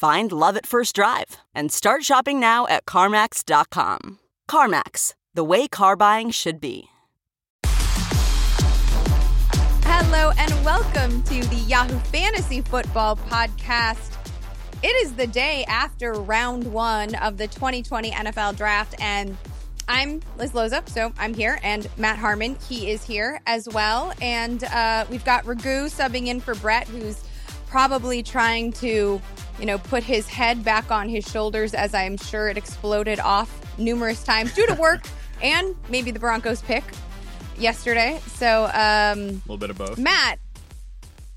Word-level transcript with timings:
Find 0.00 0.32
love 0.32 0.56
at 0.56 0.64
first 0.64 0.94
drive 0.94 1.36
and 1.54 1.70
start 1.70 2.04
shopping 2.04 2.40
now 2.40 2.66
at 2.68 2.86
CarMax.com. 2.86 4.18
CarMax, 4.50 5.12
the 5.34 5.44
way 5.44 5.68
car 5.68 5.94
buying 5.94 6.30
should 6.30 6.58
be. 6.58 6.86
Hello 9.84 10.32
and 10.38 10.64
welcome 10.64 11.22
to 11.24 11.44
the 11.48 11.62
Yahoo 11.68 11.98
Fantasy 11.98 12.62
Football 12.62 13.16
Podcast. 13.16 14.16
It 14.82 15.04
is 15.04 15.12
the 15.16 15.26
day 15.26 15.66
after 15.68 16.14
round 16.14 16.72
one 16.72 17.14
of 17.16 17.36
the 17.36 17.46
2020 17.46 18.10
NFL 18.10 18.56
Draft, 18.56 18.94
and 19.02 19.36
I'm 19.86 20.22
Liz 20.38 20.52
Loza, 20.52 20.88
so 20.88 21.12
I'm 21.18 21.34
here, 21.34 21.60
and 21.62 21.86
Matt 21.98 22.16
Harmon, 22.16 22.56
he 22.70 22.90
is 22.90 23.04
here 23.04 23.42
as 23.44 23.68
well. 23.68 24.14
And 24.22 24.64
uh, 24.64 25.04
we've 25.10 25.26
got 25.26 25.44
Ragu 25.44 25.90
subbing 25.94 26.28
in 26.28 26.40
for 26.40 26.54
Brett, 26.54 26.88
who's 26.88 27.22
probably 27.70 28.20
trying 28.20 28.72
to, 28.72 29.22
you 29.60 29.66
know, 29.66 29.78
put 29.78 30.02
his 30.02 30.26
head 30.26 30.64
back 30.64 30.90
on 30.90 31.08
his 31.08 31.24
shoulders 31.24 31.72
as 31.72 31.94
I'm 31.94 32.16
sure 32.16 32.48
it 32.48 32.58
exploded 32.58 33.20
off 33.20 33.78
numerous 33.78 34.24
times 34.24 34.52
due 34.54 34.66
to 34.66 34.74
work 34.74 35.04
and 35.42 35.76
maybe 35.88 36.10
the 36.10 36.18
Broncos 36.18 36.60
pick 36.62 36.82
yesterday. 37.56 38.20
So, 38.26 38.64
um, 38.64 39.18
a 39.20 39.52
little 39.52 39.56
bit 39.56 39.70
of 39.70 39.78
both. 39.78 39.98
Matt, 39.98 40.40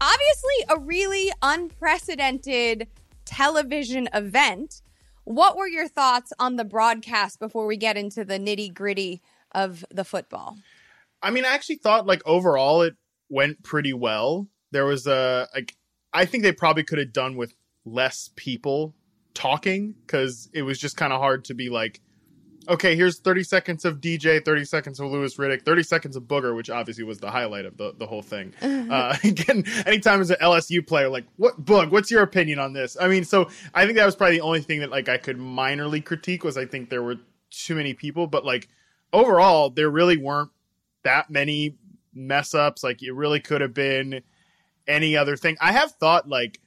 obviously 0.02 0.54
a 0.70 0.80
really 0.80 1.32
unprecedented 1.44 2.88
television 3.26 4.10
event. 4.12 4.82
What 5.26 5.56
were 5.56 5.68
your 5.68 5.88
thoughts 5.88 6.34
on 6.40 6.56
the 6.56 6.66
broadcast 6.66 7.40
before 7.40 7.68
we 7.68 7.78
get 7.78 7.96
into 7.96 8.26
the 8.26 8.40
nitty 8.40 8.74
gritty 8.74 9.22
of 9.54 9.86
the 9.92 10.04
football? 10.04 10.58
I 11.22 11.30
mean, 11.30 11.46
I 11.46 11.54
actually 11.54 11.78
thought 11.78 12.08
like 12.08 12.24
overall 12.26 12.82
it 12.82 12.96
went 13.30 13.64
pretty 13.64 13.94
well. 13.94 14.48
There 14.72 14.86
was 14.86 15.06
a 15.06 15.48
like 15.54 15.76
I 16.14 16.26
think 16.26 16.44
they 16.44 16.52
probably 16.52 16.84
could 16.84 17.00
have 17.00 17.14
done 17.14 17.36
with 17.36 17.54
less 17.86 18.30
people 18.36 18.94
talking 19.34 19.96
because 20.06 20.50
it 20.54 20.62
was 20.62 20.80
just 20.80 20.96
kind 20.96 21.12
of 21.12 21.20
hard 21.20 21.46
to 21.46 21.54
be 21.54 21.70
like, 21.70 22.02
okay, 22.70 22.96
here's 22.96 23.20
30 23.20 23.44
seconds 23.44 23.86
of 23.86 24.00
DJ, 24.00 24.44
30 24.44 24.66
seconds 24.66 25.00
of 25.00 25.12
Louis 25.12 25.36
Riddick, 25.36 25.66
30 25.66 25.84
seconds 25.84 26.16
of 26.16 26.24
Booger, 26.24 26.56
which 26.56 26.70
obviously 26.70 27.04
was 27.04 27.20
the 27.20 27.30
highlight 27.30 27.66
of 27.66 27.78
the, 27.78 27.94
the 27.98 28.06
whole 28.06 28.22
thing. 28.22 28.54
uh, 28.62 29.18
again, 29.24 29.66
anytime 29.86 30.22
as 30.22 30.30
an 30.30 30.38
LSU 30.42 30.86
player, 30.86 31.10
like, 31.10 31.26
what, 31.38 31.64
Boog, 31.64 31.92
what's 31.92 32.10
your 32.10 32.24
opinion 32.24 32.60
on 32.60 32.74
this? 32.74 32.96
I 33.00 33.08
mean, 33.08 33.26
so 33.26 33.50
I 33.74 33.86
think 33.86 33.98
that 33.98 34.06
was 34.06 34.16
probably 34.16 34.38
the 34.38 34.44
only 34.44 34.62
thing 34.62 34.80
that 34.80 34.92
like 34.92 35.10
I 35.10 35.18
could 35.18 35.38
minorly 35.38 36.04
critique 36.04 36.44
was 36.44 36.58
I 36.58 36.66
think 36.66 36.90
there 36.90 37.04
were 37.04 37.18
too 37.50 37.76
many 37.76 37.94
people, 37.94 38.28
but 38.28 38.46
like 38.46 38.70
overall, 39.12 39.70
there 39.70 39.90
really 39.90 40.18
weren't 40.18 40.52
that 41.04 41.30
many 41.30 41.76
mess 42.14 42.54
ups. 42.54 42.84
Like 42.84 43.04
it 43.04 43.12
really 43.12 43.40
could 43.40 43.62
have 43.62 43.74
been 43.74 44.22
any 44.88 45.16
other 45.16 45.36
thing. 45.36 45.58
I 45.62 45.72
have 45.72 45.92
thought 45.92 46.28
like 46.28 46.60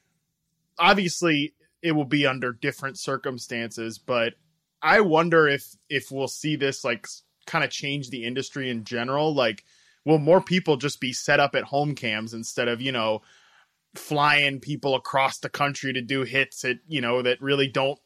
obviously 0.79 1.55
it 1.83 1.93
will 1.93 2.05
be 2.05 2.27
under 2.27 2.53
different 2.53 2.99
circumstances, 2.99 3.99
but 3.99 4.35
I 4.83 5.01
wonder 5.01 5.49
if 5.49 5.77
if 5.89 6.11
we'll 6.11 6.29
see 6.29 6.57
this 6.57 6.85
like 6.85 7.07
kind 7.47 7.65
of 7.65 7.71
change 7.71 8.11
the 8.11 8.25
industry 8.25 8.71
in 8.71 8.85
general. 8.85 9.35
Like, 9.35 9.65
will 10.05 10.19
more 10.19 10.41
people 10.41 10.77
just 10.77 11.01
be 11.01 11.13
set 11.13 11.41
up 11.41 11.55
at 11.55 11.65
home 11.65 11.95
cams 11.95 12.35
instead 12.35 12.69
of 12.69 12.81
you 12.81 12.93
know 12.93 13.23
flying 13.95 14.61
people 14.61 14.95
across 14.95 15.39
the 15.39 15.49
country 15.49 15.93
to 15.93 16.03
do 16.03 16.23
hits 16.23 16.65
at 16.65 16.79
you 16.87 17.01
know 17.01 17.23
that 17.23 17.41
really 17.41 17.69
don't 17.69 17.99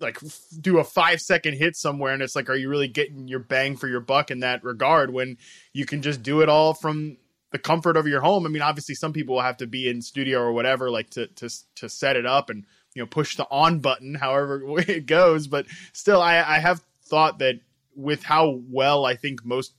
like 0.00 0.18
do 0.60 0.78
a 0.78 0.84
five 0.84 1.20
second 1.20 1.54
hit 1.54 1.76
somewhere 1.76 2.12
and 2.12 2.22
it's 2.22 2.36
like 2.36 2.50
are 2.50 2.56
you 2.56 2.68
really 2.68 2.88
getting 2.88 3.28
your 3.28 3.38
bang 3.38 3.76
for 3.76 3.88
your 3.88 4.00
buck 4.00 4.30
in 4.30 4.40
that 4.40 4.62
regard 4.62 5.10
when 5.10 5.38
you 5.72 5.86
can 5.86 6.02
just 6.02 6.22
do 6.22 6.42
it 6.42 6.48
all 6.48 6.74
from 6.74 7.16
the 7.56 7.62
comfort 7.62 7.96
of 7.96 8.06
your 8.06 8.20
home. 8.20 8.44
I 8.44 8.50
mean 8.50 8.60
obviously 8.60 8.94
some 8.94 9.14
people 9.14 9.36
will 9.36 9.42
have 9.42 9.56
to 9.58 9.66
be 9.66 9.88
in 9.88 10.02
studio 10.02 10.40
or 10.40 10.52
whatever 10.52 10.90
like 10.90 11.08
to 11.10 11.26
to 11.28 11.48
to 11.76 11.88
set 11.88 12.16
it 12.16 12.26
up 12.26 12.50
and 12.50 12.66
you 12.94 13.02
know 13.02 13.06
push 13.06 13.36
the 13.36 13.46
on 13.50 13.80
button 13.80 14.14
however 14.14 14.62
it 14.80 15.06
goes. 15.06 15.46
But 15.46 15.66
still 15.92 16.20
i 16.20 16.36
i 16.36 16.58
have 16.58 16.82
thought 17.02 17.38
that 17.38 17.60
with 17.94 18.22
how 18.22 18.60
well 18.68 19.06
i 19.06 19.14
think 19.16 19.44
most 19.44 19.72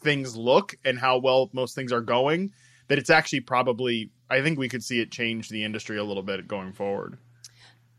things 0.00 0.36
look 0.36 0.76
and 0.84 0.98
how 0.98 1.16
well 1.18 1.48
most 1.54 1.74
things 1.74 1.92
are 1.92 2.02
going 2.02 2.52
that 2.88 2.98
it's 2.98 3.08
actually 3.08 3.40
probably 3.40 4.10
i 4.28 4.42
think 4.42 4.58
we 4.58 4.68
could 4.68 4.84
see 4.84 5.00
it 5.00 5.10
change 5.10 5.48
the 5.48 5.64
industry 5.64 5.96
a 5.96 6.04
little 6.04 6.24
bit 6.24 6.46
going 6.46 6.72
forward 6.72 7.16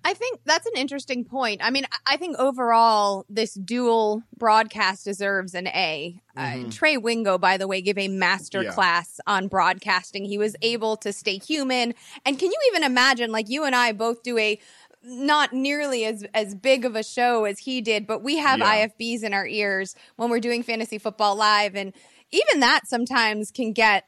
I 0.06 0.14
think 0.14 0.40
that's 0.46 0.66
an 0.66 0.74
interesting 0.76 1.24
point. 1.24 1.62
I 1.64 1.70
mean, 1.70 1.86
I 2.06 2.18
think 2.18 2.38
overall, 2.38 3.26
this 3.30 3.54
dual 3.54 4.24
broadcast 4.38 5.06
deserves 5.06 5.54
an 5.54 5.68
A. 5.68 6.20
Mm-hmm. 6.38 6.68
Uh, 6.68 6.72
Trey 6.72 6.98
Wingo, 6.98 7.38
by 7.38 7.58
the 7.58 7.68
way, 7.68 7.82
gave 7.82 7.98
a 7.98 8.10
master 8.10 8.64
yeah. 8.64 8.72
class 8.72 9.20
on 9.28 9.48
broadcasting. 9.48 10.26
He 10.26 10.38
was 10.38 10.56
able 10.62 10.98
to 10.98 11.14
stay 11.14 11.38
human. 11.38 11.94
And 12.26 12.38
can 12.38 12.50
you 12.50 12.58
even 12.72 12.84
imagine, 12.84 13.32
like 13.32 13.50
you 13.50 13.64
and 13.64 13.76
I 13.76 13.94
both 13.94 14.24
do 14.24 14.38
a 14.38 14.60
not 15.06 15.52
nearly 15.52 16.06
as 16.06 16.26
as 16.34 16.56
big 16.56 16.86
of 16.86 16.96
a 16.96 17.04
show 17.04 17.46
as 17.46 17.60
he 17.60 17.82
did, 17.82 18.08
but 18.08 18.24
we 18.24 18.38
have 18.38 18.60
yeah. 18.60 18.88
IFBs 18.88 19.24
in 19.24 19.34
our 19.34 19.46
ears 19.46 19.96
when 20.16 20.30
we're 20.30 20.40
doing 20.40 20.64
fantasy 20.64 20.98
football 20.98 21.36
live 21.36 21.76
and 21.76 21.94
even 22.32 22.62
that 22.62 22.88
sometimes 22.88 23.52
can 23.52 23.74
get 23.74 24.06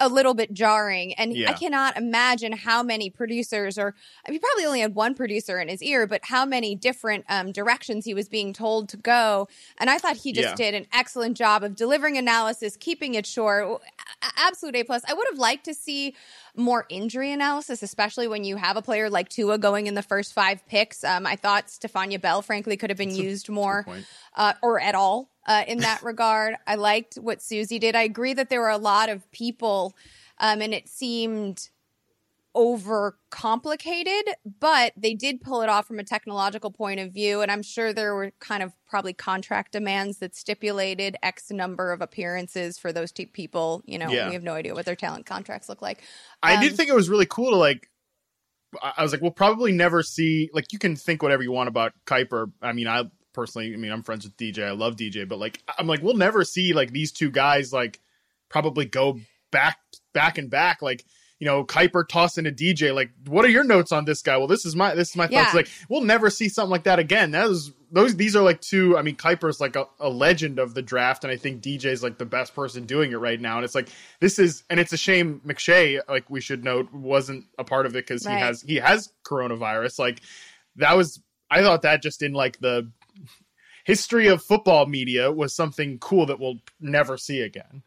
a 0.00 0.08
little 0.08 0.34
bit 0.34 0.52
jarring. 0.52 1.12
And 1.14 1.36
yeah. 1.36 1.50
I 1.50 1.52
cannot 1.52 1.96
imagine 1.96 2.52
how 2.52 2.82
many 2.82 3.10
producers, 3.10 3.78
or 3.78 3.94
he 4.26 4.38
probably 4.38 4.64
only 4.64 4.80
had 4.80 4.94
one 4.94 5.14
producer 5.14 5.60
in 5.60 5.68
his 5.68 5.82
ear, 5.82 6.06
but 6.06 6.22
how 6.24 6.46
many 6.46 6.74
different 6.74 7.26
um, 7.28 7.52
directions 7.52 8.06
he 8.06 8.14
was 8.14 8.28
being 8.28 8.52
told 8.52 8.88
to 8.88 8.96
go. 8.96 9.46
And 9.78 9.90
I 9.90 9.98
thought 9.98 10.16
he 10.16 10.32
just 10.32 10.48
yeah. 10.48 10.54
did 10.54 10.74
an 10.74 10.86
excellent 10.92 11.36
job 11.36 11.62
of 11.62 11.76
delivering 11.76 12.16
analysis, 12.16 12.76
keeping 12.76 13.14
it 13.14 13.26
short. 13.26 13.82
Absolute 14.36 14.74
A 14.76 14.84
plus. 14.84 15.02
I 15.06 15.12
would 15.12 15.26
have 15.30 15.38
liked 15.38 15.64
to 15.66 15.74
see 15.74 16.14
more 16.56 16.86
injury 16.88 17.32
analysis, 17.32 17.82
especially 17.82 18.28
when 18.28 18.44
you 18.44 18.56
have 18.56 18.76
a 18.76 18.82
player 18.82 19.10
like 19.10 19.28
Tua 19.28 19.58
going 19.58 19.86
in 19.86 19.94
the 19.94 20.02
first 20.02 20.32
five 20.32 20.66
picks. 20.66 21.04
Um, 21.04 21.26
I 21.26 21.36
thought 21.36 21.70
Stephania 21.70 22.18
Bell, 22.18 22.42
frankly, 22.42 22.76
could 22.76 22.90
have 22.90 22.98
been 22.98 23.08
that's 23.08 23.20
used 23.20 23.48
a, 23.48 23.52
more 23.52 23.86
uh, 24.34 24.54
or 24.62 24.80
at 24.80 24.94
all 24.94 25.30
uh, 25.46 25.64
in 25.66 25.78
that 25.78 26.02
regard. 26.04 26.56
I 26.66 26.76
liked 26.76 27.14
what 27.14 27.42
Suzy 27.42 27.78
did. 27.78 27.94
I 27.94 28.02
agree 28.02 28.34
that 28.34 28.48
there 28.48 28.60
were 28.60 28.70
a 28.70 28.78
lot 28.78 29.08
of 29.08 29.30
people, 29.32 29.96
um, 30.38 30.60
and 30.60 30.74
it 30.74 30.88
seemed 30.88 31.68
over 32.54 33.18
complicated, 33.30 34.34
but 34.58 34.92
they 34.96 35.14
did 35.14 35.40
pull 35.40 35.62
it 35.62 35.68
off 35.68 35.86
from 35.86 35.98
a 35.98 36.04
technological 36.04 36.70
point 36.70 37.00
of 37.00 37.12
view. 37.12 37.42
And 37.42 37.50
I'm 37.50 37.62
sure 37.62 37.92
there 37.92 38.14
were 38.14 38.32
kind 38.40 38.62
of 38.62 38.72
probably 38.88 39.12
contract 39.12 39.72
demands 39.72 40.18
that 40.18 40.34
stipulated 40.34 41.16
X 41.22 41.50
number 41.50 41.92
of 41.92 42.00
appearances 42.00 42.78
for 42.78 42.92
those 42.92 43.12
two 43.12 43.26
people. 43.26 43.82
You 43.84 43.98
know, 43.98 44.10
yeah. 44.10 44.28
we 44.28 44.34
have 44.34 44.42
no 44.42 44.54
idea 44.54 44.74
what 44.74 44.84
their 44.84 44.96
talent 44.96 45.26
contracts 45.26 45.68
look 45.68 45.80
like. 45.80 45.98
Um, 46.42 46.52
I 46.52 46.60
did 46.60 46.72
um, 46.72 46.76
think 46.76 46.88
it 46.88 46.94
was 46.94 47.08
really 47.08 47.26
cool 47.26 47.50
to 47.50 47.56
like. 47.56 47.88
I 48.82 49.02
was 49.02 49.10
like, 49.10 49.20
we'll 49.20 49.32
probably 49.32 49.72
never 49.72 50.02
see 50.02 50.48
like 50.52 50.72
you 50.72 50.78
can 50.78 50.94
think 50.94 51.22
whatever 51.22 51.42
you 51.42 51.50
want 51.50 51.68
about 51.68 51.92
Kiper. 52.06 52.52
I 52.62 52.72
mean, 52.72 52.86
I 52.86 53.04
personally, 53.32 53.72
I 53.74 53.76
mean, 53.76 53.90
I'm 53.90 54.02
friends 54.02 54.24
with 54.24 54.36
DJ. 54.36 54.64
I 54.64 54.72
love 54.72 54.96
DJ, 54.96 55.28
but 55.28 55.38
like, 55.38 55.60
I'm 55.78 55.86
like, 55.86 56.02
we'll 56.02 56.16
never 56.16 56.44
see 56.44 56.72
like 56.72 56.92
these 56.92 57.10
two 57.10 57.30
guys 57.30 57.72
like 57.72 58.00
probably 58.48 58.84
go 58.84 59.18
back, 59.50 59.78
back 60.12 60.38
and 60.38 60.50
back. 60.50 60.82
Like, 60.82 61.04
you 61.40 61.46
know, 61.46 61.64
Kiper 61.64 62.06
tossing 62.06 62.46
a 62.46 62.50
DJ. 62.50 62.94
Like, 62.94 63.10
what 63.26 63.46
are 63.46 63.48
your 63.48 63.64
notes 63.64 63.92
on 63.92 64.04
this 64.04 64.20
guy? 64.20 64.36
Well, 64.36 64.46
this 64.46 64.66
is 64.66 64.76
my 64.76 64.94
this 64.94 65.10
is 65.10 65.16
my 65.16 65.26
yeah. 65.28 65.44
thoughts. 65.44 65.54
Like, 65.54 65.68
we'll 65.88 66.02
never 66.02 66.28
see 66.28 66.50
something 66.50 66.70
like 66.70 66.84
that 66.84 66.98
again. 66.98 67.30
That 67.30 67.48
was 67.48 67.72
those. 67.90 68.14
These 68.14 68.36
are 68.36 68.42
like 68.42 68.60
two. 68.60 68.96
I 68.96 69.02
mean, 69.02 69.16
Kiper's 69.16 69.58
like 69.58 69.74
a, 69.74 69.86
a 69.98 70.10
legend 70.10 70.58
of 70.58 70.74
the 70.74 70.82
draft, 70.82 71.24
and 71.24 71.32
I 71.32 71.36
think 71.36 71.62
DJ's 71.62 72.02
like 72.02 72.18
the 72.18 72.26
best 72.26 72.54
person 72.54 72.84
doing 72.84 73.12
it 73.12 73.16
right 73.16 73.40
now. 73.40 73.56
And 73.56 73.64
it's 73.64 73.74
like 73.74 73.88
this 74.20 74.38
is, 74.38 74.64
and 74.68 74.78
it's 74.78 74.92
a 74.92 74.98
shame 74.98 75.40
McShay, 75.46 75.98
like 76.08 76.28
we 76.28 76.42
should 76.42 76.62
note, 76.62 76.92
wasn't 76.92 77.46
a 77.58 77.64
part 77.64 77.86
of 77.86 77.96
it 77.96 78.06
because 78.06 78.26
right. 78.26 78.36
he 78.36 78.40
has 78.40 78.62
he 78.62 78.76
has 78.76 79.10
coronavirus. 79.26 79.98
Like, 79.98 80.20
that 80.76 80.94
was 80.94 81.22
I 81.50 81.62
thought 81.62 81.82
that 81.82 82.02
just 82.02 82.22
in 82.22 82.34
like 82.34 82.60
the 82.60 82.90
history 83.84 84.28
of 84.28 84.42
football 84.42 84.84
media 84.84 85.32
was 85.32 85.54
something 85.54 85.98
cool 85.98 86.26
that 86.26 86.38
we'll 86.38 86.58
never 86.80 87.16
see 87.16 87.40
again. 87.40 87.82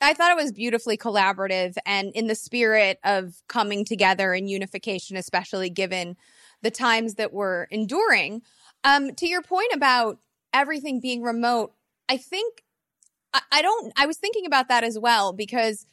I 0.00 0.12
thought 0.12 0.30
it 0.30 0.42
was 0.42 0.52
beautifully 0.52 0.96
collaborative 0.96 1.76
and 1.86 2.12
in 2.14 2.26
the 2.26 2.34
spirit 2.34 2.98
of 3.02 3.42
coming 3.48 3.84
together 3.84 4.32
and 4.32 4.48
unification, 4.48 5.16
especially 5.16 5.70
given 5.70 6.16
the 6.62 6.70
times 6.70 7.14
that 7.14 7.32
we're 7.32 7.64
enduring. 7.64 8.42
Um, 8.84 9.14
to 9.14 9.26
your 9.26 9.42
point 9.42 9.72
about 9.72 10.18
everything 10.52 11.00
being 11.00 11.22
remote, 11.22 11.72
I 12.08 12.18
think 12.18 12.62
I, 13.32 13.40
I 13.50 13.62
don't, 13.62 13.92
I 13.96 14.06
was 14.06 14.18
thinking 14.18 14.46
about 14.46 14.68
that 14.68 14.84
as 14.84 14.98
well 14.98 15.32
because 15.32 15.86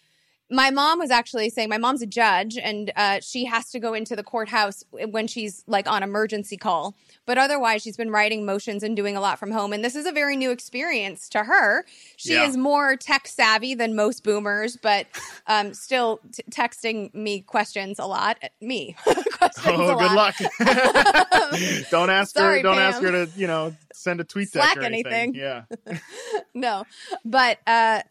my 0.53 0.69
mom 0.69 0.99
was 0.99 1.09
actually 1.09 1.49
saying 1.49 1.67
my 1.67 1.79
mom's 1.79 2.03
a 2.03 2.05
judge 2.05 2.57
and 2.57 2.91
uh, 2.95 3.19
she 3.21 3.45
has 3.45 3.71
to 3.71 3.79
go 3.79 3.95
into 3.95 4.15
the 4.15 4.23
courthouse 4.23 4.83
when 4.91 5.25
she's 5.25 5.63
like 5.65 5.87
on 5.89 6.03
emergency 6.03 6.57
call. 6.57 6.95
But 7.25 7.39
otherwise 7.39 7.81
she's 7.81 7.97
been 7.97 8.11
writing 8.11 8.45
motions 8.45 8.83
and 8.83 8.95
doing 8.95 9.17
a 9.17 9.21
lot 9.21 9.39
from 9.39 9.51
home. 9.51 9.73
And 9.73 9.83
this 9.83 9.95
is 9.95 10.05
a 10.05 10.11
very 10.11 10.37
new 10.37 10.51
experience 10.51 11.27
to 11.29 11.43
her. 11.43 11.85
She 12.17 12.33
yeah. 12.33 12.47
is 12.47 12.55
more 12.55 12.95
tech 12.95 13.27
savvy 13.27 13.73
than 13.73 13.95
most 13.95 14.23
boomers 14.23 14.77
but 14.77 15.07
um, 15.47 15.73
still 15.73 16.19
t- 16.31 16.43
texting 16.51 17.11
me 17.15 17.41
questions 17.41 17.97
a 17.97 18.05
lot. 18.05 18.37
Me. 18.61 18.95
Questions 19.33 19.65
oh 19.67 19.97
good 19.97 20.11
luck. 20.11 20.35
Don't 21.89 22.09
ask 22.09 22.33
Sorry, 22.35 22.57
her 22.57 22.63
don't 22.63 22.75
Pam. 22.77 22.93
ask 22.93 23.01
her 23.01 23.25
to 23.25 23.31
you 23.35 23.47
know 23.47 23.75
send 23.93 24.21
a 24.21 24.23
tweet 24.23 24.49
Slack 24.51 24.77
or 24.77 24.81
anything, 24.83 25.11
anything. 25.11 25.35
yeah. 25.35 25.63
No. 26.53 26.85
But 27.25 27.59
uh, 27.67 28.01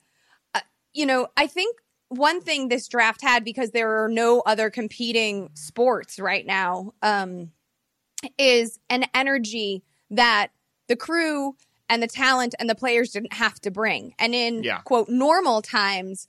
uh 0.54 0.60
you 0.92 1.06
know 1.06 1.28
i 1.36 1.46
think 1.46 1.76
one 2.12 2.40
thing 2.40 2.68
this 2.68 2.88
draft 2.88 3.22
had 3.22 3.44
because 3.44 3.70
there 3.70 4.04
are 4.04 4.08
no 4.08 4.42
other 4.44 4.70
competing 4.70 5.50
sports 5.54 6.18
right 6.18 6.46
now 6.46 6.92
um, 7.02 7.50
is 8.38 8.78
an 8.90 9.04
energy 9.14 9.82
that 10.10 10.48
the 10.88 10.96
crew 10.96 11.56
and 11.88 12.02
the 12.02 12.06
talent 12.06 12.54
and 12.58 12.68
the 12.68 12.74
players 12.74 13.10
didn't 13.10 13.32
have 13.32 13.60
to 13.60 13.70
bring. 13.70 14.14
And 14.18 14.34
in 14.34 14.62
yeah. 14.62 14.78
quote 14.78 15.08
normal 15.08 15.62
times, 15.62 16.26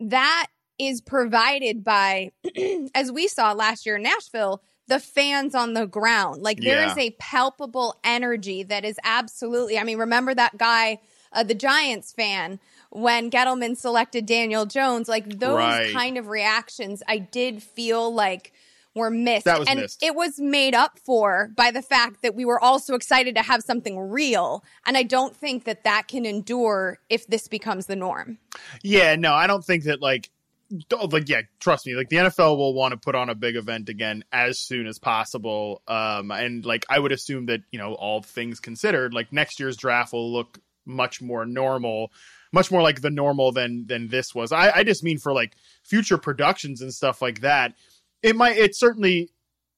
that 0.00 0.48
is 0.78 1.00
provided 1.00 1.82
by, 1.82 2.32
as 2.94 3.10
we 3.10 3.28
saw 3.28 3.52
last 3.52 3.86
year 3.86 3.96
in 3.96 4.02
Nashville, 4.02 4.62
the 4.88 5.00
fans 5.00 5.54
on 5.54 5.74
the 5.74 5.86
ground. 5.86 6.42
Like 6.42 6.60
there 6.60 6.80
yeah. 6.80 6.92
is 6.92 6.98
a 6.98 7.10
palpable 7.18 7.98
energy 8.04 8.62
that 8.64 8.84
is 8.84 8.98
absolutely, 9.02 9.78
I 9.78 9.84
mean, 9.84 9.98
remember 9.98 10.34
that 10.34 10.56
guy, 10.56 11.00
uh, 11.32 11.42
the 11.42 11.54
Giants 11.54 12.12
fan 12.12 12.60
when 12.96 13.30
Gettleman 13.30 13.76
selected 13.76 14.24
Daniel 14.24 14.64
Jones, 14.64 15.06
like 15.06 15.38
those 15.38 15.58
right. 15.58 15.92
kind 15.92 16.16
of 16.16 16.28
reactions, 16.28 17.02
I 17.06 17.18
did 17.18 17.62
feel 17.62 18.12
like 18.12 18.54
were 18.94 19.10
missed. 19.10 19.44
That 19.44 19.58
was 19.58 19.68
and 19.68 19.80
missed. 19.80 20.02
it 20.02 20.14
was 20.14 20.40
made 20.40 20.74
up 20.74 20.98
for 20.98 21.50
by 21.54 21.70
the 21.70 21.82
fact 21.82 22.22
that 22.22 22.34
we 22.34 22.46
were 22.46 22.58
all 22.58 22.78
so 22.78 22.94
excited 22.94 23.34
to 23.34 23.42
have 23.42 23.62
something 23.62 23.98
real. 23.98 24.64
And 24.86 24.96
I 24.96 25.02
don't 25.02 25.36
think 25.36 25.64
that 25.64 25.84
that 25.84 26.08
can 26.08 26.24
endure 26.24 26.98
if 27.10 27.26
this 27.26 27.48
becomes 27.48 27.84
the 27.84 27.96
norm. 27.96 28.38
Yeah, 28.82 29.14
no, 29.16 29.34
I 29.34 29.46
don't 29.46 29.64
think 29.64 29.84
that 29.84 30.00
like 30.00 30.30
like 31.10 31.28
yeah 31.28 31.42
trust 31.60 31.86
me 31.86 31.94
like 31.94 32.08
the 32.08 32.16
nfl 32.16 32.56
will 32.56 32.74
want 32.74 32.90
to 32.90 32.96
put 32.96 33.14
on 33.14 33.28
a 33.28 33.36
big 33.36 33.54
event 33.54 33.88
again 33.88 34.24
as 34.32 34.58
soon 34.58 34.88
as 34.88 34.98
possible 34.98 35.80
um 35.86 36.32
and 36.32 36.66
like 36.66 36.84
i 36.90 36.98
would 36.98 37.12
assume 37.12 37.46
that 37.46 37.60
you 37.70 37.78
know 37.78 37.94
all 37.94 38.20
things 38.20 38.58
considered 38.58 39.14
like 39.14 39.32
next 39.32 39.60
year's 39.60 39.76
draft 39.76 40.12
will 40.12 40.32
look 40.32 40.58
much 40.84 41.22
more 41.22 41.46
normal 41.46 42.10
much 42.52 42.70
more 42.70 42.82
like 42.82 43.00
the 43.00 43.10
normal 43.10 43.52
than 43.52 43.86
than 43.86 44.08
this 44.08 44.34
was. 44.34 44.52
I, 44.52 44.70
I 44.76 44.84
just 44.84 45.04
mean 45.04 45.18
for 45.18 45.32
like 45.32 45.56
future 45.82 46.18
productions 46.18 46.80
and 46.80 46.92
stuff 46.92 47.22
like 47.22 47.40
that. 47.40 47.74
It 48.22 48.36
might 48.36 48.56
it 48.56 48.74
certainly 48.74 49.30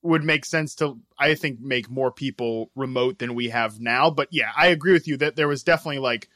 would 0.02 0.24
make 0.24 0.44
sense 0.44 0.74
to 0.76 0.98
I 1.18 1.34
think 1.34 1.60
make 1.60 1.90
more 1.90 2.12
people 2.12 2.70
remote 2.76 3.18
than 3.18 3.34
we 3.34 3.48
have 3.48 3.80
now. 3.80 4.10
But 4.10 4.28
yeah, 4.30 4.50
I 4.56 4.68
agree 4.68 4.92
with 4.92 5.08
you 5.08 5.16
that 5.18 5.36
there 5.36 5.48
was 5.48 5.62
definitely 5.62 5.98
like 5.98 6.28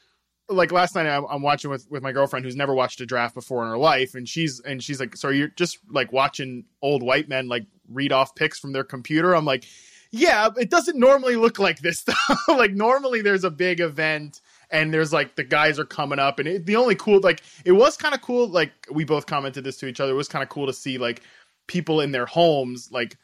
like 0.49 0.71
last 0.71 0.95
night 0.95 1.07
I'm, 1.07 1.25
I'm, 1.29 1.41
watching 1.41 1.69
with 1.69 1.89
with 1.89 2.03
my 2.03 2.11
girlfriend 2.11 2.45
who's 2.45 2.55
never 2.55 2.73
watched 2.73 2.99
a 3.01 3.05
draft 3.05 3.33
before 3.33 3.63
in 3.63 3.69
her 3.69 3.77
life, 3.77 4.15
and 4.15 4.27
she's 4.27 4.59
and 4.59 4.83
she's 4.83 4.99
like, 4.99 5.15
so 5.15 5.29
you're 5.29 5.47
just 5.49 5.79
like 5.89 6.11
watching 6.11 6.65
old 6.81 7.01
white 7.01 7.29
men 7.29 7.47
like 7.47 7.65
read 7.89 8.11
off 8.11 8.35
picks 8.35 8.59
from 8.59 8.73
their 8.73 8.83
computer. 8.83 9.33
I'm 9.35 9.45
like, 9.45 9.65
yeah, 10.11 10.49
it 10.57 10.69
doesn't 10.69 10.99
normally 10.99 11.35
look 11.35 11.59
like 11.59 11.79
this 11.79 12.03
though. 12.47 12.55
like 12.55 12.73
normally 12.73 13.21
there's 13.21 13.43
a 13.43 13.51
big 13.51 13.79
event 13.79 14.41
and 14.73 14.93
there's 14.93 15.13
like 15.13 15.35
the 15.35 15.43
guys 15.43 15.79
are 15.79 15.85
coming 15.85 16.19
up 16.19 16.39
and 16.39 16.47
it, 16.47 16.65
the 16.65 16.75
only 16.75 16.95
cool 16.95 17.21
like 17.21 17.41
it 17.63 17.71
was 17.71 17.95
kind 17.95 18.13
of 18.13 18.21
cool 18.21 18.47
like 18.47 18.71
we 18.91 19.05
both 19.05 19.25
commented 19.25 19.63
this 19.63 19.77
to 19.77 19.87
each 19.87 20.01
other 20.01 20.11
it 20.11 20.15
was 20.15 20.27
kind 20.27 20.43
of 20.43 20.49
cool 20.49 20.65
to 20.65 20.73
see 20.73 20.97
like 20.97 21.21
people 21.67 22.01
in 22.01 22.11
their 22.11 22.25
homes 22.25 22.89
like 22.91 23.17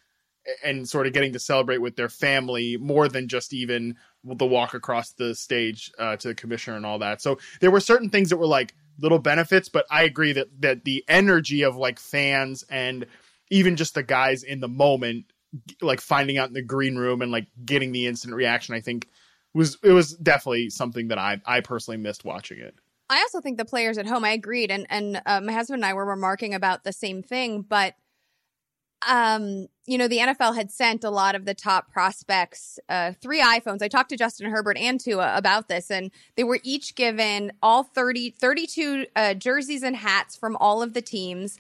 and 0.64 0.88
sort 0.88 1.06
of 1.06 1.14
getting 1.14 1.34
to 1.34 1.40
celebrate 1.40 1.80
with 1.80 1.96
their 1.96 2.10
family 2.10 2.78
more 2.78 3.10
than 3.10 3.28
just 3.28 3.54
even 3.54 3.96
the 4.24 4.46
walk 4.46 4.74
across 4.74 5.12
the 5.12 5.36
stage 5.36 5.92
uh, 6.00 6.16
to 6.16 6.30
the 6.30 6.36
commissioner 6.36 6.76
and 6.76 6.86
all 6.86 7.00
that. 7.00 7.22
So 7.22 7.38
there 7.62 7.70
were 7.70 7.80
certain 7.80 8.10
things 8.10 8.30
that 8.30 8.38
were 8.38 8.48
like 8.48 8.74
little 9.02 9.20
benefits 9.20 9.70
but 9.70 9.86
i 9.90 10.04
agree 10.04 10.34
that 10.34 10.48
that 10.60 10.84
the 10.84 11.04
energy 11.08 11.64
of 11.64 11.76
like 11.76 12.00
fans 12.00 12.64
and 12.70 13.06
even 13.50 13.76
just 13.76 13.96
the 13.96 14.04
guys 14.04 14.44
in 14.44 14.60
the 14.60 14.68
moment 14.68 15.26
like 15.82 16.02
finding 16.02 16.38
out 16.38 16.48
in 16.48 16.54
the 16.54 16.62
green 16.62 16.96
room 16.96 17.22
and 17.22 17.32
like 17.32 17.48
getting 17.66 17.92
the 17.92 18.08
instant 18.08 18.34
reaction 18.34 18.76
i 18.76 18.82
think 18.82 19.08
was 19.54 19.78
it 19.84 19.92
was 19.92 20.14
definitely 20.16 20.70
something 20.70 21.08
that 21.10 21.18
I 21.18 21.42
I 21.46 21.62
personally 21.62 21.98
missed 21.98 22.26
watching 22.26 22.60
it. 22.60 22.76
I 23.10 23.22
also 23.22 23.42
think 23.42 23.58
the 23.58 23.66
players 23.66 23.98
at 23.98 24.06
home. 24.06 24.24
I 24.24 24.32
agreed, 24.32 24.70
and 24.70 24.86
and 24.90 25.22
uh, 25.26 25.42
my 25.42 25.54
husband 25.54 25.80
and 25.80 25.86
I 25.86 25.94
were 25.94 26.06
remarking 26.06 26.54
about 26.54 26.84
the 26.84 26.94
same 26.94 27.24
thing. 27.24 27.64
But, 27.68 27.96
um, 29.08 29.68
you 29.88 29.98
know, 29.98 30.08
the 30.08 30.20
NFL 30.20 30.56
had 30.56 30.72
sent 30.72 31.04
a 31.04 31.10
lot 31.10 31.34
of 31.34 31.46
the 31.46 31.56
top 31.56 31.92
prospects 31.92 32.78
uh, 32.88 33.14
three 33.20 33.42
iPhones. 33.42 33.82
I 33.82 33.88
talked 33.88 34.10
to 34.10 34.18
Justin 34.18 34.52
Herbert 34.52 34.78
and 34.78 35.00
Tua 35.00 35.36
about 35.36 35.70
this, 35.70 35.90
and 35.90 36.12
they 36.36 36.44
were 36.44 36.60
each 36.64 36.94
given 36.96 37.52
all 37.64 37.84
30, 37.84 38.32
32 38.32 39.08
uh, 39.16 39.34
jerseys 39.34 39.82
and 39.82 39.96
hats 39.96 40.36
from 40.36 40.56
all 40.58 40.84
of 40.84 40.94
the 40.94 41.02
teams, 41.02 41.58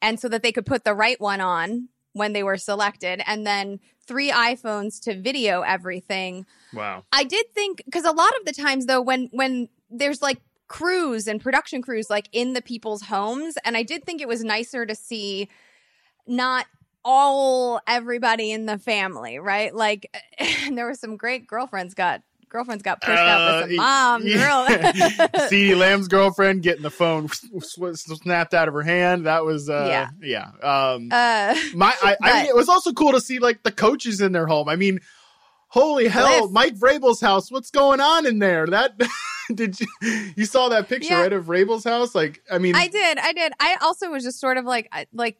and 0.00 0.18
so 0.18 0.28
that 0.30 0.42
they 0.42 0.52
could 0.52 0.66
put 0.66 0.84
the 0.84 0.94
right 0.94 1.20
one 1.20 1.42
on 1.42 1.90
when 2.14 2.32
they 2.32 2.42
were 2.42 2.56
selected, 2.56 3.22
and 3.26 3.46
then 3.46 3.80
three 4.06 4.30
iPhones 4.30 5.00
to 5.02 5.20
video 5.20 5.62
everything. 5.62 6.46
Wow. 6.72 7.04
I 7.12 7.24
did 7.24 7.46
think 7.54 7.82
because 7.84 8.04
a 8.04 8.12
lot 8.12 8.32
of 8.40 8.46
the 8.46 8.52
times 8.52 8.86
though, 8.86 9.00
when 9.00 9.28
when 9.32 9.68
there's 9.90 10.22
like 10.22 10.40
crews 10.68 11.28
and 11.28 11.40
production 11.40 11.80
crews 11.80 12.10
like 12.10 12.28
in 12.32 12.52
the 12.52 12.62
people's 12.62 13.02
homes, 13.02 13.56
and 13.64 13.76
I 13.76 13.82
did 13.82 14.04
think 14.04 14.20
it 14.20 14.28
was 14.28 14.42
nicer 14.42 14.86
to 14.86 14.94
see 14.94 15.48
not 16.26 16.66
all 17.04 17.80
everybody 17.86 18.50
in 18.50 18.66
the 18.66 18.78
family, 18.78 19.38
right? 19.38 19.72
Like, 19.74 20.10
and 20.38 20.76
there 20.76 20.86
were 20.86 20.94
some 20.94 21.16
great 21.16 21.46
girlfriends 21.46 21.94
got 21.94 22.22
girlfriend's 22.48 22.82
got 22.82 23.00
pushed 23.00 23.18
uh, 23.18 23.22
out 23.22 23.62
with 23.62 23.70
some 23.70 23.76
moms. 23.76 24.24
Yeah. 24.24 24.66
CeeDee 25.48 25.76
Lamb's 25.78 26.08
girlfriend 26.08 26.62
getting 26.62 26.82
the 26.82 26.90
phone 26.90 27.28
snapped 27.28 28.54
out 28.54 28.68
of 28.68 28.74
her 28.74 28.82
hand. 28.82 29.26
That 29.26 29.44
was 29.44 29.68
uh, 29.68 29.86
yeah, 29.88 30.08
yeah. 30.22 30.48
Um, 30.62 31.08
uh, 31.10 31.56
my 31.74 31.94
I, 32.02 32.16
but, 32.20 32.28
I 32.28 32.42
mean, 32.42 32.46
it 32.46 32.56
was 32.56 32.68
also 32.68 32.92
cool 32.92 33.12
to 33.12 33.20
see 33.20 33.38
like 33.38 33.62
the 33.62 33.72
coaches 33.72 34.20
in 34.20 34.32
their 34.32 34.46
home. 34.46 34.68
I 34.68 34.76
mean, 34.76 35.00
holy 35.68 36.08
hell, 36.08 36.50
Mike 36.50 36.76
Vrabel's 36.76 37.20
house. 37.20 37.50
What's 37.50 37.70
going 37.70 38.00
on 38.00 38.26
in 38.26 38.38
there? 38.38 38.66
That 38.66 39.00
did 39.54 39.78
you 39.80 39.86
you 40.36 40.44
saw 40.44 40.68
that 40.68 40.88
picture 40.88 41.14
yeah. 41.14 41.22
right 41.22 41.32
of 41.32 41.46
Vrabel's 41.46 41.84
house? 41.84 42.14
Like, 42.14 42.42
I 42.50 42.58
mean, 42.58 42.74
I 42.74 42.88
did, 42.88 43.18
I 43.18 43.32
did. 43.32 43.52
I 43.60 43.76
also 43.82 44.10
was 44.10 44.24
just 44.24 44.40
sort 44.40 44.56
of 44.56 44.64
like 44.64 44.88
like 45.12 45.38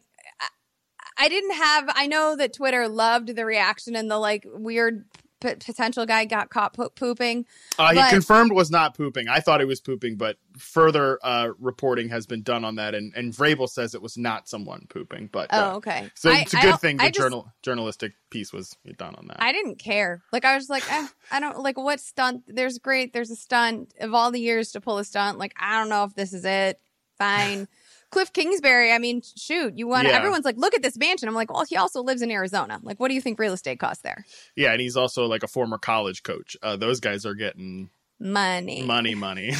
I 1.17 1.29
didn't 1.29 1.55
have. 1.55 1.85
I 1.95 2.07
know 2.07 2.35
that 2.35 2.53
Twitter 2.53 2.87
loved 2.87 3.35
the 3.35 3.45
reaction 3.45 3.95
and 3.95 4.09
the 4.09 4.19
like 4.19 4.45
weird 4.45 5.05
p- 5.39 5.55
potential 5.55 6.05
guy 6.05 6.25
got 6.25 6.49
caught 6.49 6.73
po- 6.73 6.89
pooping. 6.89 7.45
Uh, 7.77 7.93
he 7.93 8.09
confirmed 8.09 8.51
was 8.51 8.71
not 8.71 8.95
pooping. 8.95 9.27
I 9.27 9.39
thought 9.39 9.59
he 9.59 9.65
was 9.65 9.81
pooping, 9.81 10.17
but 10.17 10.37
further 10.57 11.19
uh, 11.23 11.49
reporting 11.59 12.09
has 12.09 12.25
been 12.25 12.41
done 12.41 12.63
on 12.63 12.75
that, 12.75 12.95
and 12.95 13.13
and 13.15 13.33
Vrabel 13.33 13.69
says 13.69 13.95
it 13.95 14.01
was 14.01 14.17
not 14.17 14.47
someone 14.47 14.85
pooping. 14.89 15.29
But 15.31 15.53
uh, 15.53 15.71
oh, 15.73 15.77
okay. 15.77 16.09
So 16.15 16.31
I, 16.31 16.39
it's 16.39 16.53
a 16.53 16.57
good 16.57 16.79
thing 16.79 16.97
the 16.97 17.03
just, 17.03 17.17
journal 17.17 17.51
journalistic 17.61 18.13
piece 18.29 18.51
was 18.51 18.75
done 18.97 19.15
on 19.15 19.27
that. 19.27 19.41
I 19.41 19.51
didn't 19.51 19.77
care. 19.77 20.21
Like 20.31 20.45
I 20.45 20.55
was 20.55 20.69
like, 20.69 20.91
eh, 20.91 21.07
I 21.31 21.39
don't 21.39 21.59
like 21.59 21.77
what 21.77 21.99
stunt. 21.99 22.43
There's 22.47 22.77
great. 22.77 23.13
There's 23.13 23.31
a 23.31 23.35
stunt 23.35 23.93
of 23.99 24.13
all 24.13 24.31
the 24.31 24.41
years 24.41 24.71
to 24.71 24.81
pull 24.81 24.97
a 24.97 25.03
stunt. 25.03 25.37
Like 25.37 25.53
I 25.59 25.79
don't 25.79 25.89
know 25.89 26.03
if 26.03 26.15
this 26.15 26.33
is 26.33 26.45
it. 26.45 26.79
Fine. 27.17 27.67
Kliff 28.11 28.31
Kingsbury, 28.31 28.91
I 28.91 28.99
mean, 28.99 29.21
shoot, 29.35 29.77
you 29.77 29.87
want 29.87 30.07
yeah. 30.07 30.13
everyone's 30.13 30.45
like, 30.45 30.57
look 30.57 30.73
at 30.73 30.81
this 30.81 30.97
mansion. 30.97 31.27
I'm 31.27 31.35
like, 31.35 31.51
well, 31.51 31.65
he 31.65 31.75
also 31.75 32.01
lives 32.01 32.21
in 32.21 32.31
Arizona. 32.31 32.79
Like, 32.81 32.99
what 32.99 33.09
do 33.09 33.15
you 33.15 33.21
think 33.21 33.37
real 33.37 33.53
estate 33.53 33.79
costs 33.79 34.01
there? 34.01 34.25
Yeah, 34.55 34.71
and 34.71 34.79
he's 34.79 34.95
also 34.95 35.25
like 35.25 35.43
a 35.43 35.47
former 35.47 35.77
college 35.77 36.23
coach. 36.23 36.55
Uh, 36.63 36.77
those 36.77 36.99
guys 37.01 37.25
are 37.25 37.33
getting 37.33 37.89
money, 38.19 38.83
money, 38.83 39.13
money. 39.15 39.51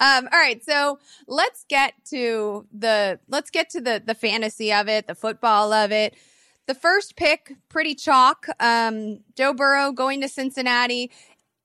um, 0.00 0.28
all 0.32 0.38
right, 0.38 0.64
so 0.64 0.98
let's 1.26 1.64
get 1.68 1.92
to 2.10 2.66
the 2.72 3.20
let's 3.28 3.50
get 3.50 3.70
to 3.70 3.80
the 3.80 4.02
the 4.04 4.14
fantasy 4.14 4.72
of 4.72 4.88
it, 4.88 5.06
the 5.06 5.14
football 5.14 5.72
of 5.72 5.92
it. 5.92 6.14
The 6.66 6.74
first 6.74 7.16
pick, 7.16 7.54
pretty 7.68 7.94
chalk. 7.94 8.46
Um, 8.60 9.20
Joe 9.34 9.54
Burrow 9.54 9.92
going 9.92 10.20
to 10.20 10.28
Cincinnati. 10.28 11.10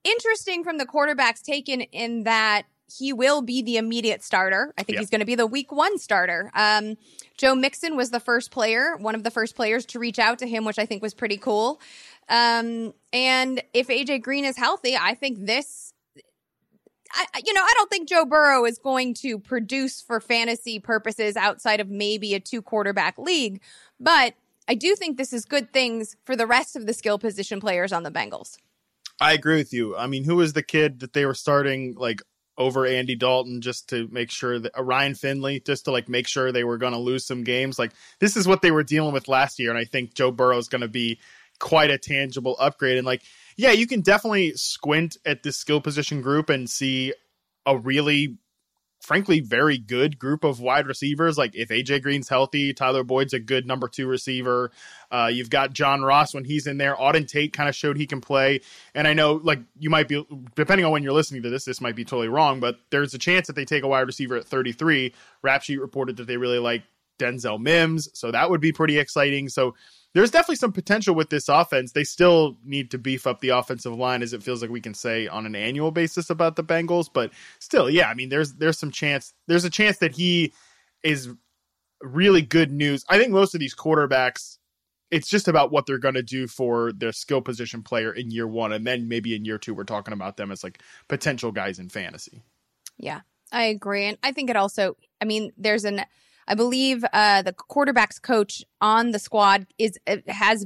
Interesting 0.04 0.64
from 0.64 0.78
the 0.78 0.86
quarterbacks 0.86 1.42
taken 1.42 1.82
in 1.82 2.24
that 2.24 2.64
he 2.98 3.14
will 3.14 3.42
be 3.42 3.62
the 3.62 3.78
immediate 3.78 4.24
starter. 4.24 4.74
I 4.78 4.84
think 4.84 4.96
yep. 4.96 5.02
he's 5.02 5.10
going 5.10 5.20
to 5.20 5.26
be 5.26 5.36
the 5.36 5.48
week 5.48 5.72
one 5.72 5.98
starter. 5.98 6.52
Um, 6.54 6.98
Joe 7.38 7.56
Mixon 7.56 7.96
was 7.96 8.12
the 8.12 8.20
first 8.20 8.52
player, 8.52 8.96
one 8.98 9.16
of 9.16 9.24
the 9.24 9.32
first 9.32 9.56
players 9.56 9.86
to 9.88 10.00
reach 10.00 10.20
out 10.20 10.40
to 10.40 10.48
him, 10.48 10.66
which 10.66 10.80
I 10.80 10.86
think 10.86 11.02
was 11.02 11.14
pretty 11.14 11.38
cool. 11.38 11.82
Um, 12.30 12.94
and 13.12 13.62
if 13.74 13.88
AJ 13.88 14.22
Green 14.22 14.46
is 14.46 14.58
healthy, 14.58 14.96
I 14.96 15.16
think 15.16 15.46
this, 15.46 15.94
I, 17.12 17.26
you 17.46 17.54
know, 17.54 17.62
I 17.62 17.74
don't 17.76 17.90
think 17.90 18.08
Joe 18.08 18.26
Burrow 18.26 18.66
is 18.66 18.78
going 18.78 19.14
to 19.16 19.40
produce 19.40 20.02
for 20.02 20.20
fantasy 20.20 20.80
purposes 20.80 21.36
outside 21.36 21.80
of 21.80 21.90
maybe 21.90 22.34
a 22.34 22.40
two 22.40 22.62
quarterback 22.62 23.18
league, 23.18 23.62
but 24.00 24.36
I 24.68 24.76
do 24.76 24.96
think 24.96 25.18
this 25.18 25.34
is 25.34 25.46
good 25.46 25.74
things 25.74 26.16
for 26.26 26.36
the 26.36 26.48
rest 26.48 26.76
of 26.76 26.86
the 26.86 26.94
skill 26.94 27.20
position 27.20 27.60
players 27.60 27.92
on 27.92 28.04
the 28.04 28.12
Bengals. 28.12 28.58
I 29.20 29.34
agree 29.34 29.58
with 29.58 29.74
you. 29.74 29.96
I 29.96 30.08
mean, 30.08 30.24
who 30.24 30.38
was 30.38 30.54
the 30.54 30.64
kid 30.64 31.00
that 31.02 31.14
they 31.14 31.26
were 31.26 31.36
starting 31.36 31.96
like 31.96 32.22
over 32.58 32.86
Andy 32.86 33.16
Dalton 33.16 33.62
just 33.62 33.90
to 33.90 34.08
make 34.12 34.30
sure 34.30 34.60
that 34.60 34.78
uh, 34.78 34.84
Ryan 34.84 35.16
Finley 35.16 35.60
just 35.60 35.86
to 35.86 35.92
like 35.92 36.08
make 36.08 36.28
sure 36.28 36.52
they 36.52 36.64
were 36.64 36.78
going 36.78 36.94
to 36.94 37.00
lose 37.00 37.26
some 37.26 37.44
games. 37.44 37.80
Like 37.80 37.92
this 38.20 38.38
is 38.38 38.48
what 38.48 38.62
they 38.62 38.72
were 38.72 38.84
dealing 38.84 39.14
with 39.14 39.28
last 39.28 39.60
year, 39.60 39.70
and 39.70 39.80
I 39.80 39.86
think 39.86 40.14
Joe 40.14 40.32
Burrow 40.32 40.58
is 40.58 40.68
going 40.68 40.82
to 40.82 40.88
be 40.88 41.20
quite 41.60 41.90
a 41.90 41.98
tangible 41.98 42.56
upgrade. 42.60 42.98
And 42.98 43.06
like, 43.06 43.24
yeah, 43.58 43.72
you 43.72 43.88
can 43.88 44.02
definitely 44.02 44.54
squint 44.56 45.18
at 45.26 45.44
this 45.44 45.58
skill 45.58 45.82
position 45.82 46.22
group 46.22 46.50
and 46.50 46.70
see 46.70 47.14
a 47.66 47.78
really 47.78 48.38
frankly 49.04 49.42
very 49.42 49.78
good 49.78 50.18
group 50.18 50.46
of 50.46 50.62
wide 50.62 50.88
receivers. 50.88 51.38
Like 51.38 51.54
if 51.56 51.70
AJ 51.70 52.02
Green's 52.04 52.30
healthy, 52.30 52.74
Tyler 52.74 53.04
Boyd's 53.04 53.34
a 53.34 53.40
good 53.40 53.68
number 53.68 53.90
two 53.90 54.08
receiver. 54.08 54.72
Uh, 55.12 55.30
you've 55.32 55.50
got 55.50 55.74
John 55.74 56.04
Ross 56.04 56.34
when 56.34 56.46
he's 56.46 56.68
in 56.68 56.78
there. 56.78 56.96
Auden 56.96 57.28
Tate 57.28 57.52
kind 57.52 57.68
of 57.68 57.76
showed 57.76 57.98
he 57.98 58.08
can 58.08 58.22
play. 58.22 58.62
And 58.96 59.06
I 59.06 59.14
know 59.14 59.34
like 59.44 59.60
you 59.78 59.90
might 59.90 60.08
be 60.08 60.26
depending 60.56 60.86
on 60.86 60.94
when 60.94 61.04
you're 61.04 61.14
listening 61.14 61.44
to 61.44 61.50
this, 61.50 61.66
this 61.66 61.82
might 61.82 61.98
be 61.98 62.06
totally 62.06 62.30
wrong, 62.30 62.62
but 62.62 62.78
there's 62.92 63.14
a 63.14 63.20
chance 63.20 63.48
that 63.48 63.58
they 63.58 63.66
take 63.66 63.84
a 63.84 63.88
wide 63.88 64.08
receiver 64.08 64.38
at 64.38 64.46
33. 64.46 65.14
Rap 65.42 65.64
Sheet 65.64 65.82
reported 65.82 66.16
that 66.18 66.28
they 66.28 66.38
really 66.38 66.60
like 66.60 66.84
Denzel 67.20 67.60
Mims, 67.60 68.10
so 68.14 68.32
that 68.32 68.50
would 68.50 68.62
be 68.62 68.72
pretty 68.72 68.98
exciting. 69.00 69.50
So 69.50 69.76
there's 70.14 70.32
definitely 70.32 70.58
some 70.58 70.72
potential 70.72 71.16
with 71.16 71.30
this 71.30 71.50
offense. 71.50 71.92
They 71.92 72.04
still 72.04 72.58
need 72.64 72.92
to 72.92 72.98
beef 72.98 73.26
up 73.26 73.42
the 73.42 73.50
offensive 73.50 73.94
line, 73.94 74.22
as 74.22 74.34
it 74.34 74.44
feels 74.44 74.62
like 74.62 74.70
we 74.72 74.82
can 74.82 74.94
say 74.94 75.28
on 75.28 75.46
an 75.46 75.56
annual 75.56 75.92
basis 75.92 76.30
about 76.30 76.56
the 76.56 76.64
Bengals. 76.64 77.10
But 77.12 77.32
still, 77.60 77.90
yeah, 77.90 78.10
I 78.10 78.14
mean, 78.14 78.30
there's 78.30 78.54
there's 78.54 78.78
some 78.78 78.92
chance. 78.92 79.34
There's 79.48 79.66
a 79.66 79.70
chance 79.70 79.98
that 79.98 80.16
he 80.16 80.54
is 81.04 81.30
really 82.02 82.42
good 82.42 82.72
news. 82.72 83.04
I 83.10 83.18
think 83.18 83.32
most 83.32 83.56
of 83.56 83.60
these 83.60 83.76
quarterbacks, 83.76 84.58
it's 85.10 85.30
just 85.30 85.48
about 85.48 85.72
what 85.72 85.86
they're 85.86 85.98
going 85.98 86.14
to 86.16 86.24
do 86.24 86.48
for 86.48 86.92
their 86.92 87.12
skill 87.12 87.42
position 87.42 87.82
player 87.82 88.14
in 88.14 88.30
year 88.30 88.48
one, 88.48 88.72
and 88.72 88.86
then 88.86 89.08
maybe 89.08 89.36
in 89.36 89.46
year 89.46 89.58
two, 89.58 89.74
we're 89.74 89.84
talking 89.84 90.14
about 90.14 90.38
them 90.38 90.52
as 90.52 90.64
like 90.64 90.80
potential 91.08 91.52
guys 91.52 91.80
in 91.80 91.90
fantasy. 91.90 92.44
Yeah, 92.98 93.22
I 93.52 93.64
agree, 93.64 94.06
and 94.06 94.20
I 94.22 94.32
think 94.32 94.52
it 94.52 94.56
also. 94.56 94.96
I 95.20 95.26
mean, 95.26 95.52
there's 95.58 95.86
an 95.86 96.06
I 96.48 96.56
believe 96.56 97.04
uh, 97.14 97.42
the 97.42 97.54
quarterbacks 97.54 98.22
coach 98.22 98.64
on 98.82 99.12
the 99.12 99.20
squad 99.20 99.68
is 99.78 99.98
uh, 100.08 100.18
has 100.28 100.66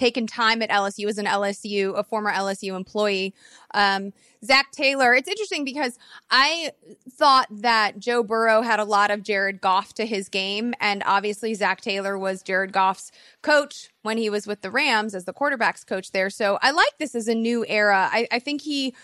taken 0.00 0.26
time 0.26 0.62
at 0.62 0.70
LSU 0.70 1.08
as 1.08 1.18
an 1.18 1.26
LSU, 1.26 1.96
a 1.96 2.02
former 2.02 2.32
LSU 2.32 2.74
employee. 2.74 3.34
Um, 3.74 4.12
Zac 4.42 4.72
Taylor. 4.72 5.12
It's 5.12 5.28
interesting 5.28 5.64
because 5.64 5.98
I 6.30 6.72
thought 7.10 7.46
that 7.50 7.98
Joe 7.98 8.22
Burrow 8.22 8.62
had 8.62 8.80
a 8.80 8.84
lot 8.84 9.10
of 9.10 9.22
Jared 9.22 9.60
Goff 9.60 9.92
to 9.94 10.06
his 10.06 10.30
game. 10.30 10.72
And 10.80 11.02
obviously, 11.04 11.52
Zac 11.52 11.82
Taylor 11.82 12.18
was 12.18 12.42
Jared 12.42 12.72
Goff's 12.72 13.12
coach 13.42 13.90
when 14.02 14.16
he 14.16 14.30
was 14.30 14.46
with 14.46 14.62
the 14.62 14.70
Rams 14.70 15.14
as 15.14 15.26
the 15.26 15.34
quarterbacks 15.34 15.86
coach 15.86 16.12
there. 16.12 16.30
So 16.30 16.58
I 16.62 16.70
like 16.70 16.96
this 16.98 17.14
as 17.14 17.28
a 17.28 17.34
new 17.34 17.66
era. 17.68 18.08
I, 18.10 18.26
I 18.32 18.38
think 18.38 18.62
he, 18.62 18.94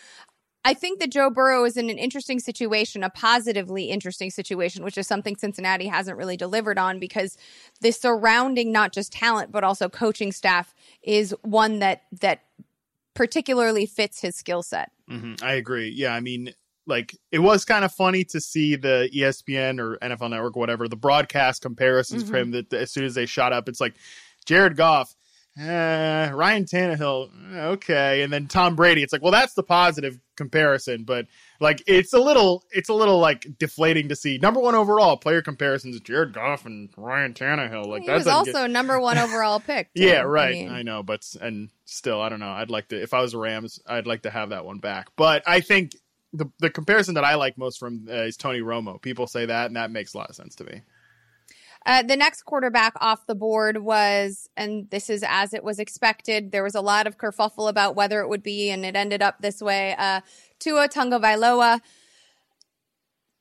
I 0.67 0.75
think 0.75 0.99
that 0.99 1.13
Joe 1.13 1.31
Burrow 1.31 1.65
is 1.65 1.77
in 1.77 1.89
an 1.91 1.97
interesting 1.97 2.41
situation, 2.41 3.05
a 3.05 3.11
positively 3.11 3.85
interesting 3.85 4.31
situation, 4.31 4.83
which 4.83 4.99
is 4.99 5.07
something 5.07 5.37
Cincinnati 5.37 5.87
hasn't 5.87 6.19
really 6.19 6.37
delivered 6.37 6.77
on 6.77 6.99
because 6.99 7.39
the 7.83 7.93
surrounding 7.93 8.73
not 8.73 8.93
just 8.93 9.13
talent 9.13 9.53
but 9.53 9.63
also 9.63 9.89
coaching 9.89 10.33
staff 10.33 10.75
is 11.05 11.33
one 11.43 11.79
that 11.79 12.03
that 12.21 12.41
particularly 13.15 13.87
fits 13.87 14.21
his 14.21 14.35
skill 14.35 14.61
set. 14.61 14.91
Mm-hmm. 15.09 15.35
I 15.41 15.53
agree. 15.53 15.89
Yeah, 15.89 16.13
I 16.13 16.19
mean, 16.19 16.53
like 16.85 17.17
it 17.31 17.39
was 17.39 17.65
kind 17.65 17.85
of 17.85 17.93
funny 17.93 18.25
to 18.25 18.41
see 18.41 18.75
the 18.75 19.09
ESPN 19.15 19.79
or 19.79 19.99
NFL 19.99 20.31
Network, 20.31 20.57
or 20.57 20.61
whatever, 20.61 20.89
the 20.89 20.97
broadcast 20.97 21.63
comparisons 21.63 22.25
mm-hmm. 22.25 22.33
for 22.33 22.39
him. 22.39 22.51
That 22.51 22.75
as 22.75 22.91
soon 22.91 23.05
as 23.05 23.15
they 23.15 23.27
shot 23.27 23.53
up, 23.53 23.69
it's 23.69 23.81
like 23.81 23.95
Jared 24.45 24.77
Goff 24.77 25.15
eh, 25.59 26.31
Ryan 26.31 26.65
Tannehill, 26.65 27.31
okay, 27.55 28.23
and 28.23 28.33
then 28.33 28.47
Tom 28.47 28.77
Brady. 28.77 29.03
It's 29.03 29.13
like, 29.13 29.23
well, 29.23 29.33
that's 29.33 29.55
the 29.55 29.63
positive 29.63 30.19
comparison, 30.37 31.05
but 31.05 31.27
like 31.61 31.83
it's 31.87 32.13
a 32.13 32.19
little, 32.19 32.65
it's 32.71 32.89
a 32.89 32.95
little 32.95 33.19
like 33.19 33.47
deflating 33.59 34.09
to 34.09 34.17
see 34.17 34.39
number 34.39 34.61
one 34.61 34.75
overall 34.75 35.17
player 35.17 35.43
comparisons: 35.43 35.99
Jared 36.01 36.33
Goff 36.33 36.67
and 36.67 36.91
Ryan 36.97 37.35
Tannehill. 37.35 37.87
Like 37.87 38.03
he 38.03 38.11
was 38.11 38.27
also 38.27 38.53
get... 38.53 38.71
number 38.71 39.01
one 39.01 39.19
overall 39.19 39.61
pick. 39.61 39.93
Too. 39.95 40.05
yeah, 40.05 40.21
right. 40.21 40.55
I, 40.55 40.59
mean... 40.59 40.71
I 40.71 40.83
know, 40.83 41.03
but 41.03 41.27
and 41.41 41.71
still, 41.85 42.21
I 42.21 42.29
don't 42.29 42.41
know. 42.41 42.51
I'd 42.51 42.71
like 42.71 42.89
to 42.89 43.01
if 43.01 43.15
I 43.15 43.21
was 43.21 43.35
a 43.35 43.39
Rams, 43.39 43.81
I'd 43.87 44.07
like 44.07 44.23
to 44.23 44.31
have 44.31 44.51
that 44.51 44.65
one 44.65 44.79
back. 44.79 45.09
But 45.17 45.43
I 45.47 45.61
think 45.61 45.93
the 46.33 46.47
the 46.59 46.71
comparison 46.71 47.15
that 47.15 47.25
I 47.25 47.35
like 47.35 47.59
most 47.59 47.79
from 47.79 48.07
uh, 48.09 48.23
is 48.23 48.37
Tony 48.37 48.61
Romo. 48.61 49.01
People 49.01 49.27
say 49.27 49.47
that, 49.47 49.67
and 49.67 49.77
that 49.77 49.91
makes 49.91 50.15
a 50.15 50.19
lot 50.19 50.31
of 50.31 50.37
sense 50.37 50.55
to 50.57 50.65
me. 50.65 50.83
Uh, 51.87 52.03
the 52.03 52.17
next 52.17 52.43
quarterback 52.43 52.95
off 53.01 53.27
the 53.27 53.35
board 53.37 53.79
was, 53.79 54.51
and 54.57 54.91
this 54.91 55.09
is 55.09 55.25
as 55.27 55.55
it 55.55 55.63
was 55.63 55.79
expected. 55.79 56.51
There 56.51 56.65
was 56.65 56.75
a 56.75 56.81
lot 56.81 57.07
of 57.07 57.17
kerfuffle 57.17 57.69
about 57.69 57.95
whether 57.95 58.21
it 58.21 58.29
would 58.29 58.43
be, 58.43 58.71
and 58.71 58.85
it 58.85 58.97
ended 58.97 59.23
up 59.23 59.41
this 59.41 59.63
way. 59.63 59.95
Uh, 59.97 60.21
Tua 60.59 60.89
Tagovailoa. 60.89 61.81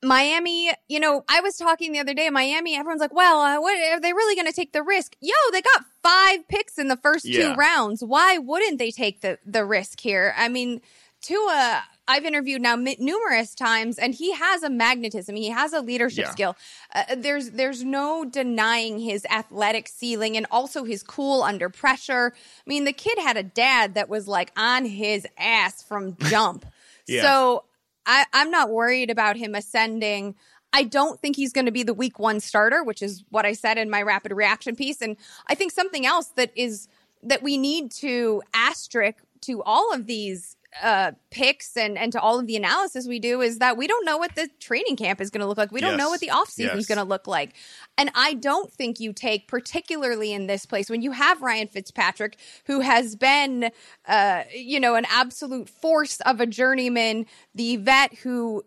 Miami, 0.03 0.71
you 0.87 0.99
know, 0.99 1.23
I 1.27 1.41
was 1.41 1.57
talking 1.57 1.91
the 1.91 1.99
other 1.99 2.13
day. 2.13 2.29
Miami, 2.29 2.75
everyone's 2.75 3.01
like, 3.01 3.13
"Well, 3.13 3.41
uh, 3.41 3.59
what, 3.59 3.79
are 3.79 3.99
they 3.99 4.13
really 4.13 4.35
going 4.35 4.45
to 4.45 4.53
take 4.53 4.71
the 4.71 4.83
risk?" 4.83 5.15
Yo, 5.19 5.33
they 5.51 5.63
got 5.63 5.85
five 6.03 6.47
picks 6.47 6.77
in 6.77 6.87
the 6.87 6.97
first 6.97 7.25
yeah. 7.25 7.53
two 7.53 7.53
rounds. 7.55 8.03
Why 8.03 8.37
wouldn't 8.37 8.77
they 8.77 8.91
take 8.91 9.21
the 9.21 9.39
the 9.43 9.65
risk 9.65 9.99
here? 9.99 10.35
I 10.37 10.49
mean, 10.49 10.81
Tua, 11.21 11.83
I've 12.07 12.25
interviewed 12.25 12.62
now 12.62 12.74
m- 12.74 12.85
numerous 13.00 13.55
times, 13.55 13.97
and 13.97 14.13
he 14.13 14.33
has 14.33 14.63
a 14.63 14.69
magnetism. 14.69 15.35
He 15.35 15.50
has 15.50 15.74
a 15.74 15.81
leadership 15.81 16.25
yeah. 16.25 16.31
skill. 16.31 16.55
Uh, 16.93 17.15
there's 17.15 17.51
there's 17.51 17.83
no 17.83 18.25
denying 18.25 19.00
his 19.00 19.25
athletic 19.25 19.88
ceiling, 19.88 20.38
and 20.38 20.45
also 20.51 20.83
his 20.83 21.03
cool 21.03 21.41
under 21.43 21.69
pressure. 21.69 22.33
I 22.35 22.69
mean, 22.69 22.85
the 22.85 22.93
kid 22.93 23.17
had 23.19 23.38
a 23.38 23.43
dad 23.43 23.95
that 23.95 24.09
was 24.09 24.27
like 24.27 24.51
on 24.55 24.85
his 24.85 25.27
ass 25.38 25.81
from 25.81 26.15
jump. 26.19 26.65
yeah. 27.07 27.24
So 27.24 27.63
I, 28.05 28.25
I'm 28.33 28.51
not 28.51 28.69
worried 28.69 29.09
about 29.09 29.38
him 29.38 29.55
ascending. 29.55 30.35
I 30.74 30.83
don't 30.83 31.19
think 31.21 31.38
he's 31.38 31.53
going 31.53 31.67
to 31.67 31.71
be 31.71 31.83
the 31.83 31.93
week 31.93 32.19
one 32.19 32.39
starter, 32.39 32.83
which 32.83 33.01
is 33.01 33.24
what 33.29 33.45
I 33.45 33.53
said 33.53 33.77
in 33.77 33.89
my 33.89 34.01
rapid 34.01 34.33
reaction 34.33 34.75
piece. 34.75 35.01
And 35.01 35.15
I 35.47 35.55
think 35.55 35.71
something 35.71 36.05
else 36.05 36.27
that 36.35 36.51
is 36.55 36.89
that 37.24 37.41
we 37.41 37.57
need 37.57 37.91
to 37.91 38.43
asterisk 38.53 39.24
to 39.41 39.63
all 39.63 39.93
of 39.93 40.05
these 40.05 40.54
uh, 40.82 41.12
picks 41.32 41.77
and, 41.77 41.98
and 41.98 42.12
to 42.12 42.20
all 42.20 42.39
of 42.39 42.48
the 42.48 42.55
analysis 42.55 43.08
we 43.08 43.20
do 43.20 43.41
is 43.41 43.60
that 43.60 43.77
we 43.77 43.88
don't 43.88 44.05
know 44.05 44.17
what 44.17 44.36
the 44.36 44.50
training 44.60 44.96
camp 44.96 45.22
is 45.22 45.29
going 45.29 45.41
to 45.41 45.48
look 45.48 45.58
like. 45.58 45.72
We 45.72 45.82
don't 45.82 45.91
yes. 45.91 46.00
know 46.00 46.10
what 46.10 46.20
the 46.20 46.27
offseason 46.27 46.60
yes. 46.60 46.77
is 46.77 46.86
going 46.86 46.98
to 46.98 47.03
look 47.03 47.27
like. 47.27 47.53
And 47.98 48.12
I 48.13 48.34
don't 48.34 48.72
think 48.72 49.00
you 49.00 49.13
take, 49.13 49.48
particularly 49.48 50.34
in 50.34 50.48
this 50.48 50.65
place, 50.65 50.89
when 50.89 51.01
you 51.01 51.12
have 51.12 51.41
Ryan 51.41 51.67
Fitzpatrick, 51.67 52.38
who 52.65 52.82
has 52.82 53.15
been, 53.15 53.72
uh, 54.08 54.44
you 54.53 54.79
know, 54.79 54.96
an 54.96 55.05
absolute 55.10 55.70
force 55.70 56.20
of 56.22 56.41
a 56.41 56.46
journeyman, 56.46 57.25
the 57.53 57.77
vet 57.77 58.13
who 58.15 58.63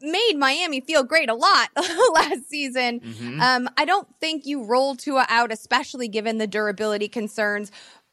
made 0.00 0.34
Miami 0.36 0.80
feel 0.80 1.02
great 1.02 1.28
a 1.28 1.34
lot 1.34 1.68
last 2.14 2.48
season. 2.48 3.00
Mm-hmm. 3.00 3.40
Um, 3.40 3.68
I 3.76 3.84
don't 3.84 4.08
think 4.20 4.46
you 4.46 4.64
roll 4.64 4.94
Tua 4.94 5.26
out, 5.28 5.52
especially 5.52 6.08
given 6.08 6.38
the 6.38 6.46
durability 6.46 7.08
concerns 7.08 7.70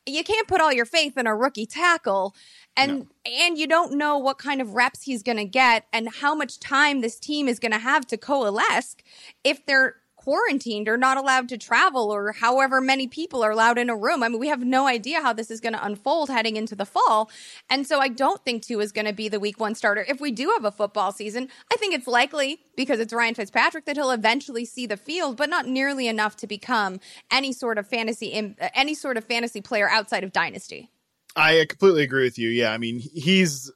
you 0.07 0.23
can't 0.23 0.47
put 0.47 0.61
all 0.61 0.71
your 0.71 0.85
faith 0.85 1.17
in 1.17 1.27
a 1.27 1.35
rookie 1.35 1.65
tackle 1.65 2.33
and 2.77 2.99
no. 2.99 3.07
and 3.25 3.57
you 3.57 3.67
don't 3.67 3.93
know 3.93 4.17
what 4.17 4.37
kind 4.37 4.61
of 4.61 4.75
reps 4.75 5.03
he's 5.03 5.23
going 5.23 5.37
to 5.37 5.45
get 5.45 5.85
and 5.91 6.07
how 6.21 6.33
much 6.33 6.59
time 6.59 7.01
this 7.01 7.19
team 7.19 7.47
is 7.47 7.59
going 7.59 7.71
to 7.73 7.79
have 7.79 8.07
to 8.07 8.17
coalesce 8.17 8.95
if 9.43 9.65
they're 9.65 9.95
quarantined 10.27 10.89
or 10.89 10.97
not 10.97 11.15
allowed 11.15 11.47
to 11.47 11.57
travel 11.57 12.11
or 12.11 12.33
however 12.33 12.81
many 12.81 13.07
people 13.07 13.41
are 13.41 13.51
allowed 13.51 13.77
in 13.77 13.89
a 13.89 13.95
room. 13.95 14.21
I 14.21 14.27
mean, 14.27 14.39
we 14.39 14.49
have 14.49 14.61
no 14.61 14.85
idea 14.85 15.21
how 15.21 15.31
this 15.31 15.49
is 15.49 15.61
going 15.61 15.71
to 15.71 15.85
unfold 15.85 16.29
heading 16.29 16.57
into 16.57 16.75
the 16.75 16.85
fall. 16.85 17.31
And 17.69 17.87
so 17.87 18.01
I 18.01 18.09
don't 18.09 18.43
think 18.43 18.61
Tua 18.61 18.83
is 18.83 18.91
going 18.91 19.05
to 19.05 19.13
be 19.13 19.29
the 19.29 19.39
week 19.39 19.57
one 19.57 19.73
starter. 19.73 20.05
If 20.05 20.19
we 20.19 20.31
do 20.31 20.49
have 20.49 20.65
a 20.65 20.71
football 20.71 21.13
season, 21.13 21.47
I 21.71 21.77
think 21.77 21.93
it's 21.93 22.07
likely 22.07 22.59
because 22.75 22.99
it's 22.99 23.13
Ryan 23.13 23.35
Fitzpatrick 23.35 23.85
that 23.85 23.95
he'll 23.95 24.11
eventually 24.11 24.65
see 24.65 24.85
the 24.85 24.97
field, 24.97 25.37
but 25.37 25.49
not 25.49 25.65
nearly 25.65 26.09
enough 26.09 26.35
to 26.37 26.47
become 26.47 26.99
any 27.31 27.53
sort 27.53 27.77
of 27.77 27.87
fantasy, 27.87 28.53
any 28.75 28.95
sort 28.95 29.15
of 29.15 29.23
fantasy 29.23 29.61
player 29.61 29.87
outside 29.87 30.25
of 30.25 30.33
dynasty. 30.33 30.89
I 31.37 31.65
completely 31.69 32.03
agree 32.03 32.23
with 32.23 32.39
you. 32.39 32.49
Yeah. 32.49 32.71
I 32.71 32.77
mean, 32.79 32.99
he's, 32.99 33.71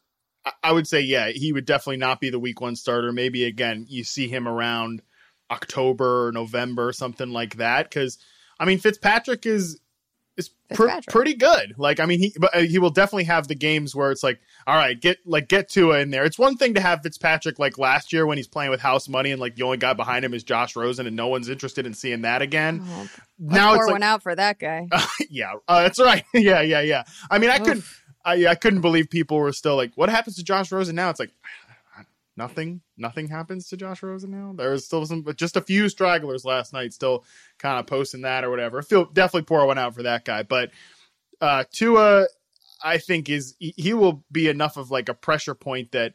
I 0.63 0.71
would 0.71 0.87
say, 0.87 1.01
yeah, 1.01 1.29
he 1.29 1.53
would 1.53 1.65
definitely 1.65 1.97
not 1.97 2.19
be 2.19 2.31
the 2.31 2.39
week 2.39 2.59
one 2.59 2.75
starter. 2.75 3.11
Maybe 3.11 3.45
again, 3.45 3.85
you 3.87 4.03
see 4.03 4.27
him 4.27 4.47
around 4.47 5.01
October 5.51 6.27
or 6.27 6.31
November, 6.31 6.91
something 6.91 7.29
like 7.29 7.57
that. 7.57 7.89
Because 7.89 8.17
I 8.59 8.65
mean, 8.65 8.79
Fitzpatrick 8.79 9.45
is 9.45 9.79
is 10.41 10.49
pr- 10.73 10.89
pretty 11.09 11.33
good. 11.33 11.75
Like, 11.77 11.99
I 11.99 12.05
mean, 12.05 12.19
he 12.19 12.35
but 12.37 12.55
uh, 12.55 12.59
he 12.59 12.79
will 12.79 12.89
definitely 12.89 13.25
have 13.25 13.47
the 13.47 13.55
games 13.55 13.95
where 13.95 14.11
it's 14.11 14.23
like, 14.23 14.39
all 14.67 14.75
right, 14.75 14.99
get 14.99 15.17
like 15.25 15.47
get 15.47 15.69
Tua 15.69 15.99
in 15.99 16.11
there. 16.11 16.23
It's 16.23 16.39
one 16.39 16.57
thing 16.57 16.73
to 16.75 16.81
have 16.81 17.01
Fitzpatrick 17.01 17.59
like 17.59 17.77
last 17.77 18.11
year 18.13 18.25
when 18.25 18.37
he's 18.37 18.47
playing 18.47 18.71
with 18.71 18.81
house 18.81 19.07
money 19.07 19.31
and 19.31 19.39
like 19.39 19.55
the 19.55 19.63
only 19.63 19.77
guy 19.77 19.93
behind 19.93 20.25
him 20.25 20.33
is 20.33 20.43
Josh 20.43 20.75
Rosen 20.75 21.07
and 21.07 21.15
no 21.15 21.27
one's 21.27 21.49
interested 21.49 21.85
in 21.85 21.93
seeing 21.93 22.21
that 22.21 22.41
again. 22.41 22.83
Oh, 22.85 23.09
now 23.39 23.73
it's 23.73 23.85
like, 23.85 23.93
one 23.93 24.03
out 24.03 24.23
for 24.23 24.35
that 24.35 24.59
guy. 24.59 24.87
Uh, 24.91 25.05
yeah, 25.29 25.53
uh, 25.67 25.83
that's 25.83 25.99
right. 25.99 26.23
yeah, 26.33 26.61
yeah, 26.61 26.81
yeah. 26.81 27.03
I 27.29 27.39
mean, 27.39 27.49
I 27.49 27.57
Oof. 27.57 27.63
couldn't. 27.63 27.85
I, 28.23 28.45
I 28.47 28.55
couldn't 28.55 28.81
believe 28.81 29.09
people 29.09 29.37
were 29.37 29.51
still 29.51 29.75
like, 29.75 29.93
"What 29.95 30.09
happens 30.09 30.35
to 30.35 30.43
Josh 30.43 30.71
Rosen 30.71 30.95
now?" 30.95 31.09
It's 31.09 31.19
like 31.19 31.31
nothing 32.37 32.81
nothing 32.97 33.27
happens 33.27 33.67
to 33.67 33.77
Josh 33.77 34.03
Rosen 34.03 34.31
now. 34.31 34.53
There's 34.55 34.85
still 34.85 35.05
some 35.05 35.21
but 35.21 35.37
just 35.37 35.57
a 35.57 35.61
few 35.61 35.89
stragglers 35.89 36.45
last 36.45 36.73
night 36.73 36.93
still 36.93 37.25
kind 37.59 37.79
of 37.79 37.87
posting 37.87 38.21
that 38.21 38.43
or 38.43 38.49
whatever. 38.49 38.81
Feel 38.81 39.05
definitely 39.05 39.45
pour 39.45 39.65
one 39.65 39.77
out 39.77 39.95
for 39.95 40.03
that 40.03 40.25
guy. 40.25 40.43
But 40.43 40.71
uh 41.39 41.63
Tua 41.71 42.27
I 42.83 42.97
think 42.97 43.29
is 43.29 43.55
he 43.59 43.93
will 43.93 44.23
be 44.31 44.47
enough 44.47 44.77
of 44.77 44.91
like 44.91 45.09
a 45.09 45.13
pressure 45.13 45.55
point 45.55 45.91
that 45.91 46.13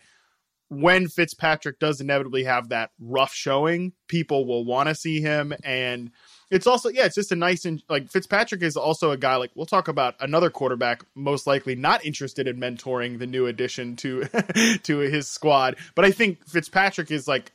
when 0.68 1.08
Fitzpatrick 1.08 1.78
does 1.78 2.00
inevitably 2.00 2.44
have 2.44 2.70
that 2.70 2.90
rough 2.98 3.32
showing, 3.32 3.92
people 4.08 4.46
will 4.46 4.64
want 4.64 4.88
to 4.88 4.94
see 4.94 5.20
him 5.20 5.52
and 5.62 6.10
it's 6.50 6.66
also 6.66 6.88
yeah, 6.88 7.04
it's 7.04 7.14
just 7.14 7.32
a 7.32 7.36
nice 7.36 7.64
and 7.64 7.82
like 7.88 8.10
Fitzpatrick 8.10 8.62
is 8.62 8.76
also 8.76 9.10
a 9.10 9.16
guy 9.16 9.36
like 9.36 9.50
we'll 9.54 9.66
talk 9.66 9.88
about 9.88 10.14
another 10.20 10.50
quarterback 10.50 11.04
most 11.14 11.46
likely 11.46 11.74
not 11.74 12.04
interested 12.04 12.46
in 12.46 12.58
mentoring 12.58 13.18
the 13.18 13.26
new 13.26 13.46
addition 13.46 13.96
to 13.96 14.24
to 14.82 14.98
his 14.98 15.28
squad, 15.28 15.76
but 15.94 16.04
I 16.04 16.10
think 16.10 16.46
Fitzpatrick 16.46 17.10
is 17.10 17.26
like 17.26 17.52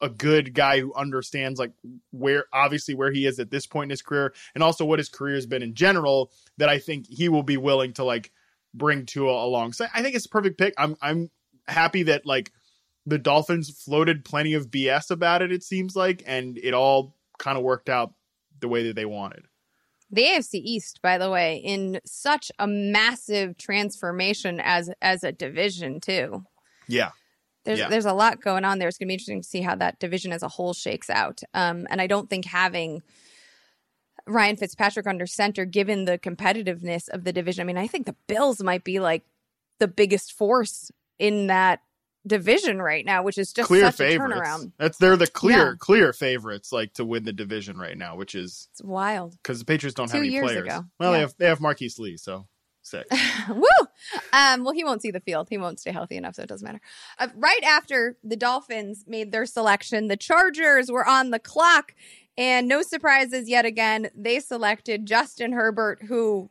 a 0.00 0.08
good 0.08 0.54
guy 0.54 0.80
who 0.80 0.94
understands 0.94 1.58
like 1.58 1.72
where 2.10 2.46
obviously 2.52 2.94
where 2.94 3.12
he 3.12 3.26
is 3.26 3.38
at 3.38 3.50
this 3.50 3.66
point 3.66 3.84
in 3.84 3.90
his 3.90 4.02
career 4.02 4.32
and 4.54 4.64
also 4.64 4.84
what 4.84 4.98
his 4.98 5.08
career 5.08 5.34
has 5.34 5.46
been 5.46 5.62
in 5.62 5.74
general 5.74 6.30
that 6.56 6.68
I 6.68 6.78
think 6.78 7.06
he 7.08 7.28
will 7.28 7.42
be 7.42 7.56
willing 7.56 7.92
to 7.94 8.04
like 8.04 8.32
bring 8.72 9.04
Tua 9.04 9.44
along. 9.44 9.72
So 9.72 9.86
I 9.92 10.02
think 10.02 10.14
it's 10.14 10.26
a 10.26 10.30
perfect 10.30 10.58
pick. 10.58 10.74
I'm 10.78 10.96
I'm 11.02 11.30
happy 11.66 12.04
that 12.04 12.24
like 12.24 12.52
the 13.06 13.18
Dolphins 13.18 13.70
floated 13.70 14.24
plenty 14.24 14.54
of 14.54 14.70
BS 14.70 15.10
about 15.10 15.42
it 15.42 15.52
it 15.52 15.62
seems 15.62 15.96
like 15.96 16.22
and 16.26 16.58
it 16.58 16.74
all 16.74 17.16
kind 17.38 17.58
of 17.58 17.64
worked 17.64 17.88
out 17.88 18.12
the 18.60 18.68
way 18.68 18.86
that 18.86 18.96
they 18.96 19.04
wanted. 19.04 19.44
The 20.10 20.22
AFC 20.22 20.54
East, 20.54 21.00
by 21.02 21.18
the 21.18 21.30
way, 21.30 21.56
in 21.56 22.00
such 22.04 22.50
a 22.58 22.66
massive 22.66 23.56
transformation 23.56 24.60
as 24.60 24.90
as 25.00 25.22
a 25.22 25.32
division 25.32 26.00
too. 26.00 26.44
Yeah. 26.88 27.10
There's 27.64 27.78
yeah. 27.78 27.88
there's 27.88 28.06
a 28.06 28.12
lot 28.12 28.40
going 28.40 28.64
on 28.64 28.78
there. 28.78 28.88
It's 28.88 28.98
gonna 28.98 29.08
be 29.08 29.14
interesting 29.14 29.42
to 29.42 29.48
see 29.48 29.60
how 29.60 29.76
that 29.76 29.98
division 30.00 30.32
as 30.32 30.42
a 30.42 30.48
whole 30.48 30.74
shakes 30.74 31.10
out. 31.10 31.42
Um, 31.54 31.86
and 31.90 32.00
I 32.00 32.06
don't 32.06 32.28
think 32.28 32.44
having 32.46 33.02
Ryan 34.26 34.56
Fitzpatrick 34.56 35.06
under 35.06 35.26
center, 35.26 35.64
given 35.64 36.04
the 36.04 36.18
competitiveness 36.18 37.08
of 37.08 37.24
the 37.24 37.32
division, 37.32 37.62
I 37.62 37.64
mean, 37.64 37.78
I 37.78 37.86
think 37.86 38.06
the 38.06 38.16
Bills 38.26 38.62
might 38.62 38.84
be 38.84 38.98
like 38.98 39.24
the 39.78 39.88
biggest 39.88 40.32
force 40.32 40.90
in 41.18 41.46
that 41.48 41.80
division 42.26 42.80
right 42.80 43.04
now, 43.04 43.22
which 43.22 43.38
is 43.38 43.52
just 43.52 43.66
clear 43.66 43.90
favorites. 43.92 44.66
That's 44.78 44.98
they're 44.98 45.16
the 45.16 45.26
clear 45.26 45.70
yeah. 45.70 45.74
clear 45.78 46.12
favorites 46.12 46.72
like 46.72 46.94
to 46.94 47.04
win 47.04 47.24
the 47.24 47.32
division 47.32 47.78
right 47.78 47.96
now, 47.96 48.16
which 48.16 48.34
is 48.34 48.68
it's 48.72 48.82
wild 48.82 49.36
because 49.42 49.58
the 49.58 49.64
Patriots 49.64 49.94
don't 49.94 50.08
Two 50.08 50.18
have 50.18 50.26
any 50.26 50.40
players. 50.40 50.64
Ago. 50.64 50.84
Well, 50.98 51.10
yeah. 51.10 51.16
they 51.16 51.20
have 51.20 51.34
they 51.38 51.46
have 51.46 51.58
Marqise 51.60 51.98
Lee, 51.98 52.16
so 52.16 52.46
sick. 52.82 53.06
Woo! 53.48 53.64
Um, 54.32 54.64
well, 54.64 54.74
he 54.74 54.84
won't 54.84 55.02
see 55.02 55.10
the 55.10 55.20
field. 55.20 55.48
He 55.48 55.58
won't 55.58 55.80
stay 55.80 55.92
healthy 55.92 56.16
enough, 56.16 56.34
so 56.34 56.42
it 56.42 56.48
doesn't 56.48 56.66
matter. 56.66 56.80
Uh, 57.18 57.28
right 57.34 57.62
after 57.64 58.16
the 58.22 58.36
Dolphins 58.36 59.04
made 59.06 59.32
their 59.32 59.46
selection, 59.46 60.08
the 60.08 60.16
Chargers 60.16 60.90
were 60.90 61.06
on 61.06 61.30
the 61.30 61.38
clock, 61.38 61.94
and 62.36 62.68
no 62.68 62.82
surprises 62.82 63.48
yet 63.48 63.64
again. 63.64 64.10
They 64.14 64.40
selected 64.40 65.06
Justin 65.06 65.52
Herbert, 65.52 66.02
who, 66.08 66.50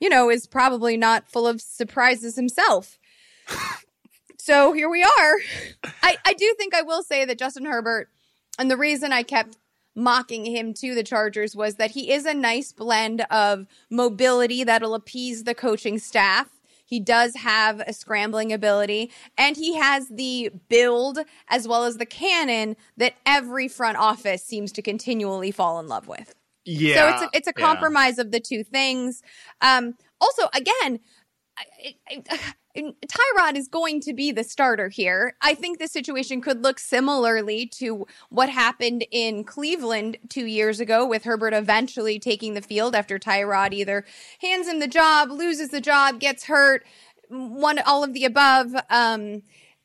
you 0.00 0.08
know, 0.08 0.30
is 0.30 0.46
probably 0.46 0.96
not 0.96 1.28
full 1.28 1.46
of 1.46 1.60
surprises 1.60 2.36
himself. 2.36 2.98
So 4.48 4.72
here 4.72 4.88
we 4.88 5.02
are. 5.02 5.34
I, 6.02 6.16
I 6.24 6.32
do 6.32 6.54
think 6.56 6.74
I 6.74 6.80
will 6.80 7.02
say 7.02 7.26
that 7.26 7.38
Justin 7.38 7.66
Herbert, 7.66 8.08
and 8.58 8.70
the 8.70 8.78
reason 8.78 9.12
I 9.12 9.22
kept 9.22 9.58
mocking 9.94 10.46
him 10.46 10.72
to 10.72 10.94
the 10.94 11.02
Chargers 11.02 11.54
was 11.54 11.74
that 11.74 11.90
he 11.90 12.10
is 12.10 12.24
a 12.24 12.32
nice 12.32 12.72
blend 12.72 13.26
of 13.30 13.66
mobility 13.90 14.64
that'll 14.64 14.94
appease 14.94 15.44
the 15.44 15.54
coaching 15.54 15.98
staff. 15.98 16.48
He 16.86 16.98
does 16.98 17.36
have 17.36 17.80
a 17.80 17.92
scrambling 17.92 18.50
ability 18.50 19.10
and 19.36 19.54
he 19.54 19.76
has 19.76 20.08
the 20.08 20.50
build 20.70 21.18
as 21.50 21.68
well 21.68 21.84
as 21.84 21.98
the 21.98 22.06
cannon 22.06 22.74
that 22.96 23.16
every 23.26 23.68
front 23.68 23.98
office 23.98 24.42
seems 24.42 24.72
to 24.72 24.80
continually 24.80 25.50
fall 25.50 25.78
in 25.78 25.88
love 25.88 26.08
with. 26.08 26.34
Yeah. 26.64 26.94
So 26.94 27.08
it's 27.08 27.22
a, 27.22 27.36
it's 27.36 27.48
a 27.48 27.52
compromise 27.52 28.16
yeah. 28.16 28.24
of 28.24 28.30
the 28.30 28.40
two 28.40 28.64
things. 28.64 29.22
Um, 29.60 29.94
also, 30.20 30.48
again, 30.54 31.00
I, 31.58 31.94
I, 32.08 32.38
Tyrod 32.76 33.56
is 33.56 33.66
going 33.66 34.00
to 34.02 34.12
be 34.12 34.30
the 34.30 34.44
starter 34.44 34.88
here. 34.88 35.34
I 35.42 35.54
think 35.54 35.78
the 35.78 35.88
situation 35.88 36.40
could 36.40 36.62
look 36.62 36.78
similarly 36.78 37.66
to 37.74 38.06
what 38.28 38.48
happened 38.48 39.04
in 39.10 39.42
Cleveland 39.42 40.18
two 40.28 40.46
years 40.46 40.78
ago 40.78 41.06
with 41.06 41.24
Herbert 41.24 41.54
eventually 41.54 42.18
taking 42.18 42.54
the 42.54 42.62
field 42.62 42.94
after 42.94 43.18
Tyrod 43.18 43.72
either 43.72 44.04
hands 44.40 44.68
him 44.68 44.78
the 44.78 44.86
job, 44.86 45.30
loses 45.30 45.70
the 45.70 45.80
job, 45.80 46.20
gets 46.20 46.44
hurt, 46.44 46.84
one 47.28 47.78
all 47.80 48.04
of 48.04 48.12
the 48.12 48.24
above. 48.24 48.74
Um, 48.90 49.42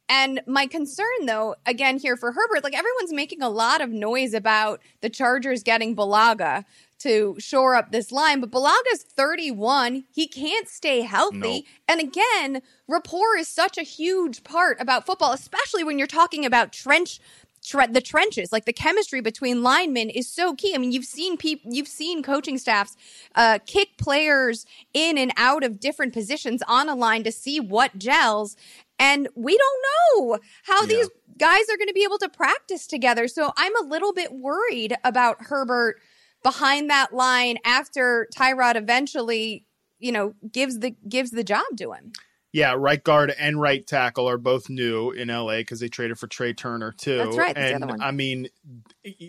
and 0.09 0.41
my 0.45 0.67
concern, 0.67 1.25
though, 1.25 1.55
again, 1.65 1.97
here 1.97 2.17
for 2.17 2.33
Herbert, 2.33 2.63
like 2.63 2.77
everyone's 2.77 3.13
making 3.13 3.41
a 3.41 3.49
lot 3.49 3.81
of 3.81 3.89
noise 3.89 4.33
about 4.33 4.81
the 5.01 5.09
Chargers 5.09 5.63
getting 5.63 5.95
Bulaga 5.95 6.65
to 6.99 7.35
shore 7.39 7.75
up 7.75 7.91
this 7.91 8.11
line, 8.11 8.39
but 8.39 8.51
Bulaga's 8.51 9.03
31. 9.03 10.05
He 10.11 10.27
can't 10.27 10.67
stay 10.67 11.01
healthy. 11.01 11.37
Nope. 11.37 11.65
And 11.87 12.01
again, 12.01 12.61
rapport 12.87 13.37
is 13.37 13.47
such 13.47 13.77
a 13.77 13.83
huge 13.83 14.43
part 14.43 14.79
about 14.79 15.05
football, 15.05 15.33
especially 15.33 15.83
when 15.83 15.97
you're 15.97 16.07
talking 16.07 16.45
about 16.45 16.71
trench 16.71 17.19
tre- 17.63 17.87
the 17.87 18.01
trenches 18.01 18.51
like 18.51 18.65
the 18.65 18.73
chemistry 18.73 19.21
between 19.21 19.63
linemen 19.63 20.09
is 20.09 20.29
so 20.29 20.53
key 20.53 20.73
i 20.75 20.77
mean 20.77 20.91
you've 20.91 21.05
seen 21.05 21.37
people 21.37 21.73
you've 21.73 21.87
seen 21.87 22.21
coaching 22.21 22.57
staffs 22.57 22.95
uh, 23.35 23.59
kick 23.65 23.97
players 23.97 24.65
in 24.93 25.17
and 25.17 25.31
out 25.37 25.63
of 25.63 25.79
different 25.79 26.13
positions 26.13 26.61
on 26.67 26.89
a 26.89 26.95
line 26.95 27.23
to 27.23 27.31
see 27.31 27.59
what 27.59 27.97
gels 27.97 28.55
and 28.99 29.27
we 29.35 29.57
don't 29.57 29.83
know 29.83 30.39
how 30.63 30.81
yeah. 30.81 30.87
these 30.87 31.09
guys 31.37 31.63
are 31.71 31.77
going 31.77 31.87
to 31.87 31.93
be 31.93 32.03
able 32.03 32.17
to 32.17 32.29
practice 32.29 32.85
together 32.85 33.27
so 33.27 33.51
i'm 33.57 33.75
a 33.83 33.87
little 33.87 34.13
bit 34.13 34.33
worried 34.33 34.95
about 35.03 35.37
herbert 35.45 35.99
behind 36.43 36.89
that 36.89 37.13
line 37.13 37.57
after 37.65 38.27
Tyrod 38.35 38.75
eventually, 38.75 39.65
you 39.99 40.11
know, 40.11 40.33
gives 40.51 40.79
the 40.79 40.95
gives 41.07 41.31
the 41.31 41.43
job 41.43 41.65
to 41.77 41.93
him. 41.93 42.11
Yeah, 42.51 42.75
right 42.77 43.03
guard 43.03 43.33
and 43.39 43.59
right 43.59 43.85
tackle 43.85 44.29
are 44.29 44.37
both 44.37 44.69
new 44.69 45.09
in 45.09 45.29
LA 45.29 45.57
because 45.57 45.79
they 45.79 45.87
traded 45.87 46.19
for 46.19 46.27
Trai 46.27 46.55
Turner 46.55 46.91
too. 46.91 47.17
That's 47.17 47.37
right. 47.37 47.55
That's 47.55 47.81
and 47.81 48.03
I 48.03 48.11
mean, 48.11 48.47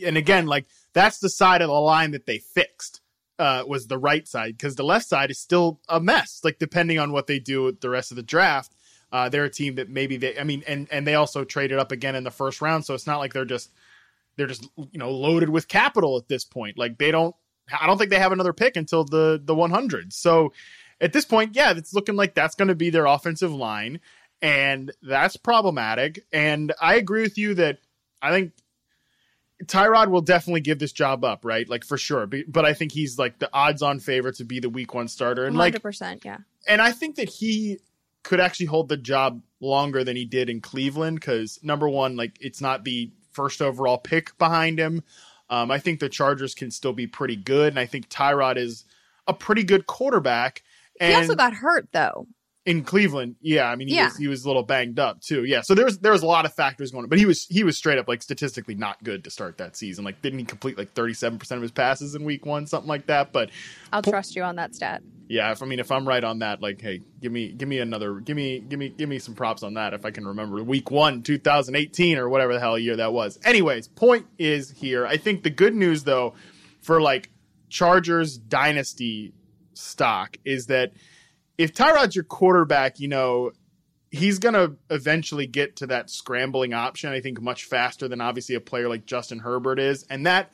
and 0.05 0.19
again, 0.19 0.47
like 0.47 0.67
that's 0.93 1.21
the 1.21 1.31
side 1.31 1.63
of 1.63 1.69
the 1.69 1.73
line 1.73 2.11
that 2.11 2.27
they 2.27 2.39
fixed. 2.39 3.01
Uh, 3.37 3.65
was 3.67 3.89
the 3.89 3.99
right 3.99 4.29
side 4.29 4.57
because 4.57 4.77
the 4.77 4.85
left 4.85 5.09
side 5.09 5.29
is 5.29 5.41
still 5.41 5.81
a 5.89 5.99
mess. 5.99 6.41
Like 6.45 6.61
depending 6.61 7.01
on 7.01 7.11
what 7.11 7.27
they 7.27 7.41
do 7.41 7.65
with 7.65 7.81
the 7.81 7.91
rest 7.91 8.13
of 8.13 8.17
the 8.17 8.23
draft, 8.23 8.77
uh, 9.11 9.29
they're 9.29 9.45
a 9.45 9.51
team 9.51 9.75
that 9.75 9.89
maybe 9.89 10.17
they. 10.17 10.39
I 10.39 10.45
mean, 10.45 10.63
and 10.69 10.87
and 10.93 11.05
they 11.05 11.17
also 11.17 11.43
traded 11.43 11.79
up 11.79 11.91
again 11.91 12.15
in 12.15 12.23
the 12.23 12.31
first 12.31 12.61
round, 12.61 12.85
so 12.85 12.95
it's 12.95 13.09
not 13.09 13.19
like 13.19 13.33
they're 13.33 13.45
just 13.45 13.73
they're 14.37 14.47
just 14.47 14.69
you 14.77 14.99
know 14.99 15.11
loaded 15.11 15.49
with 15.49 15.69
capital 15.69 16.17
at 16.17 16.29
this 16.29 16.45
point. 16.45 16.79
Like 16.79 16.99
they 16.99 17.11
don't 17.11 17.35
I 17.81 17.87
don't 17.87 17.99
think 17.99 18.11
they 18.11 18.19
have 18.19 18.33
another 18.33 18.53
pick 18.53 18.77
until 18.77 19.05
the 19.05 19.41
the 19.43 19.55
100. 19.55 20.13
So 20.13 20.53
at 21.01 21.13
this 21.13 21.25
point, 21.25 21.55
yeah, 21.55 21.73
it's 21.77 21.95
looking 21.95 22.17
like 22.17 22.35
that's 22.35 22.55
going 22.55 22.69
to 22.69 22.75
be 22.75 22.91
their 22.91 23.07
offensive 23.07 23.53
line 23.53 24.01
and 24.43 24.93
that's 25.03 25.37
problematic. 25.37 26.25
And 26.33 26.73
I 26.81 26.97
agree 26.97 27.23
with 27.23 27.39
you 27.39 27.55
that 27.55 27.79
I 28.21 28.31
think 28.31 28.53
Tyrod 29.65 30.09
will 30.09 30.21
definitely 30.21 30.61
give 30.61 30.79
this 30.79 30.93
job 30.93 31.25
up, 31.25 31.45
right? 31.45 31.69
Like 31.69 31.85
for 31.85 31.97
sure. 31.97 32.27
But 32.27 32.65
I 32.65 32.75
think 32.75 32.93
he's 32.93 33.19
like 33.19 33.39
the 33.39 33.49
odds-on 33.53 34.01
favorite 34.01 34.37
to 34.37 34.45
be 34.45 34.61
the 34.61 34.69
week 34.69 34.93
1 34.95 35.09
starter 35.09 35.45
and 35.45 35.57
100%, 35.57 36.01
like 36.03 36.25
yeah. 36.25 36.39
And 36.69 36.83
I 36.83 36.93
think 36.93 37.17
that 37.17 37.29
he 37.29 37.79
could 38.23 38.41
actually 38.41 38.67
hold 38.67 38.89
the 38.89 38.97
job 38.97 39.43
longer 39.61 40.05
than 40.05 40.17
he 40.17 40.25
did 40.25 40.51
in 40.51 40.61
Cleveland 40.61 41.21
cuz 41.21 41.59
number 41.63 41.89
1 41.89 42.17
like 42.17 42.37
it's 42.41 42.61
not 42.61 42.85
the 42.85 43.11
first 43.35 43.61
overall 43.61 43.99
pick 43.99 44.37
behind 44.39 44.79
him. 44.79 45.03
Um, 45.51 45.71
I 45.71 45.79
think 45.79 46.01
the 46.01 46.09
Chargers 46.09 46.55
can 46.55 46.71
still 46.71 46.93
be 46.93 47.07
pretty 47.07 47.37
good, 47.37 47.69
and 47.69 47.79
I 47.79 47.87
think 47.87 48.09
Tyrod 48.09 48.57
is 48.57 48.85
a 49.27 49.35
pretty 49.35 49.63
good 49.63 49.87
quarterback. 49.87 50.63
And 51.01 51.13
he 51.13 51.17
also 51.17 51.35
got 51.35 51.55
hurt 51.55 51.89
though 51.93 52.27
in 52.67 52.83
Cleveland. 52.83 53.37
Yeah, 53.41 53.71
I 53.71 53.77
mean 53.77 53.89
he, 53.89 53.97
yeah. 53.97 54.07
was, 54.07 54.17
he 54.17 54.29
was 54.29 54.45
a 54.45 54.49
little 54.49 54.63
banged 54.63 54.99
up 54.99 55.21
too. 55.21 55.45
Yeah, 55.45 55.61
so 55.63 55.75
there's 55.75 55.99
there's 55.99 56.23
a 56.23 56.27
lot 56.27 56.45
of 56.45 56.55
factors 56.55 56.91
going 56.91 57.05
on, 57.05 57.09
but 57.09 57.19
he 57.19 57.27
was 57.27 57.47
he 57.47 57.65
was 57.65 57.77
straight 57.77 57.99
up 57.99 58.09
like 58.09 58.23
statistically 58.23 58.75
not 58.75 59.03
good 59.03 59.25
to 59.25 59.31
start 59.31 59.59
that 59.59 59.77
season. 59.77 60.05
Like 60.05 60.23
didn't 60.23 60.39
he 60.39 60.45
complete 60.45 60.79
like 60.79 60.93
37 60.95 61.39
percent 61.39 61.59
of 61.59 61.63
his 61.63 61.73
passes 61.73 62.15
in 62.15 62.25
week 62.25 62.47
one, 62.47 62.67
something 62.67 62.89
like 62.89 63.07
that? 63.07 63.33
But 63.33 63.51
I'll 63.93 64.03
po- 64.03 64.11
trust 64.11 64.37
you 64.37 64.43
on 64.43 64.57
that 64.57 64.75
stat 64.75 65.03
yeah, 65.29 65.53
if 65.53 65.63
I 65.63 65.67
mean 65.67 65.79
if 65.79 65.91
I'm 65.91 66.07
right 66.07 66.23
on 66.23 66.41
that, 66.41 66.61
like, 66.61 66.81
hey, 66.81 67.01
give 67.21 67.33
me 67.33 67.53
give 67.53 67.69
me 67.69 67.79
another 67.79 68.21
give 68.21 68.37
me 68.37 68.61
give 68.61 68.79
me 68.79 68.91
give 68.91 69.09
me 69.09 69.19
some 69.19 69.35
props 69.35 69.63
on 69.63 69.75
that 69.75 69.95
if 69.95 70.05
I 70.05 70.11
can 70.11 70.27
remember 70.27 70.63
week 70.63 70.91
one, 70.91 71.23
2018 71.23 72.19
or 72.19 72.29
whatever 72.29 72.53
the 72.53 72.61
hell 72.61 72.79
year 72.79 72.97
that 72.97 73.13
was. 73.13 73.39
Anyways, 73.45 73.89
point 73.89 74.27
is 74.39 74.71
here. 74.71 75.07
I 75.07 75.17
think 75.17 75.43
the 75.43 75.51
good 75.51 75.75
news 75.75 76.05
though, 76.05 76.35
for 76.81 77.01
like 77.01 77.31
Chargers 77.69 78.37
dynasty 78.37 79.33
stock 79.73 80.37
is 80.45 80.67
that 80.67 80.93
if 81.59 81.75
Tyrod's 81.75 82.15
your 82.15 82.25
quarterback, 82.25 83.01
you 83.01 83.09
know, 83.09 83.53
he's 84.11 84.39
going 84.39 84.55
to 84.55 84.77
eventually 84.91 85.47
get 85.47 85.77
to 85.77 85.89
that 85.89 86.11
scrambling 86.11 86.73
option, 86.73 87.11
I 87.11 87.21
think, 87.21 87.41
much 87.41 87.65
faster 87.65 88.09
than 88.09 88.21
obviously 88.21 88.55
a 88.55 88.61
player 88.61 88.89
like 88.89 89.07
Justin 89.07 89.41
Herbert 89.41 89.79
is. 89.79 90.05
And 90.09 90.27
that 90.27 90.53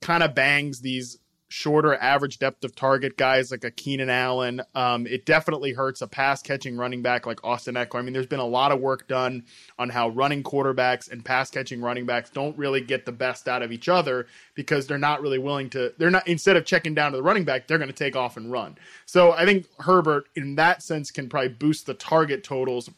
kind 0.00 0.22
of 0.22 0.34
bangs 0.34 0.80
these 0.80 1.18
shorter 1.54 1.94
average 1.94 2.40
depth 2.40 2.64
of 2.64 2.74
target 2.74 3.16
guys 3.16 3.52
like 3.52 3.62
a 3.62 3.70
Keenan 3.70 4.10
Allen. 4.10 4.60
Um, 4.74 5.06
it 5.06 5.24
definitely 5.24 5.72
hurts 5.72 6.02
a 6.02 6.08
pass 6.08 6.42
catching 6.42 6.76
running 6.76 7.00
back 7.00 7.26
like 7.26 7.44
Austin 7.44 7.76
Ekeler. 7.76 8.00
I 8.00 8.02
mean, 8.02 8.12
there's 8.12 8.26
been 8.26 8.40
a 8.40 8.44
lot 8.44 8.72
of 8.72 8.80
work 8.80 9.06
done 9.06 9.44
on 9.78 9.88
how 9.88 10.08
running 10.08 10.42
quarterbacks 10.42 11.08
and 11.08 11.24
pass 11.24 11.52
catching 11.52 11.80
running 11.80 12.06
backs 12.06 12.28
don't 12.28 12.58
really 12.58 12.80
get 12.80 13.06
the 13.06 13.12
best 13.12 13.46
out 13.46 13.62
of 13.62 13.70
each 13.70 13.88
other 13.88 14.26
because 14.56 14.88
they're 14.88 14.98
not 14.98 15.22
really 15.22 15.38
willing 15.38 15.70
to, 15.70 15.94
they're 15.96 16.10
not, 16.10 16.26
instead 16.26 16.56
of 16.56 16.66
checking 16.66 16.92
down 16.92 17.12
to 17.12 17.18
the 17.18 17.22
running 17.22 17.44
back, 17.44 17.68
they're 17.68 17.78
going 17.78 17.86
to 17.86 17.94
take 17.94 18.16
off 18.16 18.36
and 18.36 18.50
run. 18.50 18.76
So 19.06 19.30
I 19.30 19.44
think 19.44 19.66
Herbert, 19.78 20.24
in 20.34 20.56
that 20.56 20.82
sense, 20.82 21.12
can 21.12 21.28
probably 21.28 21.50
boost 21.50 21.86
the 21.86 21.94
target 21.94 22.42
totals 22.42 22.90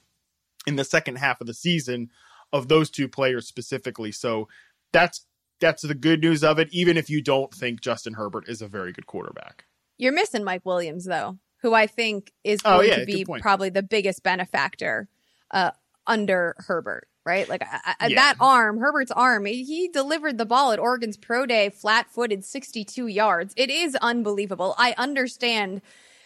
in 0.67 0.77
the 0.77 0.85
second 0.85 1.17
half 1.17 1.43
of 1.43 1.47
the 1.47 1.53
season 1.53 2.11
of 2.55 2.69
those 2.69 2.89
two 2.89 3.07
players 3.07 3.47
specifically. 3.47 4.13
So 4.13 4.49
that's 4.95 5.27
that's 5.61 5.83
the 5.83 5.95
good 5.95 6.21
news 6.21 6.45
of 6.45 6.59
it, 6.59 6.69
even 6.73 6.97
if 6.97 7.09
you 7.09 7.23
don't 7.23 7.53
think 7.53 7.81
Justin 7.81 8.15
Herbert 8.15 8.49
is 8.49 8.63
a 8.63 8.69
very 8.69 8.93
good 8.93 9.07
quarterback. 9.07 9.65
You're 9.99 10.13
missing 10.13 10.45
Mike 10.45 10.65
Williams, 10.65 11.05
though, 11.05 11.39
who 11.63 11.75
I 11.75 11.87
think 11.87 12.33
is 12.45 12.61
oh, 12.65 12.79
going 12.79 12.91
oh, 12.91 12.93
yeah, 12.93 12.99
to 13.01 13.07
be 13.07 13.25
probably 13.25 13.71
the 13.71 13.83
biggest 13.83 14.23
benefactor 14.23 15.09
uh, 15.51 15.71
under 16.07 16.55
Herbert, 16.59 17.09
right? 17.25 17.49
Like 17.49 17.63
yeah. 17.63 18.09
that 18.09 18.37
arm, 18.41 18.79
Herbert's 18.79 19.11
arm, 19.11 19.47
he 19.47 19.89
delivered 19.89 20.39
the 20.39 20.47
ball 20.47 20.73
at 20.73 20.79
Oregon's 20.79 21.17
Pro 21.17 21.47
Day 21.47 21.71
flat 21.71 22.11
footed 22.11 22.45
62 22.45 23.07
yards. 23.07 23.55
It 23.57 23.71
is 23.71 23.97
unbelievable. 23.97 24.75
I 24.79 24.95
understand. 24.99 25.81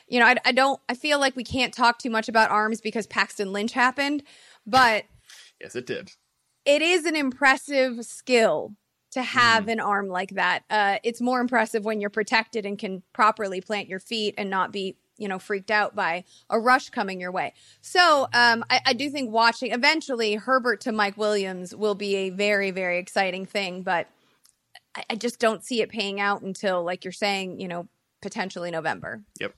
You 0.08 0.18
know, 0.18 0.26
I, 0.26 0.36
I 0.44 0.52
don't, 0.52 0.80
I 0.88 0.94
feel 0.94 1.20
like 1.20 1.36
we 1.36 1.44
can't 1.44 1.72
talk 1.72 1.98
too 1.98 2.10
much 2.10 2.28
about 2.28 2.50
arms 2.50 2.80
because 2.80 3.06
Paxton 3.06 3.52
Lynch 3.52 3.72
happened, 3.72 4.24
but. 4.66 5.04
yes, 5.60 5.76
it 5.76 5.86
did. 5.86 6.10
It 6.64 6.82
is 6.82 7.04
an 7.04 7.14
impressive 7.14 8.04
skill 8.04 8.74
to 9.12 9.22
have 9.22 9.66
mm. 9.66 9.72
an 9.72 9.80
arm 9.80 10.08
like 10.08 10.30
that. 10.30 10.64
Uh, 10.70 10.98
it's 11.02 11.20
more 11.20 11.40
impressive 11.40 11.84
when 11.84 12.00
you're 12.00 12.10
protected 12.10 12.64
and 12.64 12.78
can 12.78 13.02
properly 13.12 13.60
plant 13.60 13.88
your 13.88 13.98
feet 13.98 14.34
and 14.38 14.50
not 14.50 14.72
be, 14.72 14.96
you 15.16 15.28
know, 15.28 15.38
freaked 15.38 15.70
out 15.70 15.94
by 15.94 16.24
a 16.48 16.58
rush 16.58 16.90
coming 16.90 17.20
your 17.20 17.32
way. 17.32 17.52
So 17.80 18.28
um, 18.32 18.64
I, 18.70 18.80
I, 18.86 18.92
do 18.92 19.10
think 19.10 19.30
watching 19.30 19.72
eventually 19.72 20.34
Herbert 20.34 20.82
to 20.82 20.92
Mike 20.92 21.16
Williams 21.16 21.74
will 21.74 21.94
be 21.94 22.16
a 22.16 22.30
very, 22.30 22.70
very 22.70 22.98
exciting 22.98 23.46
thing, 23.46 23.82
but 23.82 24.06
I, 24.94 25.02
I 25.10 25.14
just 25.16 25.38
don't 25.38 25.64
see 25.64 25.82
it 25.82 25.90
paying 25.90 26.20
out 26.20 26.42
until, 26.42 26.84
like 26.84 27.04
you're 27.04 27.12
saying, 27.12 27.60
you 27.60 27.68
know, 27.68 27.88
potentially 28.22 28.70
November. 28.70 29.22
Yep. 29.40 29.54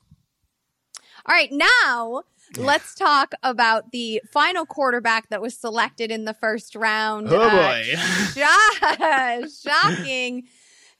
All 1.24 1.34
right, 1.34 1.52
now 1.52 2.24
let's 2.56 2.94
talk 2.94 3.34
about 3.42 3.92
the 3.92 4.22
final 4.30 4.66
quarterback 4.66 5.28
that 5.30 5.40
was 5.40 5.56
selected 5.56 6.10
in 6.10 6.24
the 6.24 6.34
first 6.34 6.74
round. 6.74 7.28
Oh 7.30 7.50
boy. 7.50 7.94
Uh, 8.36 9.46
shocking. 9.62 10.44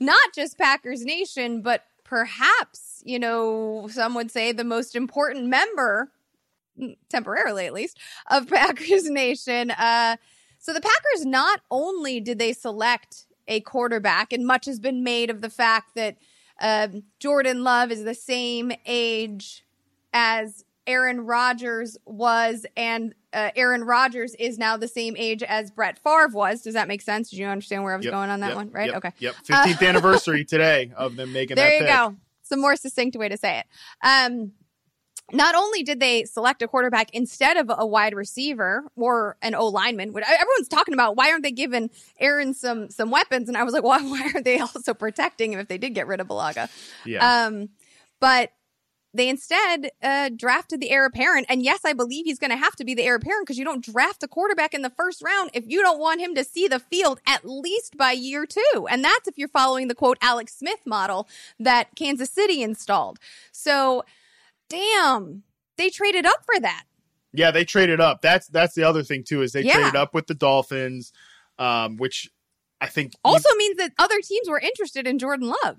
Not 0.01 0.35
just 0.35 0.59
Packers 0.59 1.05
Nation, 1.05 1.63
but 1.63 1.85
perhaps, 2.05 3.03
you 3.05 3.19
know, 3.19 3.89
some 3.91 4.15
would 4.15 4.31
say 4.31 4.53
the 4.53 4.65
most 4.65 4.97
important 4.97 5.47
member, 5.47 6.11
temporarily 7.09 7.67
at 7.67 7.73
least, 7.73 7.99
of 8.31 8.49
Packers 8.49 9.09
Nation. 9.09 9.71
Uh, 9.71 10.17
so 10.59 10.73
the 10.73 10.81
Packers 10.81 11.25
not 11.25 11.61
only 11.71 12.21
did 12.21 12.39
they 12.39 12.53
select 12.53 13.27
a 13.49 13.61
quarterback, 13.61 14.33
and 14.33 14.47
much 14.47 14.67
has 14.67 14.79
been 14.79 15.03
made 15.03 15.31
of 15.31 15.41
the 15.41 15.51
fact 15.51 15.95
that 15.95 16.17
uh, 16.61 16.89
Jordan 17.19 17.65
Love 17.65 17.91
is 17.91 18.05
the 18.05 18.15
same 18.15 18.73
age 18.87 19.65
as 20.13 20.65
Aaron 20.87 21.21
Rodgers 21.21 21.97
was, 22.05 22.67
and 22.77 23.15
uh, 23.33 23.51
Aaron 23.57 23.85
Rodgers 23.85 24.35
is 24.35 24.59
now 24.59 24.77
the 24.77 24.89
same 24.89 25.17
age 25.17 25.43
as 25.43 25.71
Brett 25.71 25.99
Favre 25.99 26.29
was. 26.33 26.63
Does 26.63 26.75
that 26.75 26.89
make 26.89 27.03
sense? 27.03 27.31
Did 27.31 27.39
you 27.39 27.47
understand 27.47 27.85
where 27.85 27.95
I 27.95 27.97
was 27.97 28.05
yep, 28.05 28.13
going 28.13 28.31
on 28.31 28.41
that 28.41 28.49
yep, 28.49 28.57
one? 28.57 28.71
Right? 28.71 28.87
Yep, 28.87 28.97
okay. 28.97 29.13
Yep. 29.19 29.35
15th 29.47 29.83
uh, 29.83 29.85
anniversary 29.87 30.45
today 30.45 30.93
of 30.97 31.17
them 31.17 31.33
making 31.33 31.57
there 31.57 31.67
that. 31.67 31.85
There 31.85 31.89
you 31.89 32.11
go. 32.11 32.17
Some 32.43 32.61
more 32.61 32.77
succinct 32.77 33.17
way 33.17 33.29
to 33.29 33.37
say 33.37 33.61
it. 33.61 33.67
Um, 34.05 34.53
not 35.33 35.55
only 35.55 35.83
did 35.83 36.01
they 36.01 36.25
select 36.25 36.63
a 36.63 36.69
quarterback 36.69 37.09
instead 37.15 37.57
of 37.57 37.71
a 37.75 37.87
wide 37.87 38.15
receiver 38.15 38.85
or 38.97 39.37
an 39.41 39.55
O 39.55 39.67
lineman, 39.69 40.13
which 40.13 40.25
everyone's 40.25 40.69
talking 40.69 40.95
about 40.95 41.17
why 41.17 41.31
aren't 41.31 41.43
they 41.43 41.53
giving 41.53 41.91
Aaron 42.21 42.55
some 42.55 42.91
some 42.91 43.11
weapons? 43.11 43.49
And 43.49 43.57
I 43.57 43.63
was 43.63 43.73
like, 43.73 43.83
why 43.85 44.01
why 44.01 44.31
aren't 44.35 44.45
they 44.45 44.59
also 44.59 44.95
protecting 44.95 45.53
him 45.53 45.61
if 45.61 45.69
they 45.69 45.79
did 45.79 45.95
get 45.95 46.07
rid 46.07 46.21
of 46.21 46.29
Bulaga? 46.29 46.69
Yeah. 47.07 47.47
Um, 47.47 47.71
but 48.21 48.53
they 49.15 49.29
instead 49.29 49.91
uh, 50.03 50.31
drafted 50.35 50.81
the 50.81 50.91
heir 50.91 51.05
apparent. 51.05 51.47
And 51.49 51.63
yes, 51.63 51.81
I 51.85 51.93
believe 51.93 52.25
he's 52.25 52.39
going 52.39 52.51
to 52.51 52.57
have 52.57 52.77
to 52.77 52.85
be 52.85 52.95
the 52.95 53.03
heir 53.03 53.17
apparent 53.17 53.47
because 53.47 53.59
you 53.59 53.65
don't 53.65 53.85
draft 53.85 54.23
a 54.23 54.29
quarterback 54.29 54.75
in 54.75 54.83
the 54.83 54.91
first 54.91 55.23
round 55.23 55.51
if 55.53 55.65
you 55.67 55.83
don't 55.83 56.01
want 56.01 56.21
him 56.21 56.35
to 56.35 56.45
see 56.45 56.67
the 56.67 56.79
field 56.79 57.21
at 57.27 57.45
least 57.45 57.97
by 57.97 58.13
year 58.13 58.47
two. 58.47 58.87
And 58.91 59.05
that's 59.05 59.29
if 59.29 59.37
you're 59.37 59.49
following 59.49 59.89
the 59.89 59.95
quote 59.95 60.19
Alex 60.23 60.57
Smith 60.57 60.87
model 60.87 61.29
that 61.59 61.95
Kansas 61.95 62.31
City 62.31 62.63
installed. 62.63 63.19
So, 63.51 64.05
damn, 64.69 65.43
they 65.77 65.91
traded 65.91 66.27
up 66.27 66.45
for 66.45 66.59
that. 66.61 66.85
Yeah, 67.35 67.51
they 67.51 67.65
traded 67.65 68.01
up. 68.01 68.23
That's 68.23 68.47
that's 68.49 68.75
the 68.75 68.85
other 68.85 69.03
thing 69.03 69.25
too 69.25 69.43
is 69.43 69.53
they 69.53 69.63
yeah. 69.63 69.75
traded 69.75 69.97
up 69.97 70.15
with 70.15 70.27
the 70.27 70.35
Dolphins, 70.35 71.13
um, 71.59 71.97
which 71.97 72.31
I 72.81 72.87
think 72.87 73.13
also 73.25 73.49
means 73.57 73.77
that 73.77 73.93
other 73.99 74.21
teams 74.21 74.49
were 74.49 74.61
interested 74.61 75.07
in 75.07 75.19
Jordan 75.19 75.49
Love 75.63 75.79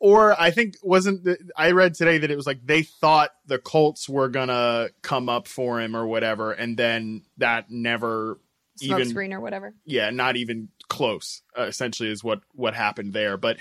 or 0.00 0.40
I 0.40 0.50
think 0.50 0.76
wasn't 0.82 1.24
the, 1.24 1.38
I 1.54 1.72
read 1.72 1.94
today 1.94 2.18
that 2.18 2.30
it 2.30 2.36
was 2.36 2.46
like 2.46 2.64
they 2.64 2.82
thought 2.82 3.30
the 3.46 3.58
Colts 3.58 4.08
were 4.08 4.28
gonna 4.28 4.88
come 5.02 5.28
up 5.28 5.46
for 5.46 5.80
him 5.80 5.94
or 5.94 6.06
whatever, 6.06 6.52
and 6.52 6.76
then 6.76 7.22
that 7.36 7.70
never 7.70 8.40
Smoke 8.76 9.00
even 9.00 9.10
screen 9.10 9.32
or 9.34 9.40
whatever. 9.40 9.74
Yeah, 9.84 10.08
not 10.10 10.36
even 10.36 10.68
close. 10.88 11.42
Uh, 11.56 11.64
essentially, 11.64 12.10
is 12.10 12.24
what 12.24 12.40
what 12.54 12.74
happened 12.74 13.12
there. 13.12 13.36
But 13.36 13.58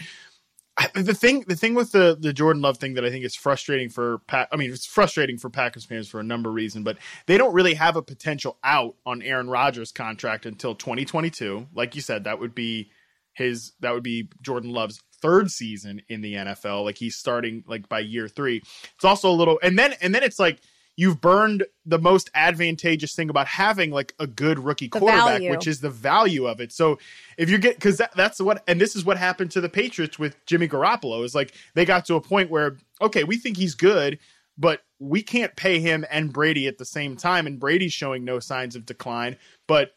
I, 0.77 0.87
the 0.95 1.13
thing 1.13 1.43
the 1.45 1.57
thing 1.57 1.75
with 1.75 1.91
the 1.91 2.17
the 2.17 2.31
Jordan 2.31 2.61
Love 2.61 2.77
thing 2.77 2.93
that 2.93 3.03
I 3.03 3.09
think 3.09 3.25
is 3.25 3.35
frustrating 3.35 3.89
for 3.89 4.19
Pat. 4.19 4.47
I 4.53 4.55
mean, 4.55 4.71
it's 4.71 4.85
frustrating 4.85 5.37
for 5.37 5.49
Packers 5.49 5.83
fans 5.83 6.07
for 6.07 6.21
a 6.21 6.23
number 6.23 6.47
of 6.47 6.55
reasons, 6.55 6.85
but 6.85 6.97
they 7.25 7.37
don't 7.37 7.53
really 7.53 7.73
have 7.73 7.97
a 7.97 8.01
potential 8.01 8.57
out 8.63 8.95
on 9.05 9.21
Aaron 9.21 9.49
Rodgers' 9.49 9.91
contract 9.91 10.45
until 10.45 10.73
2022. 10.73 11.67
Like 11.73 11.95
you 11.95 12.01
said, 12.01 12.23
that 12.23 12.39
would 12.39 12.55
be 12.55 12.91
his 13.39 13.71
that 13.79 13.93
would 13.93 14.03
be 14.03 14.29
Jordan 14.43 14.71
Love's 14.71 15.01
third 15.21 15.49
season 15.49 16.01
in 16.07 16.21
the 16.21 16.35
NFL. 16.35 16.83
Like 16.83 16.97
he's 16.97 17.15
starting 17.15 17.63
like 17.67 17.89
by 17.89 17.99
year 17.99 18.27
three. 18.27 18.57
It's 18.95 19.05
also 19.05 19.29
a 19.29 19.33
little, 19.33 19.59
and 19.63 19.79
then 19.79 19.95
and 20.01 20.13
then 20.13 20.21
it's 20.21 20.37
like 20.37 20.59
you've 20.95 21.21
burned 21.21 21.65
the 21.85 21.97
most 21.97 22.29
advantageous 22.35 23.15
thing 23.15 23.29
about 23.29 23.47
having 23.47 23.89
like 23.89 24.13
a 24.19 24.27
good 24.27 24.59
rookie 24.59 24.87
the 24.87 24.99
quarterback, 24.99 25.39
value. 25.39 25.49
which 25.49 25.65
is 25.65 25.79
the 25.79 25.89
value 25.89 26.45
of 26.45 26.59
it. 26.59 26.73
So 26.73 26.99
if 27.37 27.49
you 27.49 27.57
get 27.57 27.75
because 27.75 27.97
that, 27.97 28.11
that's 28.15 28.41
what, 28.41 28.61
and 28.67 28.81
this 28.81 28.97
is 28.97 29.05
what 29.05 29.17
happened 29.17 29.51
to 29.51 29.61
the 29.61 29.69
Patriots 29.69 30.19
with 30.19 30.35
Jimmy 30.45 30.67
Garoppolo 30.67 31.23
is 31.23 31.33
like 31.33 31.53
they 31.73 31.85
got 31.85 32.05
to 32.05 32.15
a 32.15 32.21
point 32.21 32.51
where 32.51 32.77
okay, 33.01 33.23
we 33.23 33.37
think 33.37 33.57
he's 33.57 33.75
good. 33.75 34.19
But 34.57 34.81
we 34.99 35.23
can't 35.23 35.55
pay 35.55 35.79
him 35.79 36.05
and 36.11 36.33
Brady 36.33 36.67
at 36.67 36.77
the 36.77 36.83
same 36.83 37.15
time, 37.15 37.47
and 37.47 37.61
Brady's 37.61 37.93
showing 37.93 38.25
no 38.25 38.39
signs 38.39 38.75
of 38.75 38.85
decline. 38.85 39.37
But 39.69 39.91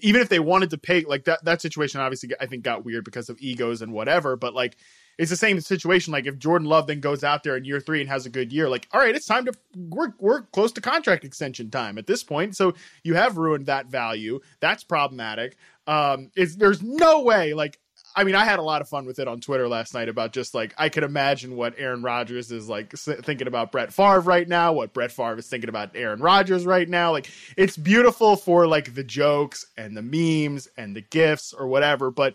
even 0.00 0.20
if 0.20 0.28
they 0.28 0.38
wanted 0.38 0.70
to 0.70 0.78
pay 0.78 1.02
like 1.02 1.24
that 1.24 1.44
that 1.44 1.60
situation 1.60 2.00
obviously 2.00 2.30
I 2.40 2.46
think 2.46 2.62
got 2.62 2.84
weird 2.84 3.04
because 3.04 3.28
of 3.28 3.40
egos 3.40 3.82
and 3.82 3.92
whatever, 3.92 4.36
but 4.36 4.54
like 4.54 4.76
it's 5.18 5.30
the 5.30 5.36
same 5.36 5.60
situation. 5.60 6.12
Like 6.12 6.26
if 6.26 6.38
Jordan 6.38 6.68
Love 6.68 6.86
then 6.86 7.00
goes 7.00 7.22
out 7.22 7.42
there 7.42 7.56
in 7.56 7.64
year 7.64 7.80
three 7.80 8.00
and 8.00 8.08
has 8.08 8.26
a 8.26 8.30
good 8.30 8.52
year, 8.52 8.68
like 8.68 8.88
all 8.92 9.00
right, 9.00 9.14
it's 9.14 9.26
time 9.26 9.44
to 9.46 9.52
we're 9.76 10.14
we're 10.18 10.42
close 10.42 10.72
to 10.72 10.80
contract 10.80 11.24
extension 11.24 11.70
time 11.70 11.98
at 11.98 12.06
this 12.06 12.22
point. 12.24 12.56
So 12.56 12.74
you 13.04 13.14
have 13.14 13.36
ruined 13.36 13.66
that 13.66 13.86
value. 13.86 14.40
That's 14.60 14.84
problematic. 14.84 15.56
Um, 15.86 16.30
it's 16.34 16.56
there's 16.56 16.82
no 16.82 17.22
way 17.22 17.54
like 17.54 17.78
I 18.14 18.24
mean, 18.24 18.34
I 18.34 18.44
had 18.44 18.58
a 18.58 18.62
lot 18.62 18.82
of 18.82 18.88
fun 18.88 19.06
with 19.06 19.18
it 19.18 19.28
on 19.28 19.40
Twitter 19.40 19.68
last 19.68 19.94
night 19.94 20.08
about 20.08 20.32
just 20.32 20.54
like 20.54 20.74
I 20.76 20.88
could 20.88 21.02
imagine 21.02 21.56
what 21.56 21.74
Aaron 21.78 22.02
Rodgers 22.02 22.52
is 22.52 22.68
like 22.68 22.92
thinking 22.92 23.46
about 23.46 23.72
Brett 23.72 23.92
Favre 23.92 24.20
right 24.20 24.46
now, 24.46 24.72
what 24.72 24.92
Brett 24.92 25.12
Favre 25.12 25.38
is 25.38 25.48
thinking 25.48 25.68
about 25.70 25.96
Aaron 25.96 26.20
Rodgers 26.20 26.66
right 26.66 26.88
now. 26.88 27.12
Like 27.12 27.30
it's 27.56 27.76
beautiful 27.76 28.36
for 28.36 28.66
like 28.66 28.94
the 28.94 29.04
jokes 29.04 29.66
and 29.76 29.96
the 29.96 30.02
memes 30.02 30.68
and 30.76 30.94
the 30.94 31.00
gifts 31.00 31.52
or 31.52 31.66
whatever, 31.66 32.10
but 32.10 32.34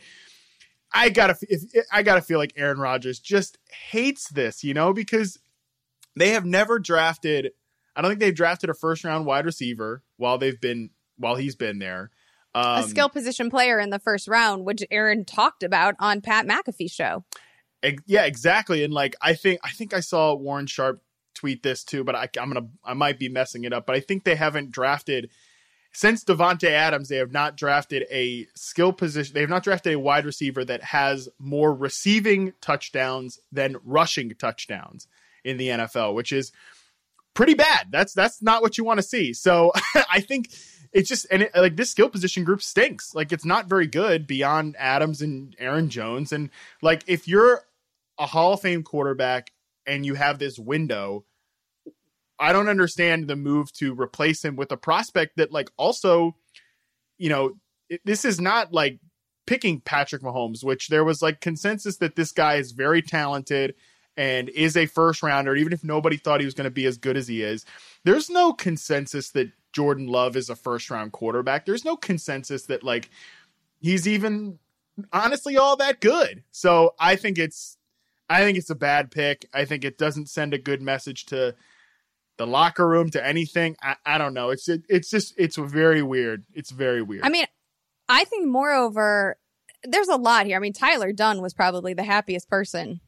I 0.94 1.10
gotta 1.10 1.36
if, 1.42 1.64
I 1.92 2.04
gotta 2.04 2.22
feel 2.22 2.40
like 2.40 2.54
Aaron 2.56 2.80
Rodgers 2.80 3.20
just 3.20 3.58
hates 3.90 4.30
this, 4.30 4.64
you 4.64 4.74
know, 4.74 4.94
because 4.94 5.38
they 6.16 6.30
have 6.30 6.46
never 6.46 6.80
drafted. 6.80 7.52
I 7.96 8.02
don't 8.02 8.10
think 8.10 8.20
they've 8.20 8.34
drafted 8.34 8.70
a 8.70 8.74
first 8.74 9.04
round 9.04 9.26
wide 9.26 9.46
receiver 9.46 10.04
while 10.18 10.38
they've 10.38 10.60
been 10.60 10.90
while 11.18 11.36
he's 11.36 11.56
been 11.56 11.80
there. 11.80 12.10
Um, 12.58 12.84
a 12.84 12.88
skill 12.88 13.10
position 13.10 13.50
player 13.50 13.80
in 13.80 13.90
the 13.90 14.00
first 14.00 14.28
round, 14.28 14.66
which 14.66 14.84
Aaron 14.90 15.26
talked 15.26 15.64
about 15.64 15.96
on 16.00 16.22
Pat 16.22 16.48
McAfee 16.48 16.92
show. 16.92 17.24
Yeah, 18.06 18.26
exactly. 18.26 18.84
And 18.84 18.94
like, 18.94 19.16
I 19.22 19.34
think 19.34 19.60
I 19.64 19.70
think 19.70 19.94
I 19.94 20.00
saw 20.00 20.34
Warren 20.34 20.66
Sharp 20.66 21.02
tweet 21.36 21.62
this 21.62 21.84
too, 21.84 22.04
but 22.04 22.16
I, 22.16 22.28
I'm 22.40 22.52
gonna 22.52 22.68
I 22.84 22.94
might 22.96 23.20
be 23.20 23.30
messing 23.30 23.64
it 23.64 23.74
up. 23.74 23.86
But 23.86 23.96
I 23.96 24.00
think 24.00 24.24
they 24.24 24.36
haven't 24.36 24.72
drafted 24.72 25.30
since 25.94 26.24
Davante 26.24 26.70
Adams. 26.70 27.10
They 27.10 27.18
have 27.18 27.32
not 27.32 27.56
drafted 27.56 28.06
a 28.10 28.48
skill 28.56 28.92
position. 28.92 29.36
They 29.36 29.42
have 29.42 29.50
not 29.50 29.64
drafted 29.64 29.94
a 29.94 30.00
wide 30.00 30.26
receiver 30.26 30.66
that 30.66 30.84
has 30.84 31.30
more 31.38 31.74
receiving 31.74 32.54
touchdowns 32.60 33.40
than 33.52 33.78
rushing 33.84 34.32
touchdowns. 34.32 35.08
in 35.44 35.58
the 35.58 35.70
NFL, 35.70 36.16
which 36.16 36.32
is 36.32 36.52
pretty 37.34 37.54
bad. 37.54 37.88
That's 37.92 38.14
that's 38.14 38.42
not 38.42 38.64
what 38.64 38.78
you 38.78 38.84
want 38.84 38.98
to 38.98 39.04
see. 39.04 39.34
So 39.34 39.72
I 40.12 40.20
think 40.20 40.50
it's 40.94 41.10
just 41.10 41.28
and 41.32 41.44
it, 41.44 41.52
like 41.56 41.76
this 41.76 41.92
skill 41.92 42.10
position 42.10 42.44
group 42.44 42.62
stinks. 42.62 43.14
Like 43.14 43.32
it's 43.32 43.46
not 43.46 43.68
very 43.68 43.88
good 43.88 44.28
beyond 44.28 44.76
Adams 44.78 45.22
and 45.22 45.56
Aaron 45.60 45.90
Jones. 45.90 46.32
And 46.32 46.50
like 46.82 47.04
if 47.08 47.28
you're 47.28 47.62
a 48.18 48.26
Hall 48.26 48.54
of 48.54 48.62
Fame 48.62 48.84
quarterback 48.84 49.52
and 49.86 50.06
you 50.06 50.16
have 50.16 50.40
this 50.40 50.58
window, 50.58 51.26
I 52.40 52.54
don't 52.54 52.70
understand 52.70 53.28
the 53.28 53.36
move 53.36 53.72
to 53.74 53.94
replace 53.94 54.44
him 54.44 54.56
with 54.56 54.72
a 54.72 54.78
prospect 54.78 55.38
that 55.38 55.52
like 55.52 55.70
also, 55.78 56.36
you 57.18 57.30
know, 57.30 57.54
it, 57.90 58.02
this 58.06 58.26
is 58.26 58.40
not 58.40 58.74
like 58.74 59.00
picking 59.46 59.82
Patrick 59.82 60.22
Mahomes, 60.22 60.64
which 60.64 60.90
there 60.90 61.04
was 61.04 61.22
like 61.22 61.42
consensus 61.42 61.98
that 61.98 62.16
this 62.16 62.32
guy 62.32 62.56
is 62.56 62.74
very 62.74 63.02
talented 63.02 63.76
and 64.18 64.50
is 64.50 64.76
a 64.76 64.88
first 64.88 65.24
rounder, 65.24 65.56
even 65.56 65.74
if 65.74 65.84
nobody 65.84 66.18
thought 66.18 66.40
he 66.40 66.46
was 66.46 66.56
going 66.56 66.66
to 66.66 66.72
be 66.72 66.86
as 66.86 66.98
good 66.98 67.18
as 67.18 67.28
he 67.28 67.42
is. 67.42 67.66
There's 68.04 68.30
no 68.30 68.52
consensus 68.52 69.30
that 69.32 69.52
Jordan 69.74 70.08
Love 70.08 70.36
is 70.36 70.50
a 70.50 70.56
first 70.56 70.90
round 70.90 71.12
quarterback. 71.12 71.66
There's 71.66 71.86
no 71.86 71.96
consensus 71.96 72.66
that 72.66 72.84
like 72.84 73.10
he's 73.80 74.08
even 74.08 74.60
honestly 75.14 75.58
all 75.58 75.76
that 75.78 76.02
good. 76.02 76.44
So 76.52 76.96
I 77.00 77.16
think 77.16 77.38
it's 77.38 77.78
I 78.30 78.42
think 78.42 78.58
it's 78.58 78.70
a 78.70 78.76
bad 78.76 79.12
pick. 79.12 79.48
I 79.54 79.66
think 79.66 79.86
it 79.86 79.98
doesn't 79.98 80.30
send 80.30 80.54
a 80.54 80.58
good 80.58 80.82
message 80.82 81.26
to 81.28 81.56
the 82.38 82.48
locker 82.48 82.88
room 82.88 83.10
to 83.12 83.26
anything. 83.26 83.76
I, 83.82 83.96
I 84.06 84.18
don't 84.18 84.34
know. 84.34 84.50
It's 84.50 84.68
it, 84.70 84.84
it's 84.90 85.10
just 85.10 85.34
it's 85.38 85.58
very 85.58 86.02
weird. 86.02 86.46
It's 86.54 86.72
very 86.72 87.02
weird. 87.02 87.24
I 87.24 87.30
mean, 87.30 87.46
I 88.10 88.24
think 88.26 88.48
moreover, 88.48 89.38
there's 89.84 90.08
a 90.08 90.18
lot 90.18 90.46
here. 90.46 90.58
I 90.58 90.60
mean, 90.60 90.74
Tyler 90.74 91.12
Dunne 91.12 91.42
was 91.42 91.54
probably 91.54 91.94
the 91.94 92.04
happiest 92.04 92.50
person 92.50 93.02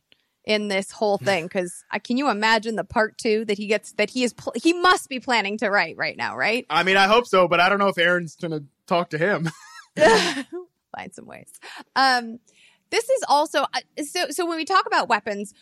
in 0.49 0.67
this 0.67 0.89
whole 0.91 1.19
thing 1.19 1.45
because 1.45 1.85
can 2.03 2.17
you 2.17 2.27
imagine 2.27 2.75
the 2.75 2.83
part 2.83 3.19
two 3.19 3.45
that 3.45 3.55
he 3.55 3.67
gets 3.67 3.91
that 3.93 4.09
he 4.09 4.23
is 4.23 4.33
pl- 4.33 4.53
he 4.55 4.73
must 4.73 5.07
be 5.07 5.19
planning 5.19 5.59
to 5.59 5.69
write 5.69 5.95
right 5.95 6.17
now 6.17 6.35
right? 6.35 6.65
I 6.71 6.81
mean 6.81 6.97
i 6.97 7.05
hope 7.05 7.27
so 7.27 7.47
but 7.47 7.59
i 7.59 7.69
don't 7.69 7.77
know 7.77 7.87
if 7.87 7.99
aaron's 7.99 8.35
gonna 8.35 8.63
talk 8.87 9.11
to 9.11 9.17
him. 9.19 9.49
Find 9.95 11.13
some 11.13 11.27
ways. 11.27 11.51
Um 11.95 12.39
this 12.89 13.07
is 13.07 13.23
also 13.29 13.61
uh, 13.61 14.03
so 14.03 14.31
so 14.31 14.47
when 14.47 14.57
we 14.57 14.65
talk 14.65 14.87
about 14.87 15.07
weapons 15.07 15.53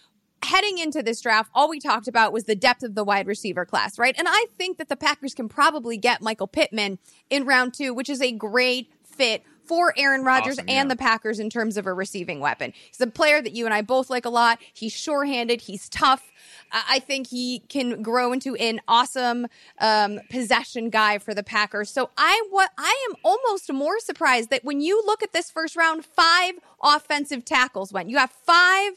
heading 0.43 0.77
into 0.77 1.03
this 1.03 1.19
draft, 1.19 1.49
all 1.53 1.69
we 1.69 1.79
talked 1.79 2.07
about 2.07 2.31
was 2.31 2.45
the 2.45 2.55
depth 2.55 2.83
of 2.83 2.95
the 2.95 3.03
wide 3.03 3.27
receiver 3.27 3.65
class, 3.65 3.99
right? 3.99 4.15
And 4.17 4.27
I 4.29 4.45
think 4.57 4.77
that 4.77 4.87
the 4.87 4.95
Packers 4.95 5.33
can 5.33 5.49
probably 5.49 5.97
get 5.97 6.21
Michael 6.21 6.47
Pittman 6.47 6.99
in 7.29 7.45
round 7.45 7.73
two, 7.73 7.93
which 7.93 8.09
is 8.09 8.21
a 8.21 8.31
great 8.31 8.89
fit 9.03 9.43
for 9.67 9.93
Aaron 9.97 10.23
Rodgers 10.23 10.59
awesome, 10.59 10.69
and 10.69 10.89
yeah. 10.89 10.93
the 10.93 10.95
Packers 10.95 11.39
in 11.39 11.49
terms 11.49 11.77
of 11.77 11.85
a 11.85 11.93
receiving 11.93 12.39
weapon. 12.39 12.73
He's 12.87 13.01
a 13.01 13.07
player 13.07 13.41
that 13.41 13.53
you 13.53 13.65
and 13.65 13.73
I 13.73 13.81
both 13.81 14.09
like 14.09 14.25
a 14.25 14.29
lot. 14.29 14.59
He's 14.73 14.93
sure-handed. 14.93 15.61
He's 15.61 15.89
tough. 15.89 16.31
I 16.71 16.99
think 16.99 17.27
he 17.27 17.59
can 17.69 18.01
grow 18.01 18.33
into 18.33 18.55
an 18.55 18.81
awesome 18.87 19.47
um, 19.79 20.19
possession 20.29 20.89
guy 20.89 21.17
for 21.17 21.33
the 21.33 21.43
Packers. 21.43 21.89
So 21.89 22.09
I 22.17 22.45
what 22.49 22.71
I 22.77 23.07
am 23.09 23.15
almost 23.23 23.71
more 23.71 23.99
surprised 23.99 24.49
that 24.49 24.65
when 24.65 24.81
you 24.81 25.01
look 25.05 25.23
at 25.23 25.31
this 25.31 25.49
first 25.49 25.75
round, 25.75 26.03
five 26.03 26.55
offensive 26.83 27.45
tackles 27.45 27.93
went. 27.93 28.09
You 28.09 28.17
have 28.17 28.31
five 28.31 28.93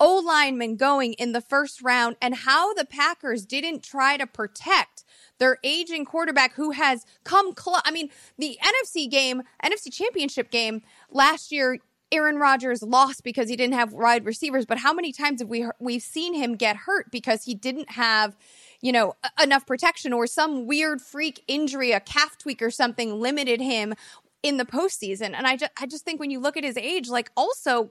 O 0.00 0.22
linemen 0.24 0.76
going 0.76 1.14
in 1.14 1.32
the 1.32 1.40
first 1.40 1.82
round, 1.82 2.16
and 2.22 2.34
how 2.34 2.72
the 2.74 2.84
Packers 2.84 3.44
didn't 3.44 3.82
try 3.82 4.16
to 4.16 4.26
protect 4.26 5.04
their 5.38 5.58
aging 5.62 6.04
quarterback 6.04 6.54
who 6.54 6.72
has 6.72 7.04
come 7.24 7.54
close. 7.54 7.80
I 7.84 7.90
mean, 7.90 8.10
the 8.38 8.58
NFC 8.62 9.08
game, 9.10 9.42
NFC 9.64 9.92
championship 9.92 10.50
game 10.50 10.82
last 11.10 11.52
year, 11.52 11.78
Aaron 12.10 12.36
Rodgers 12.36 12.82
lost 12.82 13.22
because 13.22 13.48
he 13.48 13.56
didn't 13.56 13.74
have 13.74 13.92
wide 13.92 14.24
receivers, 14.24 14.64
but 14.64 14.78
how 14.78 14.92
many 14.92 15.12
times 15.12 15.40
have 15.40 15.48
we 15.48 15.66
we've 15.78 16.02
seen 16.02 16.34
him 16.34 16.56
get 16.56 16.76
hurt 16.76 17.10
because 17.10 17.44
he 17.44 17.54
didn't 17.54 17.90
have, 17.90 18.36
you 18.80 18.92
know, 18.92 19.14
enough 19.42 19.66
protection 19.66 20.12
or 20.12 20.26
some 20.26 20.66
weird 20.66 21.02
freak 21.02 21.44
injury, 21.48 21.92
a 21.92 22.00
calf 22.00 22.38
tweak 22.38 22.62
or 22.62 22.70
something 22.70 23.20
limited 23.20 23.60
him 23.60 23.94
in 24.42 24.56
the 24.56 24.64
postseason. 24.64 25.34
And 25.34 25.46
I 25.46 25.56
just, 25.56 25.72
I 25.80 25.86
just 25.86 26.04
think 26.04 26.20
when 26.20 26.30
you 26.30 26.38
look 26.38 26.56
at 26.56 26.62
his 26.62 26.76
age, 26.76 27.08
like 27.08 27.30
also 27.36 27.90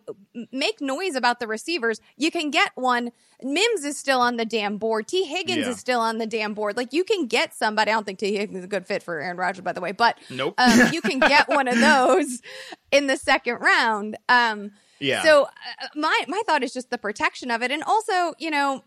make 0.51 0.79
noise 0.79 1.15
about 1.15 1.39
the 1.39 1.47
receivers. 1.47 1.99
You 2.15 2.31
can 2.31 2.51
get 2.51 2.71
one. 2.75 3.11
Mims 3.41 3.83
is 3.83 3.97
still 3.97 4.21
on 4.21 4.37
the 4.37 4.45
damn 4.45 4.77
board. 4.77 5.07
Tee 5.07 5.25
Higgins 5.25 5.65
yeah. 5.65 5.69
is 5.69 5.79
still 5.79 5.99
on 5.99 6.19
the 6.19 6.25
damn 6.25 6.53
board. 6.53 6.77
Like 6.77 6.93
you 6.93 7.03
can 7.03 7.27
get 7.27 7.53
somebody. 7.53 7.91
I 7.91 7.95
don't 7.95 8.05
think 8.05 8.19
Tee 8.19 8.35
Higgins 8.37 8.59
is 8.59 8.63
a 8.63 8.67
good 8.67 8.87
fit 8.87 9.03
for 9.03 9.19
Aaron 9.19 9.37
Rodgers, 9.37 9.63
by 9.63 9.73
the 9.73 9.81
way, 9.81 9.91
but 9.91 10.17
nope. 10.29 10.53
um, 10.57 10.87
you 10.93 11.01
can 11.01 11.19
get 11.19 11.49
one 11.49 11.67
of 11.67 11.79
those 11.79 12.41
in 12.91 13.07
the 13.07 13.17
second 13.17 13.55
round. 13.55 14.17
Um, 14.29 14.71
yeah. 14.99 15.23
So 15.23 15.43
uh, 15.43 15.87
my 15.95 16.23
my 16.27 16.41
thought 16.45 16.63
is 16.63 16.73
just 16.73 16.89
the 16.89 16.97
protection 16.97 17.51
of 17.51 17.61
it, 17.61 17.71
and 17.71 17.83
also 17.83 18.33
you 18.39 18.51
know. 18.51 18.83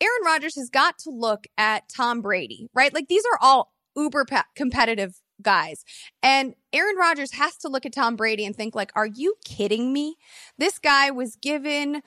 Aaron 0.00 0.24
Rodgers 0.26 0.56
has 0.56 0.70
got 0.70 0.98
to 0.98 1.10
look 1.10 1.46
at 1.56 1.88
Tom 1.88 2.20
Brady, 2.20 2.68
right? 2.74 2.92
Like 2.92 3.06
these 3.06 3.22
are 3.32 3.38
all 3.40 3.72
uber 3.96 4.26
competitive 4.56 5.14
guys. 5.44 5.84
And 6.22 6.54
Aaron 6.72 6.96
Rodgers 6.96 7.34
has 7.34 7.56
to 7.58 7.68
look 7.68 7.86
at 7.86 7.92
Tom 7.92 8.16
Brady 8.16 8.44
and 8.44 8.56
think 8.56 8.74
like, 8.74 8.90
are 8.96 9.06
you 9.06 9.36
kidding 9.44 9.92
me? 9.92 10.16
This 10.58 10.80
guy 10.80 11.12
was 11.12 11.36
given 11.36 12.02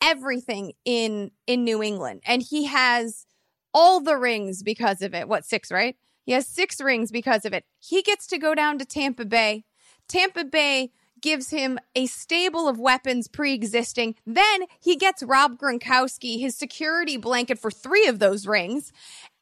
everything 0.00 0.74
in 0.84 1.32
in 1.48 1.64
New 1.64 1.82
England 1.82 2.20
and 2.24 2.40
he 2.40 2.66
has 2.66 3.26
all 3.74 4.00
the 4.00 4.16
rings 4.16 4.62
because 4.62 5.02
of 5.02 5.12
it. 5.14 5.28
What, 5.28 5.44
6, 5.44 5.72
right? 5.72 5.96
He 6.24 6.32
has 6.32 6.46
6 6.46 6.80
rings 6.80 7.10
because 7.10 7.44
of 7.44 7.52
it. 7.52 7.64
He 7.80 8.02
gets 8.02 8.26
to 8.28 8.38
go 8.38 8.54
down 8.54 8.78
to 8.78 8.84
Tampa 8.84 9.24
Bay. 9.24 9.64
Tampa 10.08 10.44
Bay 10.44 10.92
gives 11.20 11.50
him 11.50 11.78
a 11.94 12.06
stable 12.06 12.68
of 12.68 12.78
weapons 12.78 13.28
pre-existing. 13.28 14.14
Then 14.24 14.62
he 14.80 14.94
gets 14.94 15.22
Rob 15.22 15.58
Gronkowski, 15.58 16.38
his 16.38 16.56
security 16.56 17.16
blanket 17.16 17.58
for 17.58 17.70
3 17.70 18.06
of 18.06 18.20
those 18.20 18.46
rings. 18.46 18.92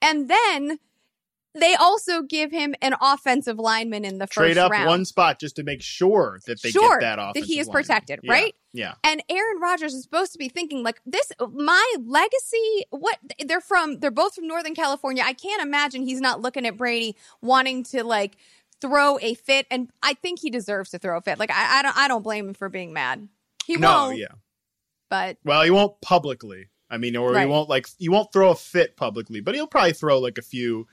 And 0.01 0.29
then 0.29 0.79
they 1.59 1.75
also 1.75 2.23
give 2.23 2.51
him 2.51 2.75
an 2.83 2.95
offensive 3.01 3.59
lineman 3.59 4.05
in 4.05 4.19
the 4.19 4.27
Trade 4.27 4.55
first 4.55 4.59
up 4.59 4.71
round. 4.71 4.87
one 4.87 5.05
spot 5.05 5.41
just 5.41 5.57
to 5.57 5.63
make 5.63 5.83
sure 5.83 6.41
that 6.47 6.61
they 6.63 6.71
sure, 6.71 6.99
get 6.99 7.17
that. 7.17 7.35
That 7.35 7.45
he 7.45 7.59
is 7.59 7.67
lineman. 7.67 7.83
protected, 7.83 8.21
yeah. 8.23 8.33
right? 8.33 8.55
Yeah. 8.73 8.95
And 9.05 9.23
Aaron 9.29 9.61
Rodgers 9.61 9.95
is 9.95 10.03
supposed 10.03 10.33
to 10.33 10.39
be 10.39 10.49
thinking 10.49 10.83
like 10.83 11.01
this 11.07 11.33
my 11.53 11.95
legacy 12.05 12.85
what 12.91 13.19
they're 13.47 13.61
from 13.61 14.01
they're 14.01 14.11
both 14.11 14.35
from 14.35 14.47
Northern 14.47 14.75
California. 14.75 15.23
I 15.25 15.33
can't 15.33 15.63
imagine 15.63 16.03
he's 16.03 16.21
not 16.21 16.41
looking 16.41 16.67
at 16.67 16.77
Brady 16.77 17.17
wanting 17.41 17.85
to 17.85 18.05
like 18.05 18.37
throw 18.81 19.19
a 19.21 19.35
fit 19.35 19.67
and 19.71 19.91
I 20.03 20.15
think 20.15 20.41
he 20.41 20.51
deserves 20.51 20.91
to 20.91 20.99
throw 20.99 21.17
a 21.17 21.21
fit. 21.23 21.39
Like 21.39 21.51
I, 21.51 21.79
I 21.79 21.83
don't 21.83 21.97
I 21.97 22.09
don't 22.09 22.23
blame 22.23 22.49
him 22.49 22.55
for 22.55 22.69
being 22.69 22.93
mad. 22.93 23.29
He 23.65 23.77
no, 23.77 24.09
won't. 24.09 24.19
yeah. 24.19 24.27
But 25.09 25.39
well, 25.45 25.63
he 25.63 25.71
won't 25.71 26.01
publicly. 26.01 26.69
I 26.89 26.99
mean, 26.99 27.17
or 27.17 27.33
right. 27.33 27.41
he 27.41 27.47
won't 27.47 27.69
like 27.69 27.89
he 27.99 28.09
won't 28.09 28.33
throw 28.33 28.51
a 28.51 28.55
fit 28.55 28.97
publicly, 28.97 29.41
but 29.41 29.55
he'll 29.55 29.67
probably 29.67 29.93
throw 29.93 30.19
like 30.19 30.39
a 30.39 30.43
few 30.43 30.87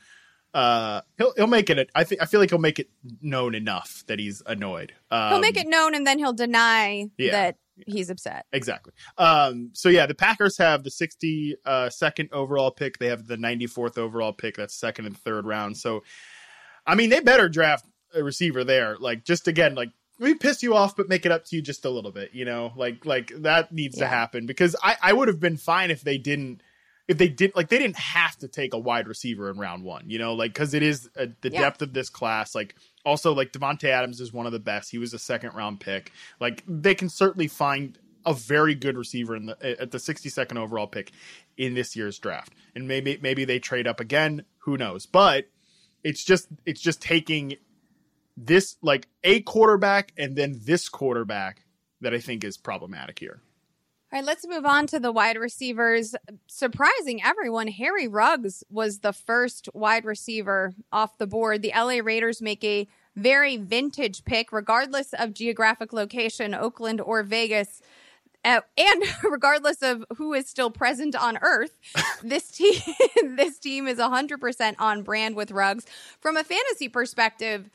uh 0.54 1.02
he'll 1.18 1.34
he'll 1.36 1.48
make 1.48 1.70
it 1.70 1.90
I 1.96 2.04
think 2.04 2.22
I 2.22 2.26
feel 2.26 2.40
like 2.40 2.50
he'll 2.50 2.60
make 2.60 2.80
it 2.80 2.90
known 3.22 3.56
enough 3.56 4.04
that 4.08 4.20
he's 4.20 4.42
annoyed. 4.46 4.94
Um, 5.10 5.30
he'll 5.32 5.40
make 5.40 5.58
it 5.58 5.68
known 5.68 5.96
and 5.96 6.06
then 6.06 6.20
he'll 6.20 6.34
deny 6.34 7.08
yeah. 7.18 7.32
that 7.32 7.58
he's 7.88 8.10
upset. 8.10 8.46
Exactly. 8.54 8.94
Um 9.18 9.72
so 9.74 9.90
yeah, 9.90 10.06
the 10.06 10.14
Packers 10.14 10.58
have 10.58 10.84
the 10.84 10.92
60 10.92 11.56
uh 11.66 11.90
second 11.90 12.30
overall 12.32 12.70
pick. 12.72 13.00
They 13.00 13.08
have 13.08 13.26
the 13.26 13.36
94th 13.38 13.98
overall 13.98 14.34
pick. 14.34 14.56
That's 14.58 14.76
second 14.76 15.06
and 15.06 15.18
third 15.18 15.46
round. 15.46 15.78
So 15.78 16.04
I 16.86 16.96
mean, 16.96 17.10
they 17.10 17.20
better 17.20 17.50
draft 17.50 17.86
a 18.14 18.24
receiver 18.24 18.64
there. 18.64 18.98
Like 19.00 19.24
just 19.24 19.48
again 19.48 19.74
like 19.74 19.90
we 20.20 20.36
piss 20.36 20.62
you 20.62 20.76
off 20.76 20.96
but 20.96 21.10
make 21.10 21.26
it 21.26 21.32
up 21.32 21.46
to 21.46 21.56
you 21.56 21.64
just 21.64 21.84
a 21.86 21.90
little 21.90 22.12
bit, 22.12 22.30
you 22.34 22.46
know? 22.46 22.72
Like 22.76 23.06
like 23.08 23.32
that 23.42 23.72
needs 23.72 23.98
Yeah. 23.98 24.04
to 24.04 24.08
happen 24.10 24.46
because 24.46 24.76
I 24.84 24.98
I 25.02 25.14
would 25.14 25.28
have 25.30 25.40
been 25.40 25.58
fine 25.58 25.90
if 25.90 26.02
they 26.02 26.20
didn't 26.20 26.62
if 27.08 27.18
they 27.18 27.28
did 27.28 27.52
like 27.56 27.70
they 27.70 27.78
didn't 27.80 27.98
have 27.98 28.38
to 28.38 28.48
take 28.48 28.74
a 28.74 28.78
wide 28.80 29.08
receiver 29.08 29.50
in 29.50 29.58
round 29.58 29.84
one, 29.84 30.10
you 30.10 30.18
know, 30.20 30.34
like 30.34 30.54
because 30.54 30.74
it 30.74 30.84
is 30.84 31.10
uh 31.18 31.28
the 31.42 31.52
Yeah. 31.52 31.62
depth 31.62 31.82
of 31.82 31.94
this 31.94 32.10
class. 32.10 32.56
Like 32.56 32.76
also 33.06 33.34
like 33.34 33.52
Davante 33.52 33.86
Adams 33.90 34.22
is 34.22 34.32
one 34.32 34.46
of 34.46 34.52
the 34.52 34.60
best. 34.60 34.92
He 34.92 34.98
was 34.98 35.14
a 35.14 35.20
second 35.20 35.54
round 35.54 35.80
pick. 35.80 36.12
Like 36.40 36.64
they 36.68 36.96
can 36.96 37.10
certainly 37.10 37.48
find 37.48 37.98
a 38.26 38.34
very 38.34 38.74
good 38.74 38.98
receiver 38.98 39.36
in 39.36 39.48
the 39.48 39.82
at 39.82 39.92
the 39.92 39.98
62nd 39.98 40.56
overall 40.58 40.88
pick 40.88 41.12
in 41.58 41.74
this 41.74 41.96
year's 41.96 42.18
draft, 42.20 42.54
and 42.74 42.88
maybe 42.88 43.20
maybe 43.22 43.44
they 43.44 43.60
trade 43.60 43.86
up 43.86 44.00
again. 44.00 44.46
Who 44.60 44.78
knows? 44.78 45.06
But 45.06 45.50
it's 46.06 46.24
just 46.24 46.48
it's 46.66 46.80
just 46.82 47.02
taking 47.02 47.56
this 48.38 48.78
like 48.82 49.08
a 49.24 49.42
quarterback 49.42 50.14
and 50.18 50.36
then 50.36 50.60
this 50.64 50.88
quarterback 50.90 51.66
that 52.02 52.14
I 52.14 52.20
think 52.20 52.44
is 52.44 52.58
problematic 52.58 53.20
here. 53.20 53.42
All 54.14 54.20
right, 54.20 54.28
let's 54.28 54.46
move 54.48 54.64
on 54.64 54.86
to 54.88 55.00
the 55.00 55.12
wide 55.12 55.38
receivers. 55.38 56.14
Surprising 56.46 57.24
everyone, 57.24 57.68
Harry 57.68 58.08
Ruggs 58.08 58.64
was 58.70 59.00
the 59.00 59.12
first 59.12 59.70
wide 59.74 60.06
receiver 60.06 60.76
off 60.92 61.18
the 61.18 61.26
board. 61.26 61.64
The 61.64 61.74
LA 61.76 61.98
Raiders 62.04 62.40
make 62.40 62.64
a 62.64 62.88
very 63.16 63.58
vintage 63.58 64.24
pick, 64.24 64.52
regardless 64.52 65.14
of 65.14 65.34
geographic 65.34 65.94
location, 65.94 66.54
Oakland 66.54 67.02
or 67.02 67.24
Vegas. 67.24 67.82
Uh, 68.46 68.62
and 68.78 69.04
regardless 69.24 69.82
of 69.82 70.06
who 70.18 70.34
is 70.34 70.48
still 70.48 70.70
present 70.70 71.16
on 71.16 71.40
Earth, 71.42 71.76
this 72.24 72.52
team 72.52 72.80
this 73.36 73.58
team 73.58 73.88
is 73.88 73.98
100% 73.98 74.76
on 74.78 75.02
brand 75.02 75.36
with 75.36 75.50
Ruggs. 75.50 75.88
From 76.20 76.38
a 76.38 76.44
fantasy 76.44 76.88
perspective, 76.88 77.68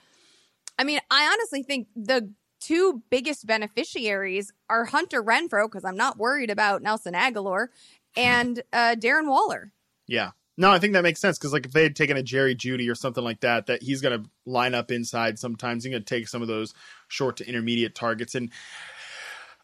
I 0.78 0.84
mean, 0.84 1.00
I 1.10 1.32
honestly 1.32 1.64
think 1.64 1.88
the 1.96 2.32
two 2.60 3.02
biggest 3.10 3.46
beneficiaries 3.46 4.52
are 4.68 4.86
Hunter 4.86 5.22
Renfrow, 5.22 5.66
because 5.66 5.84
I'm 5.84 5.96
not 5.96 6.18
worried 6.18 6.50
about 6.50 6.82
Nelson 6.82 7.14
Agholor, 7.14 7.68
and 8.16 8.62
uh, 8.72 8.96
Darren 8.98 9.28
Waller. 9.28 9.72
Yeah. 10.06 10.30
No, 10.60 10.72
I 10.72 10.80
think 10.80 10.94
that 10.94 11.04
makes 11.04 11.20
sense 11.20 11.38
because 11.38 11.52
like 11.52 11.66
if 11.66 11.72
they 11.72 11.84
had 11.84 11.94
taken 11.94 12.16
a 12.16 12.22
Jerry 12.22 12.56
Jeudy 12.56 12.90
or 12.90 12.96
something 12.96 13.22
like 13.22 13.40
that, 13.40 13.66
that 13.66 13.80
he's 13.80 14.00
going 14.00 14.20
to 14.20 14.28
line 14.44 14.74
up 14.74 14.90
inside 14.90 15.38
sometimes. 15.38 15.84
He's 15.84 15.92
going 15.92 16.02
to 16.02 16.14
take 16.14 16.26
some 16.26 16.42
of 16.42 16.48
those 16.48 16.74
short 17.06 17.36
to 17.36 17.46
intermediate 17.46 17.94
targets. 17.94 18.34
And 18.34 18.50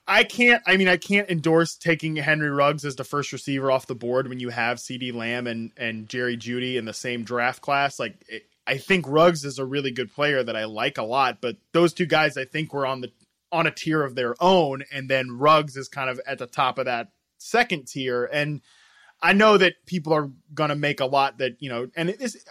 I 0.07 0.25
can't, 0.25 0.63
I 0.67 0.77
mean, 0.77 0.89
I 0.89 0.99
can't 0.99 1.31
endorse 1.31 1.77
taking 1.77 2.17
Henry 2.17 2.51
Ruggs 2.51 2.85
as 2.85 2.97
the 2.97 3.05
first 3.05 3.33
receiver 3.33 3.71
off 3.71 3.87
the 3.87 3.95
board 3.95 4.29
when 4.29 4.39
you 4.39 4.51
have 4.51 4.77
CeeDee 4.77 5.15
Lamb 5.15 5.47
and, 5.47 5.71
and 5.77 6.09
Jerry 6.09 6.37
Jeudy 6.37 6.77
in 6.77 6.85
the 6.85 6.93
same 6.93 7.25
draft 7.25 7.63
class. 7.63 7.99
Like, 7.99 8.17
it, 8.29 8.45
I 8.67 8.79
think 8.79 9.07
Ruggs 9.09 9.45
is 9.45 9.59
a 9.59 9.65
really 9.65 9.91
good 9.91 10.13
player 10.13 10.43
that 10.43 10.57
I 10.57 10.65
like 10.65 10.99
a 10.99 11.03
lot, 11.03 11.39
but 11.41 11.57
those 11.73 11.93
two 11.93 12.07
guys 12.07 12.37
I 12.37 12.45
think 12.45 12.73
were 12.73 12.87
on 12.87 13.01
the 13.01 13.13
on 13.53 13.67
a 13.67 13.71
tier 13.71 14.03
of 14.03 14.15
their 14.17 14.35
own, 14.41 14.83
and 14.93 15.09
then 15.09 15.39
Ruggs 15.39 15.77
is 15.77 15.89
kind 15.89 16.11
of 16.11 16.21
at 16.27 16.39
the 16.39 16.47
top 16.47 16.77
of 16.79 16.87
that 16.87 17.13
second 17.39 17.87
tier. 17.87 18.25
And 18.25 18.63
I 19.23 19.33
know 19.33 19.57
that 19.57 19.75
people 19.87 20.13
are 20.13 20.31
going 20.53 20.71
to 20.71 20.75
make 20.75 21.01
a 21.01 21.07
lot 21.07 21.39
that, 21.39 21.57
you 21.61 21.69
know, 21.69 21.89
and 21.95 22.11
it 22.11 22.21
is 22.21 22.45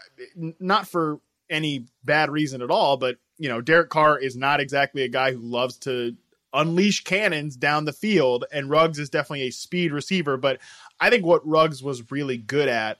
not 0.60 0.88
for 0.88 1.20
any 1.50 1.88
bad 2.06 2.32
reason 2.32 2.62
at 2.62 2.72
all, 2.72 2.96
but, 2.98 3.18
you 3.38 3.50
know, 3.50 3.60
Derek 3.60 3.90
Carr 3.90 4.18
is 4.18 4.38
not 4.38 4.62
exactly 4.62 5.04
a 5.04 5.10
guy 5.10 5.34
who 5.34 5.40
loves 5.40 5.78
to 5.80 6.16
unleash 6.54 7.04
cannons 7.04 7.56
down 7.56 7.86
the 7.86 7.94
field, 7.94 8.46
and 8.52 8.70
Ruggs 8.70 9.00
is 9.00 9.10
definitely 9.10 9.48
a 9.48 9.52
speed 9.52 9.92
receiver. 9.92 10.38
But 10.38 10.60
I 11.00 11.10
think 11.10 11.26
what 11.26 11.48
Ruggs 11.48 11.82
was 11.82 12.12
really 12.12 12.38
good 12.38 12.70
at 12.70 13.00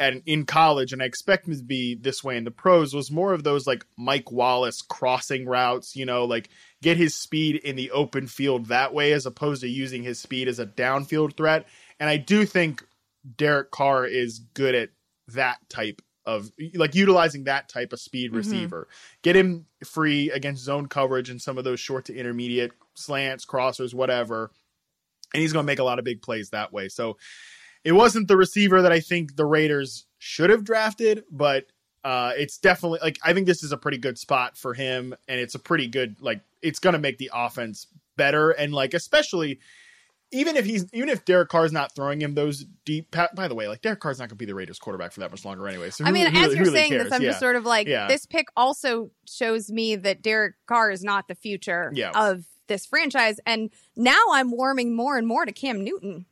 and 0.00 0.22
in 0.24 0.46
college, 0.46 0.94
and 0.94 1.02
I 1.02 1.04
expect 1.04 1.46
him 1.46 1.54
to 1.54 1.62
be 1.62 1.94
this 1.94 2.24
way 2.24 2.38
in 2.38 2.44
the 2.44 2.50
pros, 2.50 2.94
was 2.94 3.10
more 3.10 3.34
of 3.34 3.44
those 3.44 3.66
like 3.66 3.84
Mike 3.98 4.32
Wallace 4.32 4.80
crossing 4.80 5.44
routes, 5.44 5.94
you 5.94 6.06
know, 6.06 6.24
like 6.24 6.48
get 6.82 6.96
his 6.96 7.14
speed 7.14 7.56
in 7.56 7.76
the 7.76 7.90
open 7.90 8.26
field 8.26 8.66
that 8.66 8.94
way 8.94 9.12
as 9.12 9.26
opposed 9.26 9.60
to 9.60 9.68
using 9.68 10.02
his 10.02 10.18
speed 10.18 10.48
as 10.48 10.58
a 10.58 10.64
downfield 10.64 11.36
threat. 11.36 11.66
And 12.00 12.08
I 12.08 12.16
do 12.16 12.46
think 12.46 12.82
Derek 13.36 13.70
Carr 13.70 14.06
is 14.06 14.38
good 14.54 14.74
at 14.74 14.88
that 15.28 15.58
type 15.68 16.00
of 16.26 16.50
like 16.74 16.94
utilizing 16.94 17.44
that 17.44 17.68
type 17.68 17.92
of 17.92 18.00
speed 18.00 18.28
mm-hmm. 18.30 18.38
receiver. 18.38 18.88
Get 19.22 19.36
him 19.36 19.66
free 19.84 20.30
against 20.30 20.62
zone 20.62 20.86
coverage 20.86 21.30
and 21.30 21.40
some 21.40 21.58
of 21.58 21.64
those 21.64 21.80
short 21.80 22.04
to 22.06 22.16
intermediate 22.16 22.72
slants, 22.94 23.46
crossers, 23.46 23.94
whatever. 23.94 24.50
And 25.32 25.40
he's 25.40 25.52
going 25.52 25.64
to 25.64 25.66
make 25.66 25.78
a 25.78 25.84
lot 25.84 25.98
of 25.98 26.04
big 26.04 26.22
plays 26.22 26.50
that 26.50 26.72
way. 26.72 26.88
So 26.88 27.16
it 27.84 27.92
wasn't 27.92 28.28
the 28.28 28.36
receiver 28.36 28.82
that 28.82 28.92
I 28.92 29.00
think 29.00 29.36
the 29.36 29.46
Raiders 29.46 30.06
should 30.18 30.50
have 30.50 30.64
drafted, 30.64 31.24
but 31.30 31.66
uh, 32.04 32.32
it's 32.36 32.58
definitely 32.58 32.98
like 33.02 33.18
I 33.24 33.32
think 33.32 33.46
this 33.46 33.62
is 33.62 33.72
a 33.72 33.76
pretty 33.76 33.98
good 33.98 34.18
spot 34.18 34.56
for 34.56 34.74
him, 34.74 35.14
and 35.28 35.40
it's 35.40 35.54
a 35.54 35.58
pretty 35.58 35.86
good 35.86 36.16
like 36.20 36.40
it's 36.62 36.78
going 36.78 36.94
to 36.94 36.98
make 36.98 37.18
the 37.18 37.30
offense 37.32 37.86
better, 38.16 38.50
and 38.50 38.72
like 38.72 38.94
especially 38.94 39.60
even 40.32 40.56
if 40.56 40.64
he's 40.64 40.86
even 40.92 41.08
if 41.08 41.24
Derek 41.24 41.48
Carr's 41.48 41.72
not 41.72 41.94
throwing 41.94 42.20
him 42.20 42.34
those 42.34 42.64
deep. 42.84 43.14
By 43.34 43.48
the 43.48 43.54
way, 43.54 43.68
like 43.68 43.82
Derek 43.82 44.00
Carr's 44.00 44.18
not 44.18 44.24
going 44.24 44.30
to 44.30 44.34
be 44.36 44.46
the 44.46 44.54
Raiders 44.54 44.78
quarterback 44.78 45.12
for 45.12 45.20
that 45.20 45.30
much 45.30 45.44
longer 45.44 45.66
anyway. 45.68 45.90
So 45.90 46.04
I 46.04 46.12
mean, 46.12 46.26
who, 46.26 46.38
as 46.38 46.46
who, 46.52 46.56
you're 46.56 46.64
who 46.66 46.70
saying 46.70 46.92
really 46.92 47.04
this, 47.04 47.12
I'm 47.12 47.22
yeah. 47.22 47.28
just 47.28 47.40
sort 47.40 47.56
of 47.56 47.64
like 47.64 47.86
Yeah. 47.86 48.06
this 48.08 48.26
pick 48.26 48.46
also 48.56 49.10
shows 49.28 49.70
me 49.70 49.96
that 49.96 50.22
Derek 50.22 50.54
Carr 50.66 50.90
is 50.90 51.02
not 51.02 51.28
the 51.28 51.34
future 51.34 51.90
Yeah. 51.94 52.12
of 52.14 52.44
this 52.68 52.86
franchise, 52.86 53.40
and 53.46 53.70
now 53.96 54.22
I'm 54.32 54.50
warming 54.52 54.94
more 54.94 55.16
and 55.16 55.26
more 55.26 55.44
to 55.44 55.52
Cam 55.52 55.82
Newton. 55.82 56.26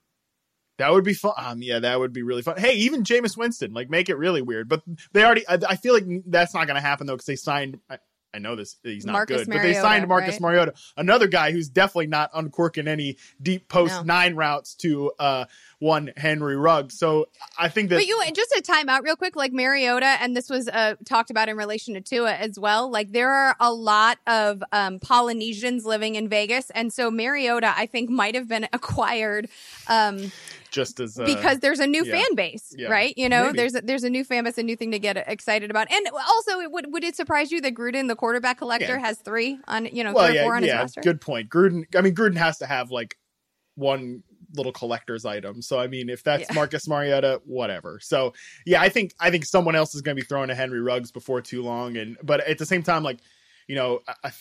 That 0.79 0.93
would 0.93 1.03
be 1.03 1.15
fun. 1.15 1.33
Um, 1.37 1.61
yeah, 1.61 1.81
that 1.81 1.99
would 1.99 2.13
be 2.13 2.23
really 2.23 2.43
fun. 2.43 2.57
Hey, 2.57 2.75
even 2.75 3.03
Jameis 3.03 3.37
Winston, 3.37 3.75
like 3.75 3.91
make 3.91 4.09
it 4.09 4.17
really 4.17 4.43
weird. 4.43 4.69
But 4.69 4.83
they 5.13 5.25
already. 5.25 5.47
I, 5.49 5.59
I 5.69 5.75
feel 5.77 5.93
like 5.93 6.05
that's 6.27 6.55
not 6.55 6.69
going 6.69 6.77
to 6.77 6.81
happen 6.81 7.09
though 7.09 7.15
because 7.15 7.27
they 7.27 7.35
signed. 7.35 7.81
I, 8.39 8.49
know 8.49 8.57
this. 8.57 8.77
He's 8.83 9.05
not 9.05 9.13
Marcus 9.13 9.45
good, 9.45 9.53
but 9.53 9.63
they 9.63 9.75
signed 9.75 10.09
Marcus 10.09 10.35
right? 10.35 10.41
Mariota, 10.41 10.75
another 10.97 11.27
guy 11.27 11.53
who's 11.53 11.69
definitely 11.69 12.07
not 12.07 12.31
uncorking 12.35 12.89
any 12.89 13.17
deep 13.43 13.69
post 13.69 13.95
No. 13.95 14.03
nine 14.03 14.35
routes 14.35 14.75
to 14.77 15.13
uh 15.19 15.45
one 15.81 16.11
Henry 16.17 16.57
Ruggs. 16.57 16.99
So 16.99 17.29
I 17.57 17.69
think 17.69 17.91
that 17.91 17.97
But 17.97 18.07
you 18.07 18.21
just 18.33 18.53
a 18.57 18.61
time 18.61 18.89
out 18.89 19.03
real 19.03 19.17
quick, 19.17 19.37
like 19.37 19.53
Mariota, 19.53 20.17
and 20.21 20.37
this 20.37 20.51
was 20.51 20.69
uh, 20.69 20.95
talked 21.05 21.31
about 21.31 21.49
in 21.49 21.57
relation 21.57 21.95
to 21.95 22.01
Tua 22.01 22.33
as 22.33 22.59
well. 22.59 22.91
Like 22.91 23.13
there 23.13 23.31
are 23.31 23.55
a 23.61 23.73
lot 23.73 24.19
of 24.27 24.63
um, 24.73 24.99
Polynesians 24.99 25.85
living 25.85 26.17
in 26.17 26.29
Vegas, 26.29 26.71
and 26.71 26.93
so 26.93 27.11
Mariota, 27.11 27.73
I 27.77 27.87
think, 27.87 28.11
might 28.11 28.35
have 28.35 28.49
been 28.49 28.69
acquired 28.73 29.49
um, 29.89 30.33
just 30.79 31.01
as 31.01 31.19
uh, 31.19 31.25
because 31.25 31.59
there's 31.59 31.81
a 31.81 31.87
new 31.87 32.05
yeah. 32.05 32.15
fan 32.15 32.35
base, 32.35 32.75
Yeah. 32.77 32.89
right? 32.89 33.13
You 33.17 33.29
know, 33.29 33.47
Maybe. 33.47 33.57
there's 33.59 33.75
a, 33.75 33.81
there's 33.83 34.05
a 34.05 34.11
new 34.11 34.25
fan 34.25 34.45
base, 34.45 34.59
a 34.59 34.63
new 34.63 34.77
thing 34.77 34.93
to 34.93 34.99
get 34.99 35.17
excited 35.17 35.71
about, 35.71 35.91
and 35.91 36.07
also, 36.29 36.61
it 36.61 36.71
would 36.71 36.93
would 36.93 37.05
it 37.05 37.17
surprise 37.17 37.51
you 37.51 37.61
that 37.63 37.75
Gruden, 37.75 38.09
the 38.09 38.17
quarterback 38.17 38.59
collector, 38.59 38.95
Yeah. 38.95 38.99
has 39.01 39.19
three 39.19 39.59
on 39.67 39.87
you 39.87 40.05
know 40.05 40.13
well, 40.13 40.27
three 40.27 40.37
or 40.37 40.41
yeah, 40.41 40.45
four 40.45 40.57
on 40.57 40.63
his 40.63 40.73
roster? 40.73 41.01
good 41.01 41.21
point. 41.21 41.51
Gruden. 41.51 41.85
I 41.97 42.01
mean, 42.01 42.15
Gruden 42.15 42.37
has 42.37 42.59
to 42.59 42.67
have 42.67 42.91
like 42.91 43.17
one 43.75 44.23
little 44.55 44.73
collector's 44.73 45.25
item. 45.27 45.61
So 45.61 45.79
I 45.79 45.89
mean, 45.89 46.09
if 46.09 46.23
that's 46.23 46.49
Yeah. 46.49 46.55
Marcus 46.55 46.89
Mariota, 46.89 47.41
whatever. 47.45 47.99
So 48.01 48.33
yeah, 48.65 48.81
I 48.81 48.89
think 48.89 49.13
I 49.21 49.31
think 49.31 49.45
someone 49.45 49.75
else 49.77 49.95
is 49.95 50.01
going 50.03 50.17
to 50.17 50.23
be 50.23 50.27
throwing 50.27 50.49
to 50.49 50.55
Henry 50.55 50.81
Ruggs 50.81 51.13
before 51.13 51.41
too 51.43 51.63
long. 51.63 51.97
And 51.97 52.17
but 52.23 52.41
at 52.41 52.59
the 52.59 52.67
same 52.67 52.83
time, 52.83 53.03
like 53.03 53.19
you 53.69 53.75
know, 53.77 54.01
I, 54.25 54.33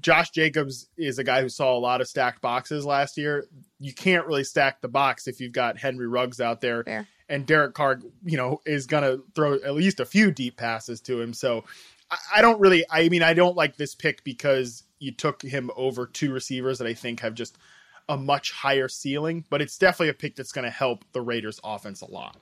Josh 0.00 0.30
Jacobs 0.30 0.86
is 0.96 1.18
a 1.18 1.24
guy 1.24 1.40
who 1.40 1.48
saw 1.48 1.76
a 1.76 1.80
lot 1.80 2.02
of 2.02 2.08
stacked 2.08 2.42
boxes 2.42 2.84
last 2.84 3.16
year. 3.16 3.46
You 3.80 3.94
can't 3.94 4.26
really 4.26 4.44
stack 4.44 4.82
the 4.82 4.88
box 4.88 5.26
if 5.26 5.40
you've 5.40 5.52
got 5.52 5.78
Henry 5.78 6.06
Ruggs 6.06 6.40
out 6.40 6.60
there. 6.60 6.84
Fair. 6.84 7.08
And 7.28 7.46
Derek 7.46 7.74
Carr, 7.74 8.00
you 8.22 8.36
know, 8.36 8.60
is 8.66 8.86
going 8.86 9.04
to 9.04 9.24
throw 9.34 9.54
at 9.54 9.74
least 9.74 9.98
a 9.98 10.04
few 10.04 10.30
deep 10.30 10.58
passes 10.58 11.00
to 11.02 11.20
him. 11.20 11.32
So 11.32 11.64
I, 12.10 12.18
I 12.36 12.42
don't 12.42 12.60
really, 12.60 12.84
I 12.90 13.08
mean, 13.08 13.22
I 13.22 13.32
don't 13.32 13.56
like 13.56 13.76
this 13.76 13.94
pick 13.94 14.22
because 14.24 14.82
you 14.98 15.12
took 15.12 15.40
him 15.40 15.70
over 15.74 16.06
two 16.06 16.32
receivers 16.32 16.78
that 16.78 16.86
I 16.86 16.94
think 16.94 17.20
have 17.20 17.34
just 17.34 17.56
a 18.10 18.16
much 18.16 18.52
higher 18.52 18.88
ceiling, 18.88 19.44
but 19.48 19.62
it's 19.62 19.78
definitely 19.78 20.10
a 20.10 20.14
pick 20.14 20.36
that's 20.36 20.52
going 20.52 20.64
to 20.64 20.70
help 20.70 21.04
the 21.12 21.22
Raiders 21.22 21.60
offense 21.64 22.02
a 22.02 22.10
lot. 22.10 22.36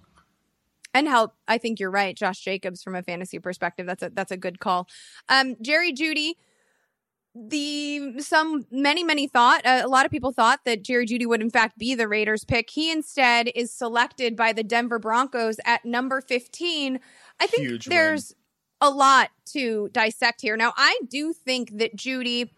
And 0.94 1.06
help. 1.06 1.34
I 1.46 1.58
think 1.58 1.78
you're 1.78 1.90
right, 1.90 2.16
Josh 2.16 2.40
Jacobs, 2.40 2.82
from 2.82 2.94
a 2.94 3.02
fantasy 3.02 3.38
perspective. 3.38 3.86
That's 3.86 4.02
a 4.02 4.10
that's 4.10 4.32
a 4.32 4.36
good 4.36 4.58
call. 4.58 4.88
Um, 5.28 5.56
Jerry 5.60 5.92
Jeudy. 5.92 6.34
The 7.34 8.20
some 8.20 8.66
many 8.72 9.04
many 9.04 9.28
thought 9.28 9.64
uh, 9.64 9.82
a 9.84 9.86
lot 9.86 10.06
of 10.06 10.10
people 10.10 10.32
thought 10.32 10.60
that 10.64 10.82
Jerry 10.82 11.06
Jeudy 11.06 11.26
would 11.26 11.40
in 11.40 11.50
fact 11.50 11.78
be 11.78 11.94
the 11.94 12.08
Raiders 12.08 12.42
pick. 12.42 12.70
He 12.70 12.90
instead 12.90 13.50
is 13.54 13.70
selected 13.72 14.34
by 14.34 14.52
the 14.52 14.64
Denver 14.64 14.98
Broncos 14.98 15.56
at 15.64 15.84
number 15.84 16.20
15. 16.20 16.98
I 17.38 17.46
think 17.46 17.62
Huge 17.68 17.86
win. 17.86 17.96
there's 17.96 18.34
a 18.80 18.90
lot 18.90 19.30
to 19.52 19.88
dissect 19.92 20.40
here. 20.40 20.56
Now, 20.56 20.72
I 20.76 20.98
do 21.08 21.32
think 21.32 21.78
that 21.78 21.96
Jeudy 21.96 22.50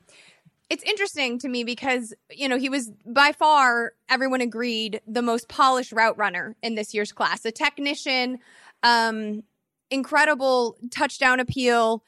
it's 0.71 0.85
interesting 0.85 1.39
to 1.41 1.49
me 1.49 1.65
because 1.65 2.15
you 2.31 2.49
know 2.49 2.57
he 2.57 2.69
was 2.69 2.91
by 3.05 3.33
far 3.33 3.93
everyone 4.09 4.41
agreed 4.41 5.01
the 5.07 5.23
most 5.23 5.49
polished 5.49 5.93
route 5.93 6.17
runner 6.17 6.57
in 6.63 6.77
this 6.77 6.95
year's 6.95 7.13
class 7.13 7.45
a 7.45 7.53
technician 7.53 8.39
um 8.83 9.43
incredible 9.91 10.79
touchdown 10.91 11.41
appeal 11.41 12.03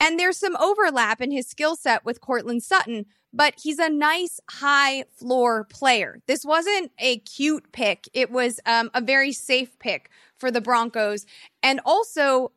and 0.00 0.18
there's 0.18 0.36
some 0.36 0.56
overlap 0.56 1.20
in 1.20 1.30
his 1.30 1.46
skill 1.46 1.76
set 1.76 2.04
with 2.04 2.20
Courtland 2.20 2.62
Sutton, 2.62 3.06
but 3.32 3.54
he's 3.62 3.78
a 3.78 3.88
nice 3.88 4.40
high 4.50 5.04
floor 5.16 5.64
player. 5.64 6.20
This 6.26 6.44
wasn't 6.44 6.92
a 6.98 7.18
cute 7.18 7.72
pick. 7.72 8.08
It 8.12 8.30
was 8.30 8.60
um, 8.66 8.90
a 8.94 9.00
very 9.00 9.32
safe 9.32 9.78
pick 9.78 10.10
for 10.38 10.50
the 10.50 10.60
Broncos. 10.60 11.24
And 11.62 11.80
also, 11.84 12.52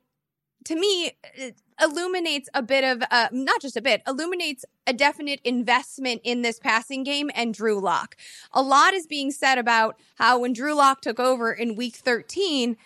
to 0.65 0.75
me, 0.75 1.11
illuminates 1.81 2.49
a 2.53 2.61
bit 2.61 2.83
of, 2.83 3.03
uh, 3.11 3.27
not 3.31 3.61
just 3.61 3.77
a 3.77 3.81
bit, 3.81 4.01
illuminates 4.07 4.65
a 4.87 4.93
definite 4.93 5.39
investment 5.43 6.21
in 6.23 6.41
this 6.41 6.59
passing 6.59 7.03
game 7.03 7.29
and 7.35 7.53
Drew 7.53 7.79
Lock. 7.79 8.15
A 8.53 8.61
lot 8.61 8.93
is 8.93 9.07
being 9.07 9.31
said 9.31 9.57
about 9.57 9.99
how 10.15 10.39
when 10.39 10.53
Drew 10.53 10.73
Lock 10.73 11.01
took 11.01 11.19
over 11.19 11.51
in 11.51 11.75
week 11.75 11.95
13, 11.95 12.77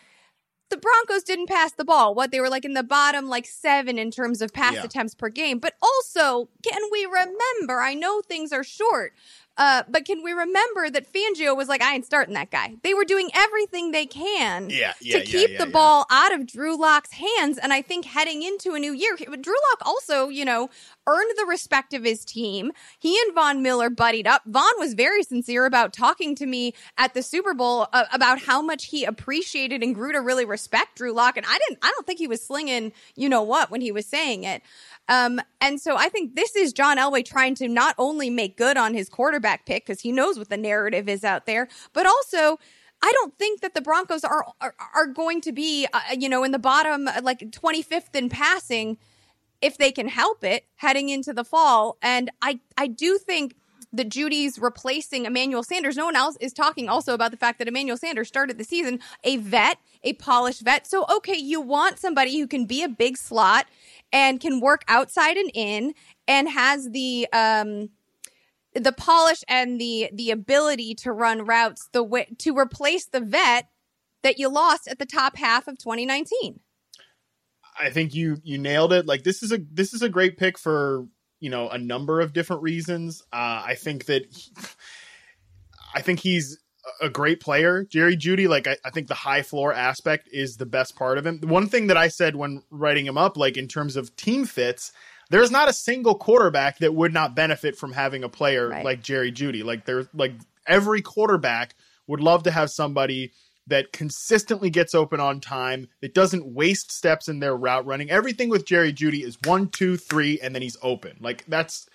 the 0.69 0.77
Broncos 0.77 1.21
didn't 1.23 1.49
pass 1.49 1.71
the 1.71 1.85
ball. 1.85 2.15
What 2.15 2.31
they 2.31 2.39
were 2.39 2.49
like 2.49 2.65
in 2.65 2.73
the 2.73 2.81
bottom, 2.83 3.29
like 3.29 3.45
seven 3.45 3.99
in 3.99 4.09
terms 4.09 4.41
of 4.41 4.51
pass 4.53 4.73
Yeah. 4.73 4.85
attempts 4.85 5.13
per 5.13 5.29
game. 5.29 5.59
But 5.59 5.75
also, 5.81 6.49
can 6.67 6.81
we 6.91 7.05
remember? 7.05 7.79
I 7.79 7.93
know 7.93 8.21
things 8.21 8.51
are 8.51 8.63
short, 8.63 9.13
uh, 9.57 9.83
but 9.87 10.05
can 10.05 10.23
we 10.23 10.31
remember 10.31 10.89
that 10.89 11.11
Fangio 11.13 11.55
was 11.55 11.67
like, 11.67 11.81
I 11.81 11.93
ain't 11.93 12.05
starting 12.05 12.33
that 12.33 12.49
guy. 12.49 12.75
They 12.81 12.93
were 12.95 13.05
doing 13.05 13.29
everything 13.35 13.91
they 13.91 14.07
can 14.07 14.69
Yeah, 14.69 14.93
to 15.11 15.21
keep 15.21 15.59
the 15.59 15.67
ball 15.67 16.05
out 16.09 16.33
of 16.33 16.47
Drew 16.47 16.79
Lock's 16.79 17.11
hands. 17.11 17.59
And 17.59 17.71
I 17.71 17.83
think 17.83 18.05
heading 18.05 18.41
into 18.41 18.73
a 18.73 18.79
new 18.79 18.93
year, 18.93 19.15
Drew 19.15 19.53
Lock 19.53 19.81
also, 19.85 20.29
you 20.29 20.43
know, 20.43 20.69
earned 21.05 21.31
the 21.37 21.45
respect 21.45 21.93
of 21.93 22.03
his 22.03 22.25
team. 22.25 22.71
He 22.97 23.19
and 23.25 23.35
Von 23.35 23.61
Miller 23.61 23.91
buddied 23.91 24.25
up. 24.25 24.41
Von 24.47 24.71
was 24.79 24.95
very 24.95 25.21
sincere 25.21 25.65
about 25.65 25.93
talking 25.93 26.33
to 26.35 26.47
me 26.47 26.73
at 26.97 27.13
the 27.13 27.21
Super 27.21 27.53
Bowl 27.53 27.87
uh, 27.93 28.05
about 28.11 28.39
how 28.39 28.61
much 28.61 28.85
he 28.85 29.05
appreciated 29.05 29.83
and 29.83 29.93
grew 29.93 30.13
to 30.13 30.19
really 30.19 30.45
respect 30.45 30.95
Drew 30.95 31.11
Lock. 31.11 31.37
And 31.37 31.45
I 31.47 31.59
didn't, 31.67 31.79
I 31.83 31.91
don't 31.91 32.07
think 32.07 32.17
he 32.17 32.27
was 32.27 32.41
slinging, 32.41 32.91
you 33.15 33.29
know 33.29 33.43
what, 33.43 33.69
when 33.69 33.81
he 33.81 33.91
was 33.91 34.07
saying 34.07 34.45
it. 34.45 34.63
Um, 35.09 35.41
and 35.59 35.81
so 35.81 35.97
I 35.97 36.07
think 36.09 36.35
this 36.35 36.55
is 36.55 36.71
John 36.71 36.97
Elway 36.97 37.25
trying 37.25 37.55
to 37.55 37.67
not 37.67 37.93
only 37.97 38.29
make 38.29 38.57
good 38.57 38.77
on 38.77 38.93
his 38.93 39.09
quarterback 39.09 39.42
pick 39.65 39.85
because 39.85 40.01
he 40.01 40.11
knows 40.11 40.37
what 40.37 40.49
the 40.49 40.57
narrative 40.57 41.07
is 41.07 41.23
out 41.23 41.45
there, 41.45 41.67
but 41.93 42.05
also 42.05 42.59
I 43.01 43.11
don't 43.11 43.37
think 43.37 43.61
that 43.61 43.73
the 43.73 43.81
Broncos 43.81 44.23
are 44.23 44.45
are, 44.61 44.75
are 44.95 45.07
going 45.07 45.41
to 45.41 45.51
be, 45.51 45.87
uh, 45.91 45.99
you 46.17 46.29
know, 46.29 46.43
in 46.43 46.51
the 46.51 46.59
bottom 46.59 47.07
uh, 47.07 47.19
like 47.21 47.39
25th 47.39 48.15
in 48.15 48.29
passing 48.29 48.97
if 49.61 49.77
they 49.77 49.91
can 49.91 50.07
help 50.07 50.43
it 50.43 50.65
heading 50.77 51.09
into 51.09 51.33
the 51.33 51.43
fall. 51.43 51.97
And 52.01 52.31
I 52.41 52.59
I 52.77 52.87
do 52.87 53.17
think 53.17 53.55
that 53.93 54.09
Jeudy's 54.09 54.57
replacing 54.57 55.25
Emmanuel 55.25 55.63
Sanders. 55.63 55.95
No 55.95 56.05
one 56.05 56.15
else 56.15 56.35
is 56.41 56.51
talking 56.51 56.89
also 56.89 57.13
about 57.13 57.31
the 57.31 57.37
fact 57.37 57.59
that 57.59 57.67
Emmanuel 57.67 57.95
Sanders 57.95 58.27
started 58.27 58.57
the 58.57 58.63
season 58.63 58.99
a 59.23 59.37
vet, 59.37 59.77
a 60.03 60.13
polished 60.13 60.61
vet. 60.61 60.87
So, 60.87 61.05
okay, 61.17 61.37
you 61.37 61.61
want 61.61 61.99
somebody 61.99 62.39
who 62.39 62.47
can 62.47 62.65
be 62.65 62.83
a 62.83 62.89
big 62.89 63.17
slot 63.17 63.67
and 64.11 64.39
can 64.39 64.59
work 64.59 64.83
outside 64.87 65.37
and 65.37 65.51
in 65.53 65.93
and 66.27 66.49
has 66.49 66.89
the, 66.89 67.27
um, 67.31 67.89
the 68.75 68.91
polish 68.91 69.43
and 69.47 69.79
the 69.79 70.09
the 70.13 70.31
ability 70.31 70.95
to 70.95 71.11
run 71.11 71.45
routes 71.45 71.89
the 71.91 72.03
way 72.03 72.27
to 72.39 72.57
replace 72.57 73.05
the 73.05 73.21
vet 73.21 73.69
that 74.23 74.39
you 74.39 74.49
lost 74.49 74.87
at 74.87 74.99
the 74.99 75.05
top 75.05 75.37
half 75.37 75.67
of 75.67 75.77
2019. 75.77 76.59
I 77.79 77.89
think 77.89 78.13
you 78.13 78.37
you 78.43 78.57
nailed 78.57 78.93
it. 78.93 79.05
Like 79.05 79.23
this 79.23 79.43
is 79.43 79.51
a 79.51 79.59
this 79.71 79.93
is 79.93 80.01
a 80.01 80.09
great 80.09 80.37
pick 80.37 80.57
for 80.57 81.07
you 81.39 81.49
know 81.49 81.69
a 81.69 81.77
number 81.77 82.21
of 82.21 82.33
different 82.33 82.61
reasons. 82.61 83.21
Uh, 83.31 83.63
I 83.65 83.75
think 83.75 84.05
that 84.05 84.25
he, 84.31 84.51
I 85.95 86.01
think 86.01 86.19
he's 86.19 86.59
a 87.01 87.09
great 87.09 87.39
player, 87.39 87.85
Jerry 87.85 88.17
Jeudy. 88.17 88.47
Like 88.47 88.67
I, 88.67 88.77
I, 88.83 88.89
think 88.89 89.07
the 89.07 89.13
high 89.13 89.41
floor 89.41 89.73
aspect 89.73 90.27
is 90.31 90.57
the 90.57 90.65
best 90.65 90.95
part 90.95 91.17
of 91.17 91.25
him. 91.25 91.39
One 91.43 91.67
thing 91.67 91.87
that 91.87 91.97
I 91.97 92.09
said 92.09 92.35
when 92.35 92.63
writing 92.69 93.05
him 93.05 93.17
up, 93.17 93.37
like 93.37 93.55
in 93.55 93.67
terms 93.67 93.95
of 93.95 94.15
team 94.15 94.45
fits, 94.45 94.91
there's 95.29 95.51
not 95.51 95.69
a 95.69 95.73
single 95.73 96.15
quarterback 96.15 96.79
that 96.79 96.93
would 96.93 97.13
not 97.13 97.35
benefit 97.35 97.77
from 97.77 97.91
having 97.91 98.23
a 98.23 98.29
player 98.29 98.69
right. 98.69 98.85
like 98.85 99.03
Jerry 99.03 99.31
Jeudy. 99.31 99.63
Like 99.63 99.85
there's 99.85 100.07
like 100.13 100.33
every 100.67 101.01
quarterback 101.01 101.75
would 102.07 102.19
love 102.19 102.43
to 102.43 102.51
have 102.51 102.69
somebody 102.69 103.31
that 103.67 103.93
consistently 103.93 104.69
gets 104.69 104.93
open 104.93 105.19
on 105.19 105.39
time, 105.39 105.87
that 106.01 106.13
doesn't 106.13 106.45
waste 106.45 106.91
steps 106.91 107.29
in 107.29 107.39
their 107.39 107.55
route 107.55 107.85
running. 107.85 108.09
Everything 108.11 108.49
with 108.49 108.65
Jerry 108.65 108.91
Jeudy 108.91 109.23
is 109.23 109.37
one, 109.45 109.69
two, 109.69 109.95
three, 109.95 110.39
and 110.41 110.53
then 110.53 110.61
he's 110.61 110.77
open. 110.81 111.17
Like 111.21 111.45
that's 111.47 111.87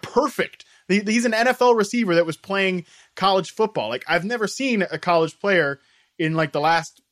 perfect. 0.00 0.64
He's 0.86 1.24
an 1.24 1.32
NFL 1.32 1.76
receiver 1.76 2.14
that 2.14 2.26
was 2.26 2.36
playing 2.36 2.86
college 3.16 3.50
football. 3.50 3.88
Like 3.88 4.04
I've 4.06 4.24
never 4.24 4.46
seen 4.46 4.82
a 4.82 4.98
college 4.98 5.38
player 5.40 5.80
in 6.18 6.34
like 6.34 6.52
the 6.52 6.60
last 6.60 7.02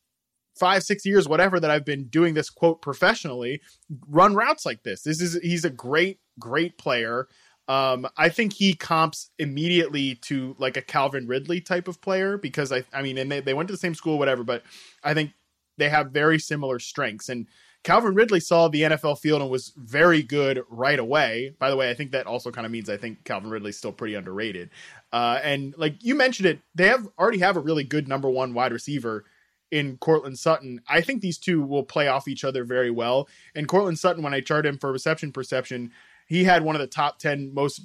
five, 0.59 0.83
six 0.83 1.05
years, 1.05 1.27
whatever 1.27 1.59
that 1.59 1.71
I've 1.71 1.85
been 1.85 2.07
doing 2.07 2.33
this 2.33 2.49
quote 2.49 2.81
professionally, 2.81 3.61
run 4.07 4.35
routes 4.35 4.65
like 4.65 4.83
this. 4.83 5.03
This 5.03 5.21
is 5.21 5.39
he's 5.41 5.65
a 5.65 5.69
great, 5.69 6.19
great 6.39 6.77
player. 6.77 7.27
Um, 7.67 8.07
I 8.15 8.29
think 8.29 8.53
he 8.53 8.73
comps 8.73 9.29
immediately 9.37 10.15
to 10.23 10.55
like 10.57 10.77
a 10.77 10.81
Calvin 10.81 11.27
Ridley 11.27 11.59
type 11.59 11.87
of 11.87 12.01
player 12.01 12.37
because 12.37 12.71
I, 12.71 12.85
I 12.93 13.01
mean, 13.01 13.17
and 13.17 13.29
they, 13.29 13.41
they 13.41 13.53
went 13.53 13.67
to 13.67 13.73
the 13.73 13.77
same 13.77 13.93
school, 13.93 14.17
whatever, 14.17 14.43
but 14.43 14.63
I 15.03 15.13
think 15.13 15.31
they 15.77 15.89
have 15.89 16.11
very 16.11 16.39
similar 16.39 16.79
strengths. 16.79 17.27
And 17.27 17.47
Calvin 17.83 18.15
Ridley 18.15 18.39
saw 18.39 18.67
the 18.67 18.81
NFL 18.81 19.19
field 19.19 19.41
and 19.41 19.51
was 19.51 19.73
very 19.77 20.23
good 20.23 20.63
right 20.69 20.99
away. 20.99 21.55
By 21.59 21.69
the 21.69 21.75
way, 21.75 21.89
I 21.89 21.93
think 21.93 22.11
that 22.11 22.25
also 22.25 22.51
kind 22.51 22.65
of 22.65 22.71
means 22.71 22.89
I 22.89 22.97
think 22.97 23.23
Calvin 23.23 23.49
Ridley's 23.49 23.77
still 23.77 23.91
pretty 23.91 24.15
underrated. 24.15 24.69
Uh, 25.11 25.39
and 25.43 25.73
like 25.77 26.03
you 26.03 26.15
mentioned 26.15 26.47
it, 26.47 26.59
they 26.73 26.87
have 26.87 27.07
already 27.19 27.39
have 27.39 27.57
a 27.57 27.61
really 27.61 27.83
good 27.83 28.07
number 28.07 28.29
one 28.29 28.53
wide 28.53 28.71
receiver 28.73 29.25
in 29.71 29.97
Courtland 29.97 30.39
Sutton. 30.39 30.81
I 30.87 31.01
think 31.01 31.21
these 31.21 31.37
two 31.37 31.61
will 31.61 31.83
play 31.83 32.07
off 32.07 32.27
each 32.27 32.43
other 32.43 32.63
very 32.63 32.91
well. 32.91 33.27
And 33.55 33.67
Courtland 33.67 33.99
Sutton, 33.99 34.23
when 34.23 34.33
I 34.33 34.41
chart 34.41 34.65
him 34.65 34.77
for 34.77 34.91
reception 34.91 35.31
perception, 35.31 35.91
he 36.27 36.43
had 36.43 36.63
one 36.63 36.75
of 36.75 36.81
the 36.81 36.87
top 36.87 37.19
10 37.19 37.53
most 37.53 37.81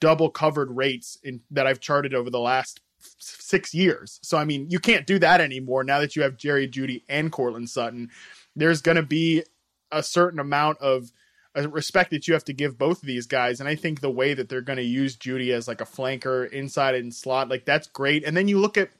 double 0.00 0.30
covered 0.30 0.70
rates 0.70 1.18
in 1.22 1.40
that 1.50 1.66
I've 1.66 1.80
charted 1.80 2.14
over 2.14 2.30
the 2.30 2.40
last 2.40 2.80
six 3.18 3.74
years. 3.74 4.18
So 4.22 4.38
I 4.38 4.44
mean, 4.44 4.70
you 4.70 4.78
can't 4.78 5.06
do 5.06 5.18
that 5.18 5.40
anymore 5.40 5.84
now 5.84 6.00
that 6.00 6.16
you 6.16 6.22
have 6.22 6.36
Jerry 6.36 6.68
Jeudy 6.68 7.02
and 7.08 7.32
Courtland 7.32 7.70
Sutton. 7.70 8.10
There's 8.54 8.82
going 8.82 8.96
to 8.96 9.02
be 9.02 9.44
a 9.90 10.02
certain 10.02 10.38
amount 10.38 10.78
of 10.78 11.12
uh, 11.56 11.68
respect 11.68 12.10
that 12.10 12.28
you 12.28 12.34
have 12.34 12.44
to 12.44 12.52
give 12.52 12.78
both 12.78 13.02
of 13.02 13.06
these 13.06 13.26
guys, 13.26 13.60
and 13.60 13.68
I 13.68 13.74
think 13.74 14.00
the 14.00 14.10
way 14.10 14.34
that 14.34 14.48
they're 14.48 14.60
going 14.60 14.78
to 14.78 14.82
use 14.82 15.16
Jeudy 15.16 15.52
as 15.52 15.66
like 15.66 15.80
a 15.80 15.86
flanker 15.86 16.50
inside 16.50 16.94
and 16.94 17.14
slot, 17.14 17.48
like 17.48 17.64
that's 17.64 17.86
great. 17.86 18.24
And 18.24 18.36
then 18.36 18.48
you 18.48 18.58
look 18.58 18.76
at 18.76 18.90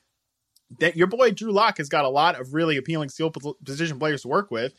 that 0.80 0.96
your 0.96 1.06
boy 1.06 1.30
Drew 1.30 1.52
Lock 1.52 1.78
has 1.78 1.88
got 1.88 2.04
a 2.04 2.08
lot 2.08 2.38
of 2.38 2.54
really 2.54 2.76
appealing 2.76 3.08
skill 3.08 3.32
position 3.64 3.98
players 3.98 4.22
to 4.22 4.28
work 4.28 4.50
with. 4.50 4.74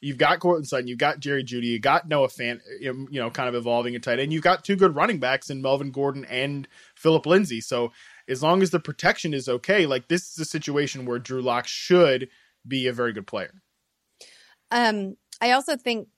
You've 0.00 0.18
got 0.18 0.40
Courtland 0.40 0.66
Sutton, 0.66 0.88
you've 0.88 0.98
got 0.98 1.20
Jerry 1.20 1.44
Jeudy, 1.44 1.66
you 1.66 1.78
got 1.78 2.08
Noah 2.08 2.26
Fant, 2.26 2.60
you 2.80 3.06
know, 3.12 3.30
kind 3.30 3.48
of 3.48 3.54
evolving 3.54 3.94
a 3.94 4.00
tight 4.00 4.18
end. 4.18 4.32
You've 4.32 4.42
got 4.42 4.64
two 4.64 4.74
good 4.74 4.96
running 4.96 5.20
backs 5.20 5.48
in 5.48 5.62
Melvin 5.62 5.92
Gordon 5.92 6.24
and 6.24 6.66
Philip 6.96 7.24
Lindsay. 7.24 7.60
So 7.60 7.92
as 8.28 8.42
long 8.42 8.62
as 8.62 8.70
the 8.70 8.80
protection 8.80 9.32
is 9.32 9.48
okay, 9.48 9.86
like 9.86 10.08
this 10.08 10.32
is 10.32 10.38
a 10.40 10.44
situation 10.44 11.06
where 11.06 11.20
Drew 11.20 11.40
Lock 11.40 11.68
should 11.68 12.28
be 12.66 12.88
a 12.88 12.92
very 12.92 13.12
good 13.12 13.28
player. 13.28 13.52
Um, 14.72 15.16
I 15.40 15.52
also 15.52 15.76
think, 15.76 16.08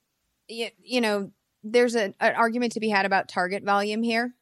you, 0.49 0.69
you 0.83 1.03
know, 1.03 1.33
there's 1.63 1.95
a, 1.95 2.15
an 2.21 2.35
argument 2.37 2.73
to 2.73 2.81
be 2.81 2.89
had 2.89 3.05
about 3.05 3.29
target 3.29 3.65
volume 3.65 4.03
here, 4.03 4.35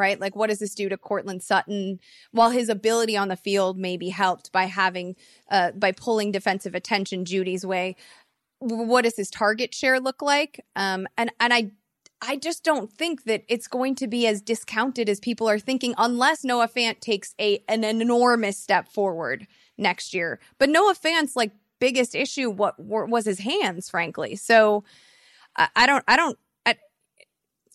right? 0.00 0.18
Like, 0.18 0.34
what 0.34 0.48
does 0.48 0.58
this 0.58 0.74
do 0.74 0.88
to 0.88 0.96
Courtland 0.96 1.42
Sutton? 1.42 2.00
While 2.32 2.50
his 2.50 2.68
ability 2.68 3.16
on 3.16 3.28
the 3.28 3.36
field 3.36 3.78
may 3.78 3.96
be 3.96 4.08
helped 4.08 4.50
by 4.50 4.64
having, 4.64 5.14
uh, 5.50 5.72
by 5.72 5.92
pulling 5.92 6.32
defensive 6.32 6.74
attention 6.74 7.24
Jeudy's 7.24 7.64
way, 7.66 7.96
what 8.58 9.02
does 9.02 9.16
his 9.16 9.30
target 9.30 9.74
share 9.74 10.00
look 10.00 10.22
like? 10.22 10.64
Um, 10.74 11.06
and 11.16 11.30
and 11.38 11.52
I 11.52 11.70
I 12.22 12.36
just 12.36 12.64
don't 12.64 12.92
think 12.92 13.24
that 13.24 13.44
it's 13.48 13.66
going 13.66 13.94
to 13.96 14.06
be 14.06 14.26
as 14.26 14.42
discounted 14.42 15.08
as 15.08 15.20
people 15.20 15.48
are 15.48 15.58
thinking, 15.58 15.94
unless 15.96 16.44
Noah 16.44 16.68
Fant 16.68 17.00
takes 17.00 17.34
a 17.40 17.62
an 17.68 17.84
enormous 17.84 18.58
step 18.58 18.88
forward 18.88 19.46
next 19.78 20.12
year. 20.12 20.38
But 20.58 20.68
Noah 20.68 20.94
Fant's 20.94 21.36
like 21.36 21.52
biggest 21.78 22.14
issue 22.14 22.50
what 22.50 22.78
was 22.78 23.24
his 23.24 23.40
hands, 23.40 23.88
frankly. 23.88 24.36
So 24.36 24.84
I, 25.56 25.68
I 25.74 25.86
don't 25.86 26.04
I 26.06 26.16
don't 26.16 26.38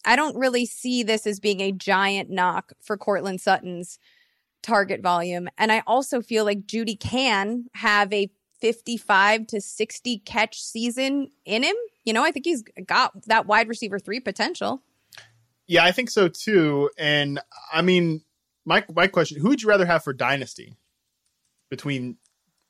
I, 0.05 0.15
don't 0.15 0.37
really 0.37 0.65
see 0.65 1.03
this 1.03 1.25
as 1.27 1.39
being 1.39 1.61
a 1.61 1.71
giant 1.71 2.29
knock 2.29 2.73
for 2.81 2.97
Courtland 2.97 3.41
Sutton's 3.41 3.99
target 4.63 5.01
volume. 5.01 5.47
And 5.57 5.71
I 5.71 5.83
also 5.85 6.21
feel 6.21 6.45
like 6.45 6.65
Jeudy 6.65 6.99
can 6.99 7.65
have 7.75 8.11
a 8.11 8.29
55 8.61 9.47
to 9.47 9.61
60 9.61 10.19
catch 10.19 10.61
season 10.61 11.29
in 11.45 11.63
him. 11.63 11.75
You 12.03 12.13
know, 12.13 12.23
I 12.23 12.31
think 12.31 12.45
he's 12.45 12.63
got 12.85 13.13
that 13.27 13.45
wide 13.45 13.67
receiver 13.67 13.99
three 13.99 14.19
potential. 14.19 14.81
Yeah, 15.67 15.83
I 15.83 15.91
think 15.91 16.09
so 16.09 16.27
too. 16.27 16.89
And 16.97 17.39
I 17.73 17.81
mean, 17.81 18.21
my 18.65 18.83
my 18.95 19.07
question: 19.07 19.39
Who 19.39 19.49
would 19.49 19.61
you 19.61 19.69
rather 19.69 19.85
have 19.85 20.03
for 20.03 20.13
dynasty 20.13 20.77
between 21.69 22.17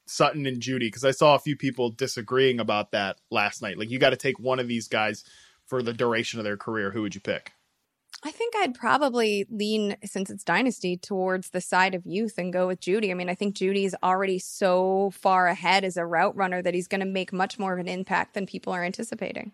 Sutton 0.08 0.46
and 0.46 0.62
Jeudy? 0.62 0.88
Because 0.88 1.04
I 1.04 1.12
saw 1.12 1.36
a 1.36 1.40
few 1.40 1.56
people 1.56 1.90
disagreeing 1.90 2.60
about 2.60 2.92
that 2.92 3.18
last 3.32 3.62
night. 3.62 3.78
Like, 3.78 3.90
you 3.90 4.00
got 4.00 4.12
to 4.12 4.18
take 4.18 4.40
one 4.40 4.60
of 4.60 4.68
these 4.68 4.88
guys 4.88 5.24
for 5.68 5.82
the 5.82 5.94
duration 5.94 6.40
of 6.40 6.46
their 6.46 6.58
career. 6.58 6.92
Who 6.92 7.02
would 7.02 7.16
you 7.16 7.22
pick? 7.22 7.54
I 8.24 8.32
think 8.32 8.56
I'd 8.56 8.74
probably 8.74 9.46
lean, 9.50 9.98
since 10.04 10.30
it's 10.30 10.44
dynasty, 10.44 10.98
towards 10.98 11.50
the 11.50 11.62
side 11.62 11.94
of 11.94 12.06
youth 12.06 12.38
and 12.38 12.52
go 12.52 12.66
with 12.68 12.80
Jeudy. 12.80 13.12
I 13.12 13.14
mean, 13.14 13.30
I 13.30 13.36
think 13.36 13.56
Jeudy's 13.56 13.94
already 14.02 14.40
so 14.40 15.12
far 15.14 15.48
ahead 15.48 15.84
as 15.84 15.98
a 15.98 16.06
route 16.06 16.36
runner 16.36 16.62
that 16.62 16.74
he's 16.74 16.88
going 16.88 17.02
to 17.02 17.06
make 17.06 17.32
much 17.34 17.60
more 17.60 17.74
of 17.74 17.80
an 17.80 17.88
impact 17.88 18.34
than 18.34 18.48
people 18.48 18.74
are 18.74 18.84
anticipating. 18.84 19.52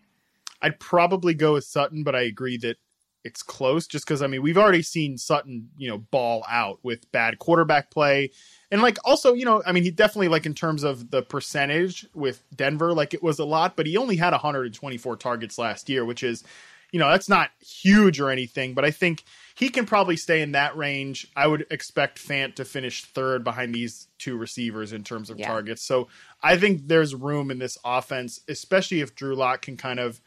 I'd 0.61 0.79
probably 0.79 1.33
go 1.33 1.53
with 1.53 1.65
Sutton, 1.65 2.03
but 2.03 2.15
I 2.15 2.21
agree 2.21 2.57
that 2.57 2.77
it's 3.23 3.43
close 3.43 3.87
just 3.87 4.05
because, 4.05 4.21
I 4.21 4.27
mean, 4.27 4.41
we've 4.41 4.57
already 4.57 4.83
seen 4.83 5.17
Sutton, 5.17 5.69
you 5.75 5.89
know, 5.89 5.97
ball 5.97 6.45
out 6.47 6.79
with 6.83 7.11
bad 7.11 7.39
quarterback 7.39 7.91
play. 7.91 8.31
And 8.71 8.81
like 8.81 8.97
also, 9.03 9.33
you 9.33 9.43
know, 9.43 9.61
I 9.65 9.73
mean, 9.73 9.83
he 9.83 9.91
definitely 9.91 10.29
like 10.29 10.45
in 10.45 10.53
terms 10.53 10.83
of 10.83 11.11
the 11.11 11.21
percentage 11.21 12.07
with 12.13 12.41
Denver, 12.55 12.93
like 12.93 13.13
it 13.13 13.21
was 13.21 13.37
a 13.37 13.45
lot, 13.45 13.75
but 13.75 13.85
he 13.85 13.97
only 13.97 14.15
had 14.15 14.31
124 14.31 15.17
targets 15.17 15.57
last 15.57 15.89
year, 15.89 16.05
which 16.05 16.23
is 16.23 16.43
you 16.91 16.99
know, 16.99 17.09
that's 17.09 17.29
not 17.29 17.51
huge 17.61 18.19
or 18.19 18.29
anything, 18.29 18.73
but 18.73 18.83
I 18.83 18.91
think 18.91 19.23
he 19.55 19.69
can 19.69 19.85
probably 19.85 20.17
stay 20.17 20.41
in 20.41 20.51
that 20.51 20.75
range. 20.75 21.25
I 21.35 21.47
would 21.47 21.65
expect 21.71 22.19
Fant 22.19 22.55
to 22.55 22.65
finish 22.65 23.05
third 23.05 23.43
behind 23.43 23.73
these 23.73 24.07
two 24.17 24.37
receivers 24.37 24.91
in 24.91 25.03
terms 25.03 25.29
of 25.29 25.39
yeah. 25.39 25.47
targets. 25.47 25.83
So 25.83 26.09
I 26.43 26.57
think 26.57 26.87
there's 26.87 27.15
room 27.15 27.49
in 27.49 27.59
this 27.59 27.77
offense, 27.85 28.41
especially 28.49 28.99
if 28.99 29.15
Drew 29.15 29.35
Lock 29.35 29.61
can 29.61 29.77
kind 29.77 29.99
of 29.99 30.19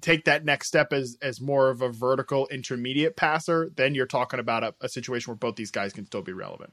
take 0.00 0.24
that 0.24 0.44
next 0.44 0.68
step 0.68 0.92
as 0.92 1.16
as 1.22 1.40
more 1.40 1.70
of 1.70 1.80
a 1.80 1.88
vertical 1.88 2.46
intermediate 2.48 3.16
passer, 3.16 3.70
then 3.74 3.94
you're 3.94 4.06
talking 4.06 4.40
about 4.40 4.64
a, 4.64 4.74
a 4.80 4.88
situation 4.88 5.30
where 5.30 5.36
both 5.36 5.56
these 5.56 5.70
guys 5.70 5.92
can 5.92 6.04
still 6.04 6.22
be 6.22 6.32
relevant. 6.32 6.72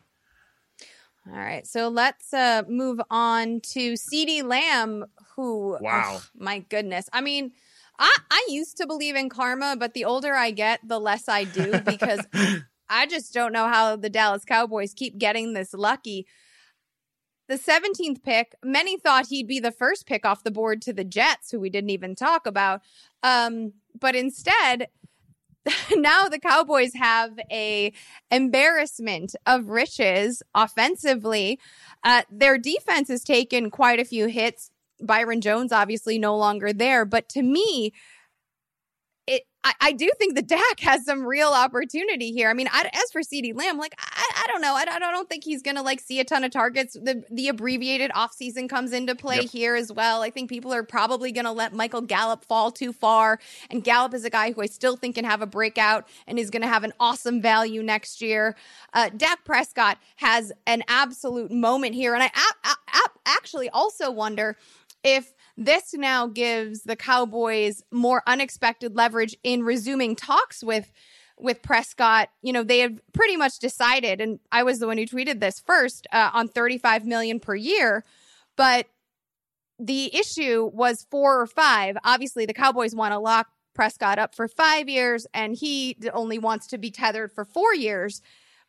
All 1.32 1.40
right, 1.40 1.68
so 1.68 1.90
let's 1.90 2.34
uh, 2.34 2.64
move 2.68 3.00
on 3.12 3.62
to 3.74 3.94
CeeDee 3.94 4.44
Lamb, 4.44 5.06
who, 5.36 5.78
wow, 5.80 6.18
oh, 6.18 6.24
my 6.36 6.60
goodness, 6.60 7.08
I 7.14 7.22
mean, 7.22 7.52
I, 8.00 8.18
I 8.32 8.48
used 8.50 8.78
to 8.78 8.88
believe 8.88 9.16
in 9.16 9.30
karma, 9.30 9.76
but 9.78 9.94
the 9.94 10.06
older 10.06 10.34
I 10.34 10.52
get, 10.52 10.80
the 10.88 11.00
less 11.00 11.28
I 11.28 11.44
do 11.44 11.80
because 11.82 12.26
I 12.90 13.06
just 13.06 13.34
don't 13.34 13.52
know 13.52 13.68
how 13.68 13.96
the 13.96 14.10
Dallas 14.10 14.46
Cowboys 14.46 14.94
keep 14.94 15.18
getting 15.18 15.54
this 15.54 15.74
lucky. 15.74 16.26
The 17.50 17.60
17th 17.60 18.24
pick, 18.24 18.56
many 18.64 18.98
thought 18.98 19.28
he'd 19.28 19.48
be 19.48 19.60
the 19.60 19.72
first 19.72 20.08
pick 20.08 20.26
off 20.26 20.44
the 20.44 20.52
board 20.52 20.82
to 20.84 20.94
the 20.94 21.04
Jets, 21.04 21.52
who 21.52 21.60
we 21.60 21.70
didn't 21.70 21.90
even 21.90 22.16
talk 22.16 22.48
about. 22.48 22.82
Um, 23.22 23.74
but 24.00 24.16
instead, 24.16 24.88
now 25.96 26.28
the 26.28 26.40
Cowboys 26.40 26.94
have 26.96 27.40
a 27.52 27.94
embarrassment 28.32 29.36
of 29.46 29.70
riches 29.70 30.42
offensively. 30.56 31.60
Uh, 32.04 32.24
their 32.32 32.58
defense 32.58 33.10
has 33.10 33.24
taken 33.24 33.70
quite 33.70 34.00
a 34.00 34.06
few 34.06 34.28
hits 34.28 34.72
Byron 35.02 35.42
Jones 35.42 35.72
obviously 35.72 36.20
no 36.20 36.38
longer 36.38 36.74
there. 36.74 37.06
But 37.06 37.30
to 37.30 37.42
me, 37.42 37.94
it, 39.28 39.44
I, 39.64 39.74
I, 39.80 39.92
do 39.92 40.10
think 40.18 40.36
the 40.36 40.42
Dak 40.58 40.80
has 40.80 41.06
some 41.06 41.26
real 41.26 41.50
opportunity 41.50 42.32
here. 42.32 42.50
I 42.50 42.54
mean, 42.54 42.68
I, 42.72 42.90
as 42.94 43.12
for 43.12 43.22
CeeDee 43.22 43.56
Lamb, 43.56 43.78
like 43.78 43.94
I, 44.00 44.29
I 44.42 44.48
don't 44.48 44.62
know, 44.62 44.74
I, 44.74 44.86
I, 44.90 45.00
don't 45.00 45.28
think 45.28 45.44
he's 45.44 45.62
gonna 45.62 45.84
like 45.84 46.00
see 46.00 46.20
a 46.20 46.24
ton 46.24 46.44
of 46.44 46.52
targets. 46.52 46.94
The 46.94 47.24
the 47.30 47.50
abbreviated 47.50 48.12
offseason 48.12 48.70
comes 48.70 48.94
into 48.94 49.16
play 49.16 49.42
yep. 49.42 49.50
here 49.50 49.76
as 49.76 49.92
well. 49.92 50.22
I 50.22 50.30
think 50.30 50.50
people 50.50 50.74
are 50.74 50.84
probably 50.84 51.32
gonna 51.32 51.52
let 51.52 51.74
Michael 51.74 52.02
Gallup 52.02 52.46
fall 52.46 52.72
too 52.72 52.94
far, 52.94 53.40
and 53.70 53.84
Gallup 53.84 54.14
is 54.14 54.24
a 54.24 54.30
guy 54.30 54.54
who 54.54 54.62
I 54.62 54.68
still 54.68 54.96
think 54.96 55.16
can 55.16 55.26
have 55.26 55.42
a 55.42 55.46
breakout 55.46 56.08
and 56.26 56.40
is 56.40 56.50
gonna 56.50 56.68
have 56.68 56.86
an 56.86 56.94
awesome 57.00 57.42
value 57.42 57.84
next 57.84 58.22
year. 58.22 58.56
Uh, 58.94 59.10
Dak 59.10 59.44
Prescott 59.44 59.98
has 60.16 60.54
an 60.66 60.84
absolute 60.88 61.52
moment 61.52 61.96
here, 61.96 62.14
and 62.14 62.24
I 62.24 62.30
actually 63.26 63.70
also 63.70 64.10
wonder 64.10 64.56
if 65.04 65.34
this 65.58 65.94
now 65.94 66.28
gives 66.28 66.84
the 66.84 66.96
Cowboys 66.96 67.84
more 67.92 68.24
unexpected 68.26 68.96
leverage 68.96 69.36
in 69.44 69.64
resuming 69.64 70.16
talks 70.16 70.64
with 70.64 70.92
with 71.40 71.62
Prescott. 71.62 72.30
You 72.42 72.54
know, 72.54 72.64
they 72.64 72.80
have 72.80 73.00
pretty 73.14 73.38
much 73.38 73.60
decided, 73.60 74.22
and 74.22 74.40
I 74.52 74.64
was 74.64 74.80
the 74.80 74.88
one 74.88 74.98
who 74.98 75.06
tweeted 75.06 75.40
this 75.40 75.60
first 75.60 76.08
uh, 76.12 76.32
on 76.34 76.48
35 76.48 77.06
million 77.06 77.40
per 77.40 77.56
year, 77.56 78.04
but 78.56 78.88
the 79.80 80.14
issue 80.16 80.70
was 80.74 81.06
four 81.10 81.40
or 81.40 81.48
five. 81.48 81.98
Obviously, 82.04 82.46
the 82.46 82.54
Cowboys 82.54 82.94
want 82.94 83.14
to 83.14 83.20
lock 83.20 83.48
Prescott 83.74 84.20
up 84.20 84.36
for 84.36 84.48
five 84.48 84.90
years, 84.90 85.26
and 85.34 85.56
he 85.56 85.98
only 86.14 86.38
wants 86.38 86.68
to 86.68 86.78
be 86.78 86.92
tethered 86.92 87.32
for 87.32 87.46
four 87.46 87.74
years. 87.74 88.22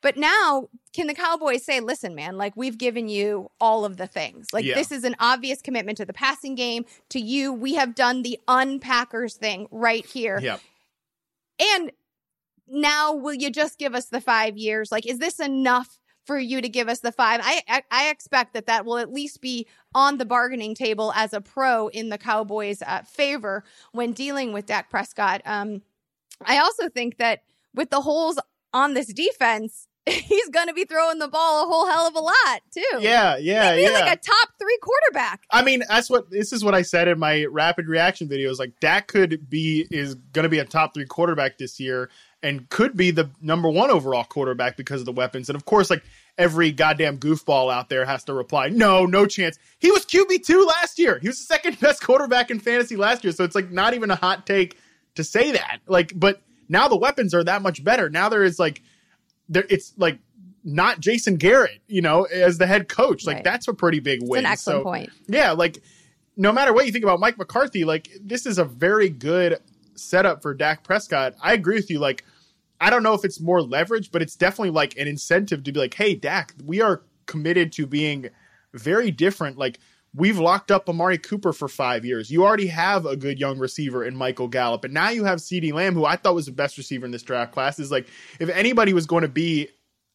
But 0.03 0.17
now, 0.17 0.69
can 0.95 1.09
the 1.09 1.15
Cowboys 1.15 1.65
say, 1.65 1.81
listen, 1.81 2.15
man, 2.15 2.39
like 2.39 2.57
we've 2.57 2.79
given 2.79 3.09
you 3.09 3.51
all 3.61 3.85
of 3.85 3.97
the 3.97 4.07
things? 4.07 4.49
Like 4.53 4.65
yeah. 4.65 4.75
this 4.75 4.91
is 4.91 5.05
an 5.05 5.15
obvious 5.19 5.61
commitment 5.61 5.99
to 5.99 6.07
the 6.07 6.13
passing 6.13 6.55
game, 6.55 6.87
to 7.11 7.21
you. 7.21 7.53
We 7.53 7.75
have 7.75 7.95
done 7.95 8.23
the 8.23 8.39
unpackers 8.49 9.37
thing 9.37 9.67
right 9.71 10.07
here. 10.07 10.39
Yep. 10.41 10.61
And 11.61 11.93
now 12.71 13.15
will 13.15 13.35
you 13.35 13.51
just 13.51 13.79
give 13.79 13.95
us 13.95 14.07
the 14.07 14.21
five 14.21 14.57
years? 14.57 14.93
Like, 14.93 15.07
is 15.07 15.19
this 15.19 15.41
enough 15.41 15.99
for 16.25 16.39
you 16.39 16.61
to 16.61 16.69
give 16.69 16.89
us 16.89 17.01
the 17.01 17.13
five? 17.13 17.41
I, 17.43 17.63
I, 17.69 17.83
I 17.91 18.09
expect 18.11 18.55
that 18.55 18.67
that 18.67 18.85
will 18.85 18.99
at 18.99 19.13
least 19.13 19.41
be 19.41 19.67
on 19.95 20.19
the 20.19 20.25
bargaining 20.25 20.75
table 20.75 21.13
as 21.15 21.33
a 21.33 21.41
pro 21.41 21.89
in 21.89 22.09
the 22.09 22.19
Cowboys' 22.19 22.83
uh, 22.83 23.03
favor 23.03 23.65
when 23.93 24.13
dealing 24.13 24.53
with 24.53 24.67
Dak 24.67 24.91
Prescott. 24.91 25.43
Um, 25.45 25.83
I 26.45 26.59
also 26.59 26.89
think 26.89 27.19
that 27.19 27.43
with 27.75 27.91
the 27.91 28.01
holes 28.01 28.39
on 28.73 28.95
this 28.95 29.13
defense, 29.13 29.87
he's 30.07 30.49
going 30.49 30.67
to 30.67 30.73
be 30.73 30.85
throwing 30.85 31.19
the 31.19 31.29
ball 31.29 31.65
a 31.65 31.67
whole 31.67 31.87
hell 31.87 32.07
of 32.07 32.15
a 32.15 32.21
lot 32.21 32.61
too. 32.73 32.81
Yeah, 33.01 33.37
yeah, 33.37 33.73
Maybe 33.73 33.83
yeah. 33.83 34.01
Like 34.01 34.19
a 34.19 34.21
top 34.21 34.49
three 34.59 34.79
quarterback. 34.81 35.43
I 35.51 35.63
mean, 35.63 35.83
that's 35.89 36.09
what 36.09 36.31
this 36.31 36.53
is 36.53 36.65
what 36.65 36.75
I 36.75 36.83
said 36.83 37.09
in 37.09 37.19
my 37.19 37.45
rapid 37.47 37.87
reaction 37.87 38.29
videos. 38.29 38.59
Like 38.59 38.79
Dak 38.81 39.09
could 39.09 39.49
be 39.51 39.87
is 39.91 40.15
going 40.15 40.45
to 40.45 40.49
be 40.49 40.59
a 40.59 40.65
top 40.65 40.95
three 40.95 41.05
quarterback 41.05 41.59
this 41.59 41.79
year, 41.79 42.11
and 42.43 42.69
could 42.71 42.97
be 42.97 43.11
the 43.11 43.31
number 43.41 43.69
one 43.69 43.91
overall 43.91 44.25
quarterback 44.25 44.77
because 44.77 45.01
of 45.01 45.07
the 45.07 45.13
weapons. 45.13 45.49
And 45.49 45.57
of 45.57 45.65
course, 45.65 45.91
like 45.91 46.03
every 46.39 46.73
goddamn 46.73 47.19
goofball 47.19 47.73
out 47.73 47.89
there 47.89 48.05
has 48.05 48.25
to 48.25 48.35
reply, 48.35 48.69
no, 48.69 49.05
no 49.05 49.27
chance. 49.27 49.59
He 49.79 49.91
was 49.91 50.07
QB 50.07 50.45
two 50.45 50.65
last 50.65 50.99
year. 50.99 51.19
He 51.21 51.29
was 51.29 51.39
the 51.39 51.45
second 51.45 51.79
best 51.81 52.03
quarterback 52.03 52.51
in 52.51 52.61
fantasy 52.61 52.97
last 52.97 53.25
year. 53.25 53.33
So 53.33 53.45
it's 53.45 53.55
like 53.55 53.71
not 53.71 53.95
even 53.95 54.11
a 54.11 54.17
hot 54.17 54.47
take 54.47 54.79
to 55.17 55.25
say 55.25 55.53
that. 55.53 55.81
Like, 55.87 56.13
but 56.15 56.41
now 56.69 56.89
the 56.89 56.97
weapons 56.97 57.35
are 57.35 57.45
that 57.45 57.63
much 57.63 57.85
better. 57.85 58.09
Now 58.09 58.29
there 58.29 58.45
is 58.45 58.59
like 58.59 58.83
there 59.49 59.67
it's 59.69 59.93
like 59.97 60.19
not 60.65 61.01
Jason 61.01 61.37
Garrett, 61.37 61.81
you 61.89 62.01
know, 62.01 62.25
as 62.25 62.59
the 62.59 62.67
head 62.67 62.89
coach. 62.89 63.27
Like 63.27 63.37
right. 63.37 63.45
that's 63.45 63.69
a 63.69 63.75
pretty 63.75 64.01
big 64.01 64.21
win. 64.23 64.41
It's 64.41 64.47
an 64.47 64.53
excellent 64.53 64.81
so, 64.81 64.85
point. 64.85 65.11
Yeah, 65.27 65.53
like 65.53 65.83
no 66.37 66.53
matter 66.53 66.73
what 66.73 66.87
you 66.87 66.93
think 66.93 67.05
about 67.05 67.21
Mike 67.21 67.37
McCarthy, 67.37 67.85
like 67.85 68.09
this 68.23 68.47
is 68.47 68.59
a 68.59 68.65
very 68.65 69.09
good 69.11 69.59
setup 70.01 70.43
for 70.43 70.55
Dak 70.55 70.85
Prescott. 70.85 71.35
I 71.43 71.53
agree 71.53 71.77
with 71.77 71.91
you. 71.91 71.99
Like, 71.99 72.25
I 72.81 72.91
don't 72.91 73.03
know 73.03 73.15
if 73.15 73.25
it's 73.25 73.41
more 73.41 73.63
leverage, 73.63 74.11
but 74.11 74.23
it's 74.23 74.37
definitely 74.37 74.71
like 74.71 74.97
an 74.97 75.07
incentive 75.07 75.63
to 75.65 75.73
be 75.73 75.81
like, 75.81 75.95
hey, 75.95 76.15
Dak, 76.15 76.55
we 76.65 76.81
are 76.81 77.03
committed 77.27 77.73
to 77.73 77.87
being 77.87 78.31
very 78.73 79.11
different. 79.11 79.59
Like, 79.59 79.79
we've 80.15 80.39
locked 80.39 80.71
up 80.71 80.89
Amari 80.89 81.19
Cooper 81.19 81.53
for 81.53 81.69
five 81.69 82.05
years. 82.05 82.31
You 82.31 82.45
already 82.45 82.67
have 82.67 83.07
a 83.07 83.17
good 83.17 83.39
young 83.39 83.59
receiver 83.59 84.05
in 84.05 84.17
Michael 84.17 84.49
Gallup, 84.49 84.85
and 84.85 84.95
now 84.95 85.11
you 85.11 85.25
have 85.25 85.39
CeeDee 85.39 85.73
Lamb, 85.73 85.95
who 85.95 86.05
I 86.05 86.17
thought 86.17 86.35
was 86.35 86.47
the 86.47 86.53
best 86.53 86.79
receiver 86.79 87.07
in 87.07 87.13
this 87.13 87.23
draft 87.23 87.53
class. 87.53 87.79
Is 87.79 87.91
like 87.91 88.09
if 88.39 88.49
anybody 88.49 88.93
was 88.93 89.07
going 89.07 89.23
to 89.23 89.29
be, 89.29 89.69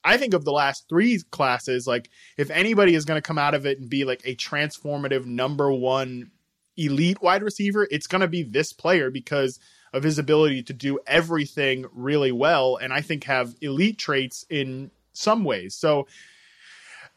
I 0.04 0.18
think 0.18 0.34
of 0.34 0.46
the 0.46 0.52
last 0.52 0.86
three 0.90 1.20
classes, 1.32 1.88
like 1.88 2.10
if 2.38 2.50
anybody 2.50 2.96
is 2.96 3.06
going 3.06 3.18
to 3.18 3.26
come 3.26 3.38
out 3.38 3.54
of 3.54 3.66
it 3.66 3.80
and 3.80 3.90
be 3.90 4.06
like 4.06 4.22
a 4.26 4.36
transformative 4.36 5.26
number 5.26 5.72
one 5.72 6.32
elite 6.78 7.22
wide 7.22 7.44
receiver, 7.44 7.88
it's 7.90 8.08
going 8.08 8.22
to 8.22 8.28
be 8.28 8.44
this 8.44 8.74
player 8.74 9.10
because 9.10 9.60
of 9.96 10.04
his 10.04 10.20
ability 10.20 10.62
to 10.64 10.74
do 10.74 11.00
everything 11.08 11.86
really 11.94 12.32
well, 12.32 12.76
and 12.76 12.94
I 12.94 13.02
think 13.02 13.24
have 13.24 13.56
elite 13.62 13.98
traits 13.98 14.46
in 14.50 14.92
some 15.14 15.44
ways. 15.44 15.76
So 15.76 16.08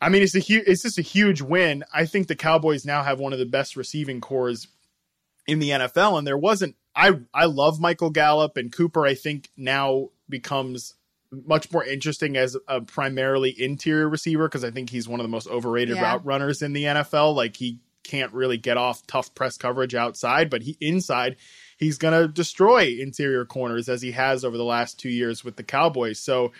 I 0.01 0.09
mean, 0.09 0.23
it's 0.23 0.35
a 0.35 0.41
huge, 0.41 0.65
it's 0.67 0.83
just 0.83 0.99
a 0.99 1.03
huge 1.03 1.43
win. 1.43 1.85
I 1.93 2.07
think 2.07 2.29
the 2.29 2.37
Cowboys 2.37 2.85
now 2.85 3.03
have 3.03 3.19
one 3.19 3.33
of 3.33 3.39
the 3.39 3.47
best 3.47 3.77
receiving 3.77 4.21
corps 4.21 4.67
in 5.47 5.59
the 5.59 5.71
NFL, 5.71 6.19
and 6.19 6.27
there 6.27 6.39
wasn't. 6.39 6.77
I 6.95 7.21
I 7.35 7.47
love 7.47 7.81
Michael 7.81 8.11
Gallup 8.11 8.57
and 8.57 8.73
Cooper. 8.73 9.05
I 9.05 9.15
think 9.15 9.51
now 9.57 10.11
becomes 10.29 10.95
much 11.31 11.71
more 11.73 11.85
interesting 11.85 12.37
as 12.37 12.57
a 12.69 12.81
primarily 12.81 13.55
interior 13.61 14.09
receiver 14.09 14.49
because 14.49 14.65
I 14.65 14.71
think 14.71 14.89
he's 14.89 15.09
one 15.09 15.21
of 15.21 15.25
the 15.25 15.29
most 15.29 15.49
overrated 15.49 15.97
yeah. 15.97 16.03
route 16.03 16.25
runners 16.25 16.63
in 16.63 16.73
the 16.73 16.85
NFL. 16.85 17.35
Like 17.35 17.57
he 17.57 17.81
can't 18.05 18.33
really 18.33 18.57
get 18.57 18.77
off 18.77 19.07
tough 19.07 19.35
press 19.35 19.57
coverage 19.59 19.95
outside, 19.95 20.49
but 20.49 20.63
he 20.63 20.77
inside 20.81 21.37
he's 21.79 21.99
going 21.99 22.21
to 22.21 22.29
destroy 22.29 22.97
interior 23.01 23.45
corners 23.45 23.89
as 23.89 24.03
he 24.03 24.13
has 24.13 24.45
over 24.45 24.57
the 24.57 24.65
last 24.65 25.01
2 25.01 25.09
years 25.09 25.43
with 25.43 25.57
the 25.57 25.63
Cowboys. 25.63 26.19
So 26.19 26.53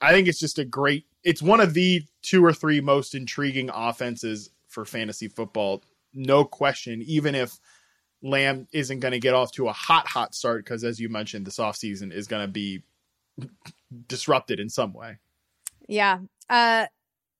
I 0.00 0.12
think 0.12 0.26
it's 0.28 0.40
just 0.40 0.58
a 0.58 0.64
great 0.64 1.04
it's 1.24 1.42
one 1.42 1.60
of 1.60 1.74
the 1.74 2.02
two 2.22 2.44
or 2.44 2.52
three 2.52 2.80
most 2.80 3.14
intriguing 3.14 3.70
offenses 3.72 4.50
for 4.68 4.84
fantasy 4.84 5.28
football, 5.28 5.82
no 6.14 6.44
question, 6.44 7.02
even 7.02 7.34
if 7.34 7.58
Lamb 8.22 8.66
isn't 8.72 9.00
going 9.00 9.12
to 9.12 9.18
get 9.18 9.34
off 9.34 9.52
to 9.52 9.68
a 9.68 9.72
hot, 9.72 10.06
hot 10.06 10.34
start 10.34 10.64
because, 10.64 10.84
as 10.84 10.98
you 10.98 11.08
mentioned, 11.08 11.46
this 11.46 11.58
offseason 11.58 12.12
is 12.12 12.26
going 12.26 12.46
to 12.46 12.52
be 12.52 12.82
disrupted 14.06 14.60
in 14.60 14.68
some 14.68 14.92
way. 14.92 15.18
Yeah. 15.88 16.20
Uh, 16.48 16.86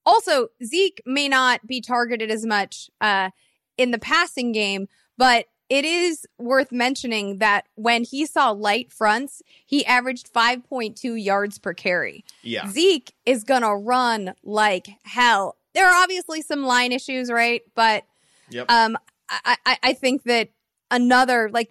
also, 0.07 0.49
Zeke 0.65 1.03
may 1.05 1.29
not 1.29 1.67
be 1.67 1.81
targeted 1.81 2.31
as 2.31 2.47
much 2.47 2.91
uh, 3.01 3.31
in 3.77 3.91
the 3.91 3.99
passing 3.99 4.53
game, 4.53 4.89
but 5.17 5.47
it 5.69 5.85
is 5.85 6.27
worth 6.39 6.73
mentioning 6.73 7.39
that 7.39 7.67
when 7.75 8.05
he 8.05 8.25
saw 8.25 8.51
light 8.51 8.93
fronts, 8.93 9.43
he 9.67 9.85
averaged 9.85 10.33
5.2 10.33 11.23
yards 11.23 11.59
per 11.59 11.75
carry. 11.75 12.25
Yeah. 12.43 12.69
Zeke 12.69 13.13
is 13.27 13.45
going 13.45 13.63
to 13.63 13.75
run 13.75 14.35
like 14.43 14.89
hell. 15.03 15.57
There 15.75 15.87
are 15.87 16.03
obviously 16.03 16.41
some 16.43 16.65
line 16.65 16.93
issues, 16.93 17.31
right? 17.31 17.63
But 17.75 18.05
yep. 18.51 18.71
um, 18.71 18.97
I, 19.29 19.57
I, 19.67 19.79
I 19.83 19.93
think 19.93 20.23
that 20.25 20.49
another, 20.91 21.51
like, 21.53 21.71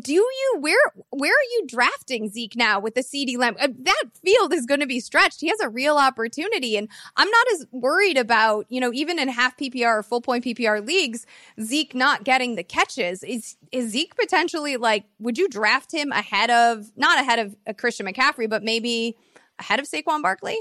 do 0.00 0.12
you 0.12 0.56
where 0.60 0.78
where 1.10 1.32
are 1.32 1.50
you 1.52 1.64
drafting 1.66 2.30
Zeke 2.30 2.56
now 2.56 2.80
with 2.80 2.94
the 2.94 3.02
CeeDee 3.02 3.36
Lamb? 3.36 3.56
Uh, 3.60 3.68
that 3.80 4.04
field 4.24 4.54
is 4.54 4.64
going 4.64 4.80
to 4.80 4.86
be 4.86 5.00
stretched. 5.00 5.40
He 5.40 5.48
has 5.48 5.60
a 5.60 5.68
real 5.68 5.98
opportunity, 5.98 6.76
and 6.76 6.88
I'm 7.16 7.30
not 7.30 7.46
as 7.52 7.66
worried 7.72 8.16
about 8.16 8.64
you 8.70 8.80
know 8.80 8.92
even 8.92 9.18
in 9.18 9.28
half 9.28 9.56
PPR 9.58 9.98
or 9.98 10.02
full 10.02 10.22
point 10.22 10.44
PPR 10.44 10.86
leagues, 10.86 11.26
Zeke 11.60 11.94
not 11.94 12.24
getting 12.24 12.56
the 12.56 12.64
catches. 12.64 13.22
Is 13.22 13.56
is 13.70 13.90
Zeke 13.90 14.16
potentially 14.16 14.78
like? 14.78 15.04
Would 15.18 15.36
you 15.36 15.48
draft 15.48 15.92
him 15.92 16.10
ahead 16.10 16.50
of 16.50 16.90
not 16.96 17.20
ahead 17.20 17.38
of 17.38 17.56
a 17.66 17.70
uh, 17.70 17.72
Christian 17.74 18.06
McCaffrey, 18.06 18.48
but 18.48 18.62
maybe 18.62 19.16
ahead 19.58 19.78
of 19.78 19.86
Saquon 19.86 20.22
Barkley? 20.22 20.56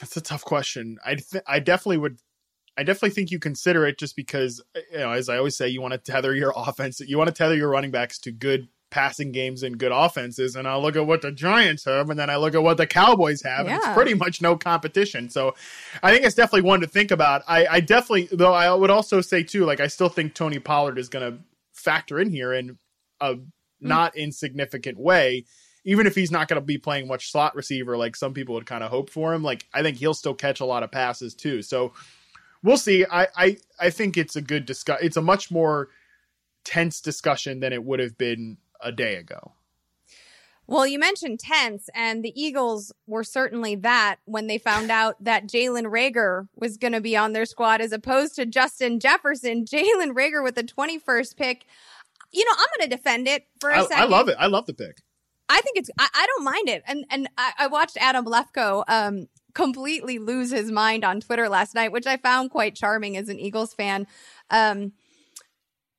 That's 0.00 0.16
a 0.16 0.20
tough 0.20 0.44
question. 0.44 0.98
I 1.04 1.14
th- 1.14 1.44
I 1.46 1.60
definitely 1.60 1.98
would 1.98 2.18
I 2.82 2.84
definitely 2.84 3.10
think 3.10 3.30
you 3.30 3.38
consider 3.38 3.86
it 3.86 3.96
just 3.96 4.16
because, 4.16 4.60
you 4.90 4.98
know, 4.98 5.12
as 5.12 5.28
I 5.28 5.38
always 5.38 5.56
say, 5.56 5.68
you 5.68 5.80
want 5.80 5.92
to 5.92 5.98
tether 5.98 6.34
your 6.34 6.52
offense, 6.56 6.98
you 6.98 7.16
want 7.16 7.28
to 7.28 7.34
tether 7.34 7.54
your 7.54 7.68
running 7.68 7.92
backs 7.92 8.18
to 8.20 8.32
good 8.32 8.66
passing 8.90 9.30
games 9.30 9.62
and 9.62 9.78
good 9.78 9.92
offenses. 9.92 10.56
And 10.56 10.66
I 10.66 10.76
look 10.76 10.96
at 10.96 11.06
what 11.06 11.22
the 11.22 11.30
Giants 11.30 11.84
have, 11.84 12.10
and 12.10 12.18
then 12.18 12.28
I 12.28 12.36
look 12.36 12.56
at 12.56 12.62
what 12.62 12.78
the 12.78 12.86
Cowboys 12.88 13.40
have, 13.42 13.66
yeah. 13.66 13.74
and 13.74 13.82
it's 13.84 13.94
pretty 13.94 14.14
much 14.14 14.42
no 14.42 14.56
competition. 14.56 15.30
So 15.30 15.54
I 16.02 16.12
think 16.12 16.26
it's 16.26 16.34
definitely 16.34 16.68
one 16.68 16.80
to 16.80 16.88
think 16.88 17.12
about. 17.12 17.42
I, 17.46 17.66
I 17.66 17.80
definitely, 17.80 18.28
though, 18.32 18.52
I 18.52 18.74
would 18.74 18.90
also 18.90 19.20
say 19.20 19.44
too, 19.44 19.64
like 19.64 19.78
I 19.78 19.86
still 19.86 20.08
think 20.08 20.34
Tony 20.34 20.58
Pollard 20.58 20.98
is 20.98 21.08
going 21.08 21.32
to 21.32 21.38
factor 21.72 22.18
in 22.18 22.30
here 22.30 22.52
in 22.52 22.78
a 23.20 23.34
mm. 23.34 23.46
not 23.80 24.16
insignificant 24.16 24.98
way. 24.98 25.44
Even 25.84 26.08
if 26.08 26.16
he's 26.16 26.32
not 26.32 26.48
going 26.48 26.60
to 26.60 26.66
be 26.66 26.78
playing 26.78 27.06
much 27.06 27.30
slot 27.30 27.54
receiver, 27.54 27.96
like 27.96 28.16
some 28.16 28.34
people 28.34 28.56
would 28.56 28.66
kind 28.66 28.82
of 28.82 28.90
hope 28.90 29.08
for 29.08 29.32
him, 29.32 29.44
like 29.44 29.66
I 29.72 29.82
think 29.82 29.98
he'll 29.98 30.14
still 30.14 30.34
catch 30.34 30.58
a 30.58 30.64
lot 30.64 30.82
of 30.82 30.90
passes 30.90 31.34
too. 31.34 31.62
So 31.62 31.92
we'll 32.62 32.76
see. 32.76 33.04
I, 33.04 33.28
I, 33.36 33.56
I 33.80 33.90
think 33.90 34.16
it's 34.16 34.36
a 34.36 34.42
good 34.42 34.66
discuss. 34.66 34.98
It's 35.02 35.16
a 35.16 35.22
much 35.22 35.50
more 35.50 35.88
tense 36.64 37.00
discussion 37.00 37.60
than 37.60 37.72
it 37.72 37.84
would 37.84 38.00
have 38.00 38.16
been 38.16 38.58
a 38.80 38.92
day 38.92 39.16
ago. 39.16 39.52
Well, 40.68 40.86
you 40.86 40.98
mentioned 40.98 41.40
tense, 41.40 41.90
and 41.94 42.24
the 42.24 42.32
Eagles 42.40 42.92
were 43.06 43.24
certainly 43.24 43.74
that 43.76 44.16
when 44.24 44.46
they 44.46 44.58
found 44.58 44.90
out 45.00 45.22
that 45.22 45.46
Jalen 45.46 45.86
Reagor 45.86 46.48
was 46.56 46.76
going 46.76 46.92
to 46.92 47.00
be 47.00 47.16
on 47.16 47.32
their 47.32 47.44
squad 47.46 47.80
as 47.80 47.92
opposed 47.92 48.36
to 48.36 48.46
Justin 48.46 49.00
Jefferson. 49.00 49.64
Jalen 49.70 50.12
Reagor 50.14 50.42
with 50.42 50.54
the 50.54 50.64
21st 50.64 51.36
pick. 51.36 51.66
you 52.32 52.44
know, 52.44 52.52
I'm 52.52 52.66
going 52.78 52.90
to 52.90 52.96
defend 52.96 53.28
it 53.28 53.46
for 53.60 53.70
a 53.70 53.80
I, 53.80 53.82
second. 53.82 53.98
I 53.98 54.04
love 54.04 54.28
it. 54.28 54.36
I 54.38 54.46
love 54.46 54.66
the 54.66 54.74
pick. 54.74 54.98
I 55.48 55.60
think 55.60 55.76
it's. 55.76 55.90
I, 55.98 56.08
I 56.14 56.26
don't 56.26 56.44
mind 56.44 56.68
it, 56.70 56.82
and 56.86 57.04
and 57.10 57.28
I, 57.36 57.52
I 57.58 57.66
watched 57.66 57.98
Adam 57.98 58.24
Lefkoe 58.24 58.84
um 58.88 59.26
completely 59.54 60.18
lose 60.18 60.50
his 60.50 60.70
mind 60.70 61.04
on 61.04 61.20
Twitter 61.20 61.48
last 61.48 61.74
night, 61.74 61.92
which 61.92 62.06
I 62.06 62.16
found 62.16 62.50
quite 62.50 62.74
charming 62.74 63.16
as 63.16 63.28
an 63.28 63.38
Eagles 63.38 63.74
fan. 63.74 64.06
Um, 64.50 64.92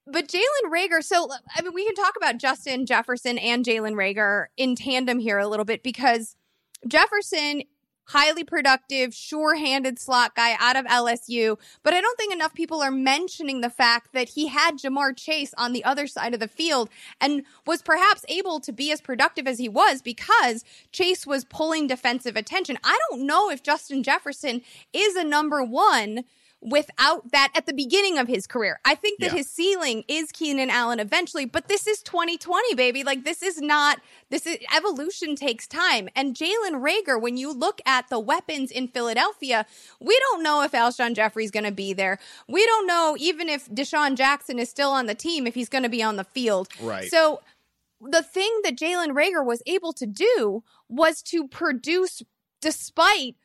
but 0.06 0.28
Jalen 0.28 0.72
Reagor, 0.72 1.04
so 1.04 1.30
I 1.56 1.62
mean, 1.62 1.74
we 1.74 1.86
can 1.86 1.96
talk 1.96 2.16
about 2.18 2.38
Justin 2.38 2.86
Jefferson 2.86 3.38
and 3.38 3.64
Jalen 3.64 3.94
Reagor 3.94 4.48
in 4.58 4.76
tandem 4.76 5.20
here 5.20 5.38
a 5.38 5.48
little 5.48 5.66
bit 5.66 5.82
because 5.84 6.36
Jefferson 6.88 7.64
highly 8.06 8.44
productive, 8.44 9.14
sure 9.14 9.56
handed 9.56 10.00
slot 10.00 10.36
guy 10.36 10.56
out 10.60 10.76
of 10.76 10.86
LSU. 10.86 11.58
But 11.84 11.94
I 11.94 12.02
don't 12.02 12.18
think 12.18 12.34
enough 12.34 12.54
people 12.54 12.82
are 12.82 12.92
mentioning 12.92 13.62
the 13.62 13.70
fact 13.70 14.14
that 14.14 14.30
he 14.30 14.48
had 14.48 14.78
Ja'Marr 14.78 15.16
Chase 15.16 15.54
on 15.58 15.74
the 15.74 15.84
other 15.84 16.08
side 16.08 16.34
of 16.34 16.40
the 16.40 16.48
field 16.48 16.90
and 17.22 17.44
was 17.66 17.82
perhaps 17.82 18.26
able 18.28 18.60
to 18.60 18.72
be 18.72 18.92
as 18.92 19.02
productive 19.02 19.48
as 19.48 19.60
he 19.60 19.70
was 19.70 20.02
because 20.02 20.64
Chase 20.92 21.26
was 21.26 21.46
pulling 21.46 21.88
defensive 21.88 22.36
attention. 22.36 22.78
I 22.84 22.98
don't 23.10 23.26
know 23.26 23.50
if 23.50 23.64
Justin 23.64 24.04
Jefferson 24.04 24.62
is 24.92 25.16
a 25.16 25.24
number 25.24 25.64
one 25.64 26.24
without 26.64 27.32
that 27.32 27.52
at 27.56 27.66
the 27.66 27.74
beginning 27.74 28.18
of 28.18 28.28
his 28.28 28.48
career. 28.48 28.80
I 28.86 28.96
think 28.96 29.20
that 29.20 29.28
yeah. 29.28 29.38
his 29.38 29.50
ceiling 29.50 30.06
is 30.08 30.32
Keenan 30.32 30.70
Allen 30.70 31.00
eventually, 31.00 31.46
but 31.46 31.68
this 31.68 31.88
is 31.88 32.02
2020, 32.02 32.74
baby. 32.76 33.04
Like 33.04 33.26
this 33.26 33.44
is 33.44 33.62
not 33.62 34.00
this 34.30 34.48
is 34.48 34.58
evolution 34.76 35.36
takes 35.36 35.68
time. 35.68 36.08
And 36.16 36.36
Jalen 36.36 36.82
Reagor, 36.82 37.22
when 37.22 37.38
you 37.38 37.52
look 37.52 37.82
at 37.86 38.10
the 38.10 38.20
weapons 38.20 38.72
in 38.72 38.88
Philadelphia, 38.88 39.66
we 40.00 40.18
don't 40.20 40.42
know 40.42 40.64
if 40.64 40.72
Alshon 40.72 41.16
Jeffery's 41.16 41.52
gonna 41.52 41.72
be 41.72 41.92
there. 41.92 42.18
We 42.48 42.66
don't 42.66 42.88
know 42.88 43.18
even 43.20 43.50
if 43.50 43.70
DeSean 43.70 44.16
Jackson 44.16 44.58
is 44.58 44.70
still 44.70 44.92
on 44.92 45.06
the 45.06 45.16
team, 45.16 45.46
if 45.46 45.56
he's 45.56 45.70
gonna 45.70 45.90
be 45.90 46.02
on 46.02 46.16
the 46.16 46.24
field. 46.24 46.70
Right. 46.82 47.10
So 47.12 47.42
the 48.00 48.24
thing 48.24 48.62
that 48.64 48.78
Jalen 48.78 49.10
Reagor 49.10 49.46
was 49.46 49.62
able 49.66 49.92
to 49.94 50.06
do 50.06 50.64
was 50.88 51.22
to 51.24 51.48
produce 51.48 52.22
despite 52.62 53.36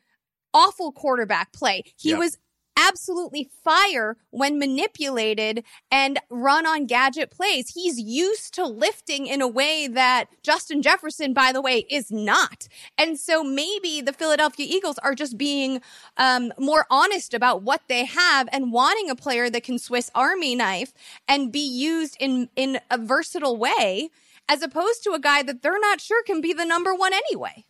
awful 0.53 0.91
quarterback 0.91 1.51
play. 1.51 1.83
He 1.97 2.09
yep. 2.09 2.19
was 2.19 2.37
absolutely 2.79 3.49
fire 3.63 4.17
when 4.31 4.57
manipulated 4.57 5.63
and 5.91 6.19
run 6.29 6.65
on 6.65 6.85
gadget 6.85 7.29
plays. 7.29 7.71
He's 7.73 7.99
used 7.99 8.53
to 8.55 8.65
lifting 8.65 9.27
in 9.27 9.41
a 9.41 9.47
way 9.47 9.87
that 9.87 10.25
Justin 10.41 10.81
Jefferson, 10.81 11.33
by 11.33 11.51
the 11.51 11.61
way, 11.61 11.85
is 11.89 12.09
not. 12.09 12.67
And 12.97 13.19
so 13.19 13.43
maybe 13.43 14.01
the 14.01 14.13
Philadelphia 14.13 14.65
Eagles 14.69 14.97
are 14.99 15.13
just 15.13 15.37
being 15.37 15.81
um, 16.17 16.53
more 16.57 16.85
honest 16.89 17.33
about 17.33 17.63
what 17.63 17.81
they 17.89 18.05
have 18.05 18.47
and 18.51 18.71
wanting 18.71 19.09
a 19.09 19.15
player 19.15 19.49
that 19.49 19.63
can 19.63 19.77
Swiss 19.77 20.09
Army 20.15 20.55
knife 20.55 20.93
and 21.27 21.51
be 21.51 21.67
used 21.67 22.15
in 22.19 22.49
in 22.55 22.79
a 22.89 22.97
versatile 22.97 23.57
way, 23.57 24.09
as 24.47 24.61
opposed 24.61 25.03
to 25.03 25.11
a 25.11 25.19
guy 25.19 25.43
that 25.43 25.61
they're 25.61 25.79
not 25.79 25.99
sure 26.01 26.23
can 26.23 26.41
be 26.41 26.53
the 26.53 26.65
number 26.65 26.93
one 26.93 27.13
anyway. 27.13 27.65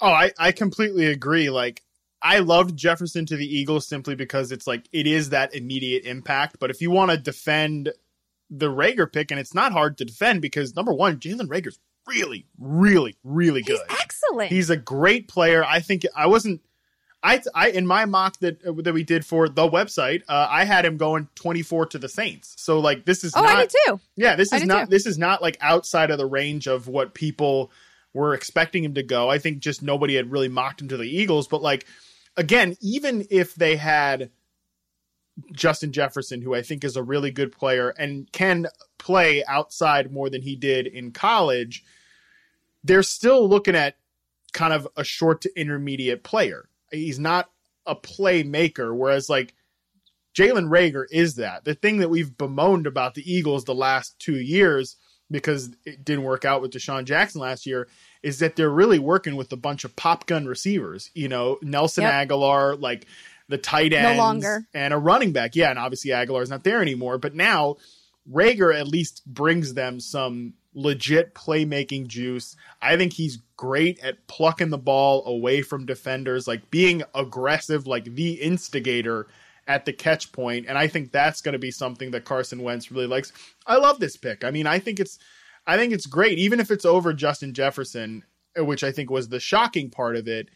Oh, 0.00 0.10
I, 0.10 0.32
I 0.38 0.52
completely 0.52 1.06
agree. 1.06 1.50
Like 1.50 1.82
I 2.22 2.38
loved 2.38 2.76
Jefferson 2.76 3.26
to 3.26 3.36
the 3.36 3.46
Eagles 3.46 3.86
simply 3.86 4.14
because 4.14 4.52
it's 4.52 4.66
like 4.66 4.88
it 4.92 5.06
is 5.06 5.30
that 5.30 5.54
immediate 5.54 6.04
impact. 6.04 6.56
But 6.60 6.70
if 6.70 6.80
you 6.80 6.90
want 6.90 7.10
to 7.10 7.16
defend 7.16 7.92
the 8.48 8.68
Reagor 8.68 9.12
pick, 9.12 9.30
and 9.30 9.40
it's 9.40 9.54
not 9.54 9.72
hard 9.72 9.98
to 9.98 10.04
defend 10.04 10.40
because 10.42 10.76
number 10.76 10.92
one, 10.92 11.18
Jalen 11.18 11.48
Reagor's 11.48 11.78
really, 12.06 12.46
really, 12.58 13.16
really 13.24 13.62
good. 13.62 13.78
He's 13.88 13.98
excellent. 14.00 14.50
He's 14.50 14.70
a 14.70 14.76
great 14.76 15.28
player. 15.28 15.64
I 15.64 15.80
think 15.80 16.06
I 16.14 16.26
wasn't. 16.26 16.60
I, 17.24 17.40
I 17.54 17.70
in 17.70 17.86
my 17.86 18.04
mock 18.04 18.38
that 18.40 18.60
that 18.62 18.92
we 18.92 19.04
did 19.04 19.24
for 19.24 19.48
the 19.48 19.68
website, 19.68 20.22
uh, 20.28 20.48
I 20.50 20.64
had 20.64 20.84
him 20.84 20.96
going 20.96 21.28
twenty 21.34 21.62
four 21.62 21.86
to 21.86 21.98
the 21.98 22.08
Saints. 22.08 22.54
So 22.58 22.80
like 22.80 23.04
this 23.04 23.24
is 23.24 23.32
oh, 23.36 23.42
not, 23.42 23.56
I 23.56 23.60
did 23.62 23.72
too. 23.86 24.00
Yeah, 24.16 24.36
this 24.36 24.52
is 24.52 24.64
not 24.64 24.84
too. 24.84 24.90
this 24.90 25.06
is 25.06 25.18
not 25.18 25.40
like 25.40 25.56
outside 25.60 26.10
of 26.10 26.18
the 26.18 26.26
range 26.26 26.66
of 26.66 26.88
what 26.88 27.14
people 27.14 27.70
were 28.12 28.34
expecting 28.34 28.84
him 28.84 28.94
to 28.94 29.02
go. 29.02 29.30
I 29.30 29.38
think 29.38 29.60
just 29.60 29.82
nobody 29.82 30.16
had 30.16 30.32
really 30.32 30.48
mocked 30.48 30.80
him 30.82 30.88
to 30.88 30.96
the 30.96 31.08
Eagles, 31.08 31.46
but 31.46 31.62
like 31.62 31.86
again, 32.36 32.76
even 32.80 33.26
if 33.30 33.54
they 33.54 33.76
had 33.76 34.30
Justin 35.52 35.92
Jefferson, 35.92 36.42
who 36.42 36.54
I 36.54 36.62
think 36.62 36.84
is 36.84 36.96
a 36.96 37.02
really 37.02 37.30
good 37.30 37.52
player 37.52 37.90
and 37.90 38.30
can 38.32 38.66
play 38.98 39.44
outside 39.44 40.12
more 40.12 40.30
than 40.30 40.42
he 40.42 40.56
did 40.56 40.86
in 40.86 41.12
college, 41.12 41.84
they're 42.84 43.02
still 43.02 43.48
looking 43.48 43.76
at 43.76 43.96
kind 44.52 44.72
of 44.72 44.86
a 44.96 45.04
short 45.04 45.40
to 45.42 45.60
intermediate 45.60 46.22
player. 46.22 46.68
He's 46.90 47.18
not 47.18 47.50
a 47.86 47.96
playmaker, 47.96 48.94
whereas 48.94 49.30
like 49.30 49.54
Jalen 50.34 50.68
Reagor 50.68 51.04
is 51.10 51.36
that. 51.36 51.64
The 51.64 51.74
thing 51.74 51.98
that 51.98 52.10
we've 52.10 52.36
bemoaned 52.36 52.86
about 52.86 53.14
the 53.14 53.30
Eagles 53.30 53.64
the 53.64 53.74
last 53.74 54.18
two 54.18 54.36
years 54.36 54.96
because 55.30 55.70
it 55.84 56.04
didn't 56.04 56.24
work 56.24 56.44
out 56.44 56.60
with 56.60 56.72
DeSean 56.72 57.04
Jackson 57.04 57.40
last 57.40 57.66
year 57.66 57.88
is 58.22 58.38
that 58.38 58.56
they're 58.56 58.70
really 58.70 58.98
working 58.98 59.36
with 59.36 59.52
a 59.52 59.56
bunch 59.56 59.84
of 59.84 59.96
pop 59.96 60.26
gun 60.26 60.46
receivers. 60.46 61.10
You 61.14 61.28
know, 61.28 61.58
Nelson 61.62 62.04
yep. 62.04 62.28
Agholor, 62.28 62.80
like 62.80 63.06
the 63.48 63.58
tight 63.58 63.92
end, 63.92 64.16
no 64.16 64.22
longer, 64.22 64.64
and 64.72 64.94
a 64.94 64.98
running 64.98 65.32
back. 65.32 65.56
Yeah, 65.56 65.70
and 65.70 65.78
obviously 65.78 66.10
Agholor's 66.10 66.50
not 66.50 66.64
there 66.64 66.80
anymore. 66.80 67.18
But 67.18 67.34
now 67.34 67.76
Reagor 68.30 68.78
at 68.78 68.88
least 68.88 69.24
brings 69.26 69.74
them 69.74 70.00
some 70.00 70.54
legit 70.74 71.34
playmaking 71.34 72.06
juice. 72.06 72.56
I 72.80 72.96
think 72.96 73.12
he's 73.12 73.38
great 73.56 74.02
at 74.02 74.26
plucking 74.26 74.70
the 74.70 74.78
ball 74.78 75.24
away 75.26 75.62
from 75.62 75.86
defenders, 75.86 76.48
like 76.48 76.70
being 76.70 77.02
aggressive, 77.14 77.86
like 77.86 78.04
the 78.04 78.34
instigator 78.34 79.26
at 79.66 79.84
the 79.84 79.92
catch 79.92 80.32
point. 80.32 80.66
And 80.68 80.78
I 80.78 80.88
think 80.88 81.12
that's 81.12 81.40
going 81.40 81.52
to 81.52 81.58
be 81.58 81.70
something 81.70 82.10
that 82.12 82.24
Carson 82.24 82.62
Wentz 82.62 82.90
really 82.90 83.06
likes. 83.06 83.32
I 83.66 83.76
love 83.76 84.00
this 84.00 84.16
pick. 84.16 84.44
I 84.44 84.50
mean, 84.50 84.66
I 84.66 84.78
think 84.78 84.98
it's 84.98 85.18
I 85.66 85.76
think 85.76 85.92
it's 85.92 86.06
great, 86.06 86.38
even 86.38 86.60
if 86.60 86.70
it's 86.70 86.84
over 86.84 87.12
Justin 87.12 87.54
Jefferson, 87.54 88.24
which 88.56 88.82
I 88.82 88.92
think 88.92 89.10
was 89.10 89.28
the 89.28 89.40
shocking 89.40 89.90
part 89.90 90.16
of 90.16 90.26
it. 90.28 90.48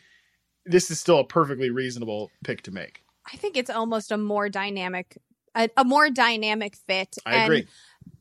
This 0.64 0.90
is 0.90 0.98
still 1.00 1.20
a 1.20 1.24
perfectly 1.24 1.70
reasonable 1.70 2.30
pick 2.44 2.62
to 2.62 2.70
make. 2.72 3.02
I 3.32 3.36
think 3.36 3.57
it's 3.57 3.70
almost 3.70 4.11
a 4.11 4.18
more 4.18 4.48
dynamic, 4.48 5.18
a, 5.54 5.68
a 5.76 5.84
more 5.84 6.11
dynamic 6.11 6.76
fit. 6.76 7.16
I 7.24 7.36
and, 7.36 7.44
agree. 7.44 7.66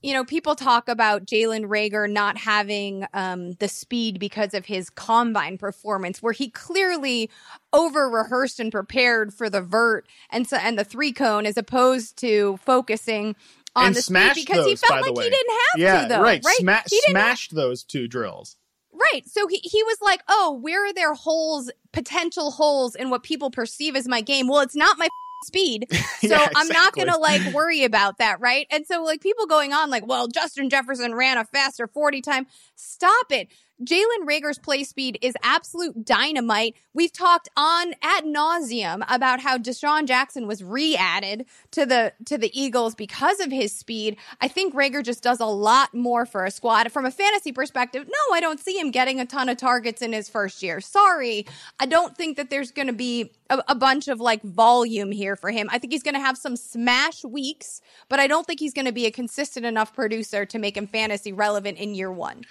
You 0.02 0.14
know, 0.14 0.24
people 0.24 0.56
talk 0.56 0.88
about 0.88 1.26
Jalen 1.26 1.66
Reagor 1.66 2.10
not 2.10 2.38
having 2.38 3.06
um, 3.14 3.54
the 3.54 3.68
speed 3.68 4.20
because 4.20 4.54
of 4.54 4.66
his 4.66 4.90
combine 4.90 5.58
performance, 5.58 6.22
where 6.22 6.34
he 6.34 6.50
clearly 6.50 7.30
over 7.74 8.10
rehearsed 8.10 8.60
and 8.60 8.72
prepared 8.72 9.34
for 9.34 9.50
the 9.50 9.62
vert 9.62 10.08
and 10.30 10.48
so, 10.48 10.58
and 10.58 10.78
the 10.78 10.84
three 10.84 11.12
cone, 11.12 11.46
as 11.46 11.58
opposed 11.58 12.18
to 12.18 12.58
focusing 12.64 13.36
on 13.76 13.88
and 13.88 13.96
the 13.96 14.02
smashed 14.02 14.36
because 14.36 14.66
those, 14.66 14.68
he 14.68 14.76
felt 14.76 15.02
like 15.02 15.24
he 15.24 15.30
didn't 15.30 15.50
have 15.50 15.80
yeah, 15.80 16.02
to 16.02 16.08
though. 16.08 16.22
Right, 16.22 16.44
right? 16.44 16.56
Sma- 16.58 16.84
smashed 16.86 17.56
those 17.56 17.84
two 17.84 18.08
drills. 18.08 18.58
Right. 18.94 19.28
So 19.28 19.48
he, 19.48 19.58
he 19.58 19.84
was 19.84 19.98
like, 20.02 20.22
oh, 20.28 20.60
where 20.62 20.86
are 20.86 20.94
there 20.94 21.14
holes, 21.14 21.70
potential 21.92 22.52
holes 22.52 22.96
in 22.96 23.10
what 23.10 23.24
people 23.24 23.52
perceive 23.52 23.96
as 23.96 24.08
my 24.08 24.22
game? 24.22 24.48
Well, 24.48 24.62
it's 24.62 24.76
not 24.76 24.98
my 24.98 25.08
speed. 25.46 25.88
So 26.26 26.30
yeah, 26.30 26.38
exactly. 26.38 26.62
I'm 26.62 26.68
not 26.70 26.94
going 26.96 27.08
to 27.10 27.18
like 27.18 27.54
worry 27.54 27.84
about 27.84 28.18
that. 28.18 28.40
Right. 28.40 28.66
And 28.72 28.88
so 28.88 29.04
like 29.04 29.22
people 29.22 29.46
going 29.46 29.74
on 29.74 29.92
like, 29.92 30.08
well, 30.08 30.28
Justin 30.28 30.72
Jefferson 30.72 31.14
ran 31.14 31.38
a 31.38 31.46
faster 31.46 31.88
40 31.88 32.22
time. 32.22 32.48
Stop 32.76 33.28
it. 33.30 33.50
Jalen 33.84 34.26
Reagor's 34.26 34.58
play 34.58 34.86
speed 34.86 35.20
is 35.22 35.34
absolute 35.44 36.06
dynamite. 36.06 36.76
We've 36.94 37.12
talked 37.12 37.50
on 37.58 37.94
ad 38.02 38.24
nauseum 38.24 39.04
about 39.10 39.42
how 39.42 39.58
DeSean 39.58 40.08
Jackson 40.08 40.48
was 40.48 40.64
re-added 40.64 41.46
to 41.72 41.86
the 41.86 42.14
to 42.26 42.38
the 42.38 42.58
Eagles 42.58 42.96
because 42.96 43.42
of 43.42 43.52
his 43.52 43.74
speed. 43.74 44.16
I 44.40 44.48
think 44.48 44.74
Reagor 44.74 45.04
just 45.04 45.22
does 45.22 45.42
a 45.42 45.46
lot 45.46 45.94
more 45.94 46.26
for 46.26 46.46
a 46.46 46.52
squad. 46.52 46.90
From 46.90 47.06
a 47.06 47.12
fantasy 47.12 47.52
perspective, 47.52 48.08
no, 48.08 48.34
I 48.36 48.40
don't 48.40 48.62
see 48.62 48.80
him 48.80 48.92
getting 48.92 49.20
a 49.20 49.26
ton 49.26 49.50
of 49.50 49.58
targets 49.58 50.02
in 50.02 50.14
his 50.14 50.30
first 50.30 50.64
year. 50.64 50.80
Sorry, 50.80 51.46
I 51.78 51.86
don't 51.86 52.16
think 52.16 52.38
that 52.38 52.50
there's 52.50 52.72
going 52.72 52.88
to 52.88 52.94
be 52.94 53.34
a, 53.50 53.62
a 53.68 53.76
bunch 53.76 54.08
of 54.08 54.22
like 54.22 54.42
volume 54.42 55.12
here 55.12 55.36
for 55.36 55.52
him. 55.52 55.70
I 55.70 55.80
think 55.80 55.92
he's 55.92 56.04
going 56.04 56.16
to 56.16 56.22
have 56.22 56.38
some 56.38 56.56
smash 56.56 57.26
weeks, 57.26 57.82
but 58.08 58.22
I 58.22 58.28
don't 58.28 58.48
think 58.48 58.62
he's 58.62 58.74
going 58.74 58.86
to 58.86 58.94
be 58.94 59.06
a 59.06 59.12
consistent 59.12 59.66
enough 59.66 59.94
producer 59.94 60.46
to 60.46 60.60
make 60.60 60.78
him 60.78 60.88
fantasy 60.88 61.34
relevant 61.34 61.78
in 61.78 61.94
year 61.94 62.12
one. 62.12 62.46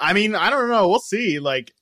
I 0.00 0.14
mean, 0.14 0.34
I 0.34 0.50
don't 0.50 0.70
know. 0.70 0.88
We'll 0.88 0.98
see. 0.98 1.38
Like, 1.38 1.72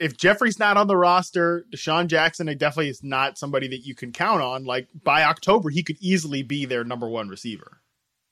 if 0.00 0.16
Jeffery's 0.16 0.58
not 0.58 0.78
on 0.78 0.86
the 0.86 0.96
roster, 0.96 1.66
DeSean 1.70 2.06
Jackson 2.06 2.48
it 2.48 2.58
definitely 2.58 2.88
is 2.88 3.04
not 3.04 3.36
somebody 3.36 3.68
that 3.68 3.84
you 3.84 3.94
can 3.94 4.12
count 4.12 4.40
on. 4.40 4.64
Like 4.64 4.88
by 5.04 5.24
October, 5.24 5.68
he 5.68 5.82
could 5.82 5.98
easily 6.00 6.42
be 6.42 6.64
their 6.64 6.84
number 6.84 7.08
one 7.08 7.28
receiver. 7.28 7.82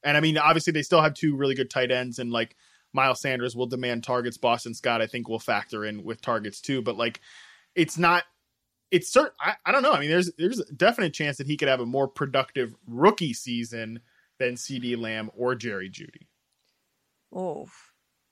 And 0.03 0.17
I 0.17 0.21
mean, 0.21 0.39
obviously 0.39 0.73
they 0.73 0.83
still 0.83 1.03
have 1.03 1.13
two 1.13 1.37
really 1.37 1.55
good 1.55 1.71
tight 1.71 1.91
ends, 1.91 2.19
and 2.19 2.33
like 2.33 2.57
Miles 2.95 3.21
Sanders 3.21 3.55
will 3.55 3.67
demand 3.67 4.03
targets. 4.03 4.39
Boston 4.39 4.73
Scott, 4.73 5.03
I 5.03 5.07
think, 5.07 5.29
will 5.29 5.39
factor 5.39 5.85
in 5.85 6.05
with 6.05 6.23
targets 6.23 6.63
too. 6.63 6.81
But 6.81 6.97
like, 6.97 7.21
it's 7.75 7.99
not. 7.99 8.25
It's 8.91 9.13
certain. 9.13 9.33
I, 9.39 9.55
I 9.67 9.73
don't 9.73 9.83
know. 9.83 9.93
I 9.93 10.01
mean, 10.01 10.09
there's 10.09 10.33
there's 10.39 10.61
a 10.61 10.73
definite 10.73 11.13
chance 11.13 11.37
that 11.37 11.47
he 11.47 11.59
could 11.59 11.69
have 11.69 11.81
a 11.81 11.87
more 11.87 12.09
productive 12.09 12.75
rookie 12.87 13.35
season 13.35 14.01
than 14.39 14.55
CeeDee 14.55 14.99
Lamb 14.99 15.31
or 15.37 15.55
Jerry 15.55 15.91
Jeudy. 15.91 16.29
Oh, 17.35 17.69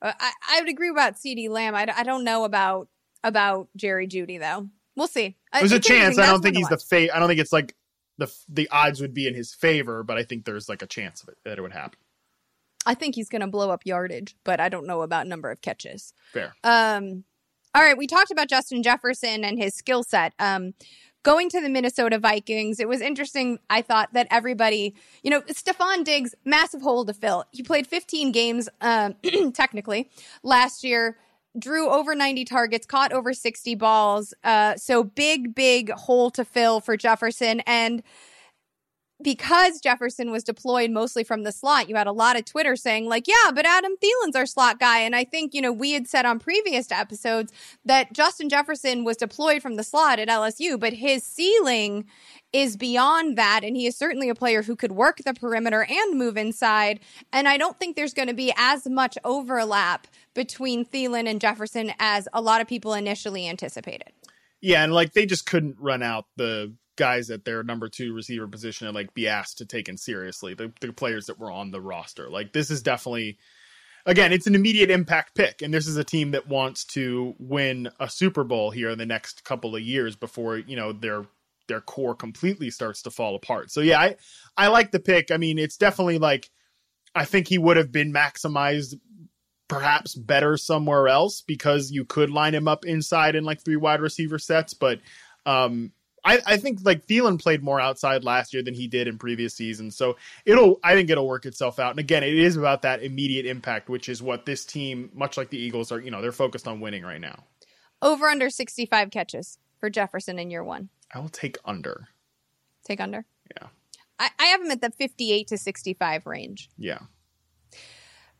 I, 0.03 0.33
I 0.51 0.61
would 0.61 0.69
agree 0.69 0.91
about 0.91 1.15
CeeDee 1.15 1.49
Lamb. 1.49 1.75
I, 1.75 1.87
I 1.97 2.03
don't 2.03 2.25
know 2.25 2.45
about 2.45 2.89
about 3.25 3.69
Jerry 3.77 4.07
Jeudy 4.07 4.39
though. 4.39 4.69
We'll 4.95 5.09
see. 5.09 5.37
Uh, 5.53 5.61
there's 5.61 5.73
a 5.73 5.81
chance. 5.81 6.19
I 6.19 6.27
don't 6.27 6.43
think 6.43 6.57
he's 6.57 6.69
the 6.69 6.79
fate. 6.79 7.11
I 7.13 7.19
don't 7.19 7.29
think 7.29 7.41
it's 7.41 7.53
like 7.53 7.75
the 8.19 8.33
the 8.49 8.69
odds 8.71 9.01
would 9.01 9.15
be 9.15 9.27
in 9.27 9.35
his 9.35 9.55
favor, 9.55 10.03
but 10.03 10.17
I 10.17 10.23
think 10.23 10.45
there's 10.45 10.69
like 10.69 10.83
a 10.83 10.87
chance 10.87 11.23
of 11.23 11.29
it 11.29 11.37
that 11.45 11.59
it 11.59 11.63
would 11.63 11.73
happen. 11.73 11.99
I 12.87 12.95
think 12.95 13.17
he's 13.17 13.29
going 13.29 13.41
to 13.41 13.49
blow 13.49 13.71
up 13.71 13.85
yardage, 13.85 14.37
but 14.45 14.61
I 14.61 14.69
don't 14.69 14.87
know 14.87 15.03
about 15.03 15.27
number 15.27 15.51
of 15.51 15.61
catches. 15.61 16.15
Fair. 16.33 16.55
Um, 16.63 17.25
all 17.75 17.83
right, 17.83 17.99
we 17.99 18.07
talked 18.07 18.31
about 18.31 18.49
Justin 18.49 18.83
Jefferson 18.83 19.45
and 19.45 19.59
his 19.59 19.75
skill 19.75 20.03
set. 20.05 20.33
Um, 20.39 20.73
going 21.27 21.49
to 21.49 21.61
the 21.61 21.69
Minnesota 21.69 22.21
Vikings, 22.21 22.79
it 22.79 22.87
was 22.87 23.01
interesting. 23.01 23.59
I 23.69 23.83
thought 23.83 24.13
that 24.13 24.29
everybody, 24.31 24.95
you 25.25 25.31
know, 25.33 25.41
Stefon 25.41 26.05
Diggs, 26.05 26.37
massive 26.45 26.83
hole 26.83 27.05
to 27.05 27.13
fill. 27.13 27.45
He 27.51 27.65
played 27.65 27.89
15 27.89 28.31
games, 28.31 28.69
um, 28.81 29.17
technically, 29.53 30.09
last 30.45 30.85
year. 30.85 31.19
Drew 31.59 31.89
over 31.89 32.15
90 32.15 32.45
targets, 32.45 32.87
caught 32.87 33.13
over 33.13 33.33
60 33.33 33.75
balls. 33.75 34.35
Uh, 34.45 34.77
so 34.77 35.03
big, 35.03 35.53
big 35.55 35.91
hole 35.91 36.31
to 36.31 36.45
fill 36.45 36.81
for 36.81 36.97
Jefferson. 36.97 37.61
And 37.67 38.05
because 39.23 39.81
Jefferson 39.81 40.31
was 40.31 40.45
deployed 40.45 40.91
mostly 40.91 41.25
from 41.25 41.43
the 41.43 41.53
slot, 41.53 41.89
you 41.89 41.97
had 41.97 42.07
a 42.07 42.13
lot 42.13 42.37
of 42.37 42.45
Twitter 42.45 42.77
saying, 42.77 43.07
like, 43.07 43.27
yeah, 43.27 43.51
but 43.55 43.65
Adam 43.65 43.95
Thielen's 43.97 44.37
our 44.37 44.45
slot 44.47 44.79
guy. 44.79 45.01
And 45.01 45.17
I 45.17 45.25
think, 45.25 45.55
you 45.55 45.63
know, 45.63 45.73
we 45.73 45.93
had 45.93 46.07
said 46.07 46.27
on 46.27 46.39
previous 46.39 46.93
episodes 46.93 47.53
that 47.85 48.13
Justin 48.13 48.49
Jefferson 48.49 49.05
was 49.05 49.17
deployed 49.17 49.63
from 49.63 49.77
the 49.77 49.83
slot 49.83 50.19
at 50.19 50.29
LSU, 50.29 50.79
but 50.79 50.93
his 50.93 51.25
ceiling 51.25 52.05
is 52.53 52.77
beyond 52.77 53.39
that. 53.39 53.61
And 53.65 53.75
he 53.75 53.87
is 53.87 53.97
certainly 53.97 54.29
a 54.29 54.35
player 54.35 54.63
who 54.63 54.77
could 54.77 54.93
work 54.93 55.19
the 55.25 55.33
perimeter 55.33 55.87
and 55.89 56.19
move 56.19 56.37
inside. 56.37 57.01
And 57.33 57.49
I 57.49 57.57
don't 57.57 57.79
think 57.79 57.97
there's 57.97 58.15
going 58.15 58.29
to 58.29 58.35
be 58.35 58.53
as 58.57 58.87
much 58.87 59.17
overlap 59.25 60.07
between 60.35 60.85
Thielen 60.85 61.29
and 61.29 61.41
Jefferson 61.41 61.93
as 61.99 62.29
a 62.35 62.43
lot 62.43 62.61
of 62.61 62.69
people 62.69 62.93
initially 62.93 63.49
anticipated. 63.49 64.13
Yeah. 64.61 64.85
And 64.85 64.93
like 64.93 65.15
they 65.15 65.25
just 65.25 65.47
couldn't 65.47 65.77
run 65.81 66.03
out 66.03 66.27
the 66.37 66.75
guys 66.97 67.31
at 67.31 67.45
their 67.45 67.63
number 67.63 67.89
two 67.89 68.15
receiver 68.15 68.49
position 68.49 68.87
and 68.87 68.95
like 68.95 69.15
be 69.15 69.29
asked 69.29 69.59
to 69.59 69.67
take 69.67 69.89
in 69.89 69.97
seriously 69.97 70.55
the, 70.55 70.73
the 70.81 70.93
players 70.93 71.27
that 71.27 71.39
were 71.39 71.51
on 71.51 71.71
the 71.71 71.81
roster. 71.81 72.29
Like 72.29 72.53
this 72.53 72.71
is 72.71 72.83
definitely 72.83 73.39
again, 74.07 74.33
it's 74.33 74.47
an 74.47 74.55
immediate 74.55 74.91
impact 74.91 75.35
pick, 75.35 75.63
and 75.63 75.75
this 75.75 75.87
is 75.87 75.97
a 75.97 76.05
team 76.05 76.31
that 76.31 76.49
wants 76.49 76.85
to 76.85 77.35
win 77.39 77.91
a 78.01 78.09
Super 78.09 78.45
Bowl 78.45 78.71
here 78.71 78.91
in 78.91 78.99
the 78.99 79.07
next 79.07 79.45
couple 79.45 79.75
of 79.75 79.83
years 79.83 80.17
before 80.17 80.57
you 80.59 80.77
know 80.77 80.93
their 80.93 81.25
their 81.69 81.81
core 81.81 82.15
completely 82.15 82.71
starts 82.71 83.03
to 83.03 83.11
fall 83.11 83.35
apart. 83.35 83.71
So 83.71 83.81
yeah, 83.81 84.01
I 84.01 84.17
I 84.57 84.69
like 84.69 84.93
the 84.93 85.01
pick. 85.01 85.31
I 85.31 85.37
mean, 85.37 85.59
it's 85.59 85.77
definitely 85.77 86.19
like 86.19 86.51
I 87.15 87.25
think 87.25 87.49
he 87.49 87.59
would 87.59 87.77
have 87.77 87.93
been 87.93 88.13
maximized 88.13 88.95
perhaps 89.69 90.15
better 90.15 90.57
somewhere 90.57 91.09
else 91.09 91.41
because 91.41 91.91
you 91.91 92.05
could 92.05 92.31
line 92.31 92.55
him 92.55 92.69
up 92.69 92.85
inside 92.85 93.35
in 93.35 93.43
like 93.43 93.65
three 93.65 93.77
wide 93.77 94.01
receiver 94.01 94.39
sets, 94.39 94.75
but 94.75 95.01
um 95.45 95.93
I, 96.27 96.41
I 96.45 96.57
think 96.57 96.81
like 96.83 97.07
Thielen 97.07 97.41
played 97.41 97.63
more 97.63 97.81
outside 97.81 98.25
last 98.25 98.53
year 98.53 98.63
than 98.63 98.75
he 98.75 98.89
did 98.89 99.07
in 99.07 99.17
previous 99.17 99.55
seasons. 99.55 99.97
So 99.97 100.17
it'll 100.45 100.81
I 100.83 100.95
think 100.95 101.09
it'll 101.09 101.29
work 101.29 101.47
itself 101.47 101.79
out. 101.79 101.93
And 101.93 102.01
again, 102.01 102.25
it 102.25 102.35
is 102.35 102.57
about 102.57 102.83
that 102.83 103.03
immediate 103.03 103.47
impact, 103.47 103.89
which 103.89 104.09
is 104.09 104.23
what 104.23 104.45
this 104.45 104.65
team, 104.65 105.11
much 105.15 105.37
like 105.37 105.51
the 105.51 105.59
Eagles, 105.59 105.93
are, 105.93 106.01
you 106.01 106.11
know, 106.11 106.21
they're 106.21 106.33
focused 106.33 106.67
on 106.67 106.81
winning 106.81 107.05
right 107.05 107.21
now. 107.21 107.45
Over 108.03 108.27
under 108.27 108.51
sixty 108.51 108.85
five 108.85 109.11
catches 109.11 109.59
for 109.79 109.89
Jefferson 109.89 110.39
in 110.39 110.51
year 110.51 110.65
one. 110.65 110.89
I 111.15 111.21
will 111.21 111.29
take 111.29 111.57
under. 111.65 112.09
Take 112.85 113.01
under? 113.01 113.25
Yeah. 113.57 113.69
I, 114.19 114.31
I 114.39 114.45
have 114.47 114.61
him 114.61 114.71
at 114.71 114.81
the 114.81 114.91
fifty 114.91 115.33
eight 115.33 115.47
to 115.49 115.57
sixty 115.57 115.95
five 115.95 116.27
range. 116.27 116.69
Yeah. 116.77 116.99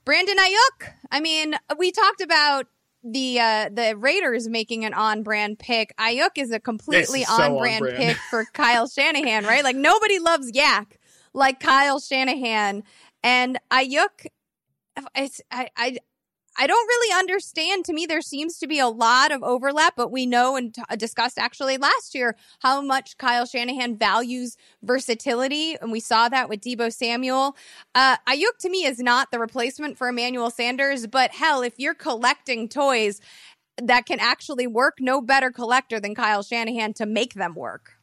Brandon 0.05 0.37
Aiyuk. 0.37 0.89
I 1.11 1.21
mean, 1.21 1.55
we 1.79 1.91
talked 1.91 2.21
about 2.21 2.67
the 3.13 3.41
uh 3.41 3.69
the 3.73 3.97
Raiders 3.97 4.49
making 4.49 4.85
an 4.85 4.95
on 4.95 5.23
brand 5.23 5.59
pick. 5.59 5.95
Aiyuk 5.99 6.31
is 6.37 6.51
a 6.51 6.61
completely 6.61 7.23
is 7.23 7.29
so 7.29 7.57
on 7.57 7.59
brand 7.59 7.85
pick 7.97 8.17
for 8.31 8.45
Kyle 8.53 8.89
Shanahan, 8.89 9.45
right? 9.45 9.65
Like 9.65 9.77
nobody 9.77 10.19
loves 10.19 10.53
YAC 10.53 10.87
like 11.33 11.61
Kyle 11.61 12.01
Shanahan 12.01 12.83
and 13.23 13.59
Aiyuk. 13.71 14.27
It's, 15.15 15.41
I 15.51 15.69
I 15.77 15.99
I 16.59 16.67
don't 16.67 16.87
really 16.87 17.19
understand. 17.19 17.85
To 17.85 17.93
me, 17.93 18.07
there 18.07 18.23
seems 18.23 18.59
to 18.59 18.67
be 18.67 18.79
a 18.79 18.89
lot 18.89 19.31
of 19.31 19.43
overlap, 19.43 19.95
but 19.97 20.11
we 20.11 20.27
know 20.27 20.57
and 20.57 20.75
t- 20.75 20.83
discussed 20.97 21.39
actually 21.39 21.77
last 21.77 22.15
year 22.15 22.37
how 22.61 22.81
much 22.81 23.19
Kyle 23.19 23.47
Shanahan 23.47 23.97
values 23.97 24.57
versatility, 24.83 25.77
and 25.81 25.93
we 25.93 26.01
saw 26.01 26.29
that 26.29 26.49
with 26.49 26.61
Deebo 26.61 26.93
Samuel. 26.93 27.57
Uh, 27.95 28.17
Aiyuk 28.29 28.59
to 28.61 28.71
me 28.71 28.85
is 28.85 28.99
not 28.99 29.31
the 29.31 29.39
replacement 29.39 29.99
for 29.99 30.09
Emmanuel 30.09 30.51
Sanders, 30.51 31.07
but 31.07 31.33
hell, 31.33 31.63
if 31.63 31.75
you're 31.79 31.95
collecting 31.95 32.69
toys 32.69 33.21
that 33.83 34.07
can 34.07 34.19
actually 34.21 34.67
work, 34.67 34.97
no 35.01 35.21
better 35.21 35.51
collector 35.51 36.01
than 36.01 36.15
Kyle 36.15 36.43
Shanahan 36.43 36.95
to 36.95 37.07
make 37.07 37.35
them 37.35 37.55
work. 37.55 37.96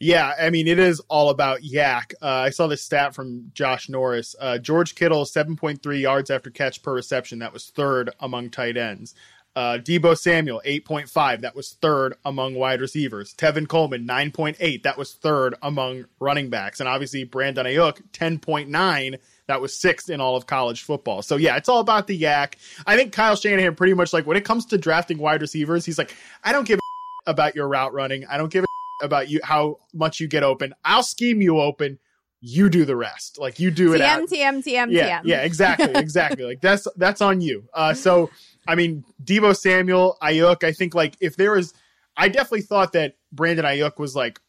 Yeah, 0.00 0.32
I 0.40 0.50
mean, 0.50 0.68
it 0.68 0.78
is 0.78 1.00
all 1.08 1.30
about 1.30 1.62
YAC. 1.62 2.14
Uh, 2.22 2.26
I 2.26 2.50
saw 2.50 2.68
this 2.68 2.82
stat 2.82 3.14
from 3.14 3.50
Josh 3.52 3.88
Norris. 3.88 4.36
Uh, 4.38 4.58
George 4.58 4.94
Kittle, 4.94 5.24
7.3 5.24 6.00
yards 6.00 6.30
after 6.30 6.50
catch 6.50 6.82
per 6.82 6.94
reception. 6.94 7.40
That 7.40 7.52
was 7.52 7.70
third 7.70 8.10
among 8.20 8.50
tight 8.50 8.76
ends. 8.76 9.14
Uh, 9.56 9.76
Deebo 9.76 10.16
Samuel, 10.16 10.62
8.5. 10.64 11.40
That 11.40 11.56
was 11.56 11.72
third 11.82 12.14
among 12.24 12.54
wide 12.54 12.80
receivers. 12.80 13.34
Tevin 13.34 13.66
Coleman, 13.66 14.06
9.8. 14.06 14.84
That 14.84 14.96
was 14.96 15.14
third 15.14 15.56
among 15.62 16.04
running 16.20 16.48
backs. 16.48 16.78
And 16.78 16.88
obviously, 16.88 17.24
Brandon 17.24 17.66
Aiyuk, 17.66 18.00
10.9. 18.12 19.18
That 19.48 19.60
was 19.60 19.74
sixth 19.74 20.10
in 20.10 20.20
all 20.20 20.36
of 20.36 20.46
college 20.46 20.84
football. 20.84 21.22
So, 21.22 21.34
yeah, 21.34 21.56
it's 21.56 21.68
all 21.68 21.80
about 21.80 22.06
the 22.06 22.20
YAC. 22.20 22.54
I 22.86 22.96
think 22.96 23.12
Kyle 23.12 23.34
Shanahan 23.34 23.74
pretty 23.74 23.94
much 23.94 24.12
like 24.12 24.26
when 24.26 24.36
it 24.36 24.44
comes 24.44 24.64
to 24.66 24.78
drafting 24.78 25.18
wide 25.18 25.40
receivers, 25.40 25.84
he's 25.84 25.98
like, 25.98 26.14
I 26.44 26.52
don't 26.52 26.68
give 26.68 26.78
a 26.78 26.82
about 27.30 27.56
your 27.56 27.66
route 27.66 27.92
running. 27.92 28.26
I 28.26 28.38
don't 28.38 28.52
give 28.52 28.62
a 28.62 28.67
about 29.02 29.28
you 29.28 29.40
how 29.42 29.78
much 29.94 30.20
you 30.20 30.28
get 30.28 30.42
open. 30.42 30.74
I'll 30.84 31.02
scheme 31.02 31.40
you 31.40 31.58
open. 31.60 31.98
You 32.40 32.68
do 32.68 32.84
the 32.84 32.94
rest. 32.96 33.38
Like 33.38 33.58
you 33.58 33.70
do 33.70 33.94
it 33.94 34.00
out. 34.00 34.22
TM, 34.28 34.32
TM, 34.32 34.64
TM, 34.64 34.86
Yeah, 34.92 35.18
TM. 35.18 35.22
yeah, 35.24 35.40
exactly, 35.42 35.90
exactly. 35.94 36.44
like 36.44 36.60
that's 36.60 36.86
that's 36.96 37.20
on 37.20 37.40
you. 37.40 37.64
Uh, 37.74 37.94
so 37.94 38.30
I 38.66 38.74
mean, 38.74 39.04
Deebo 39.24 39.56
Samuel, 39.56 40.16
Aiyuk. 40.22 40.62
I 40.62 40.72
think 40.72 40.94
like 40.94 41.16
if 41.20 41.36
there 41.36 41.52
was, 41.52 41.74
I 42.16 42.28
definitely 42.28 42.62
thought 42.62 42.92
that 42.92 43.16
Brandon 43.32 43.64
Aiyuk 43.64 43.98
was 43.98 44.14
like 44.14 44.40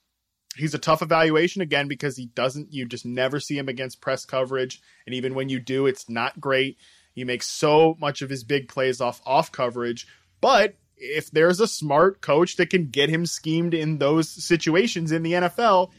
he's 0.56 0.74
a 0.74 0.80
tough 0.80 1.02
evaluation 1.02 1.62
again 1.62 1.88
because 1.88 2.16
he 2.18 2.28
doesn't. 2.28 2.72
You 2.74 2.86
just 2.86 3.06
never 3.06 3.40
see 3.40 3.58
him 3.58 3.70
against 3.70 4.02
press 4.02 4.24
coverage, 4.26 4.82
and 5.08 5.16
even 5.16 5.34
when 5.34 5.50
you 5.50 5.60
do, 5.60 5.88
it's 5.88 6.08
not 6.10 6.40
great. 6.40 6.78
He 7.14 7.24
makes 7.24 7.48
so 7.48 7.98
much 8.00 8.22
of 8.22 8.30
his 8.30 8.44
big 8.44 8.68
plays 8.70 9.02
off 9.02 9.20
off 9.26 9.52
coverage, 9.52 10.06
but 10.42 10.76
if 11.00 11.32
there's 11.32 11.60
a 11.60 11.68
smart 11.68 12.22
coach 12.22 12.58
that 12.58 12.70
can 12.70 12.90
get 12.90 13.10
him 13.10 13.26
schemed 13.26 13.74
in 13.74 13.98
those 13.98 14.30
situations 14.30 15.12
in 15.12 15.24
the 15.24 15.34
NFL, 15.34 15.92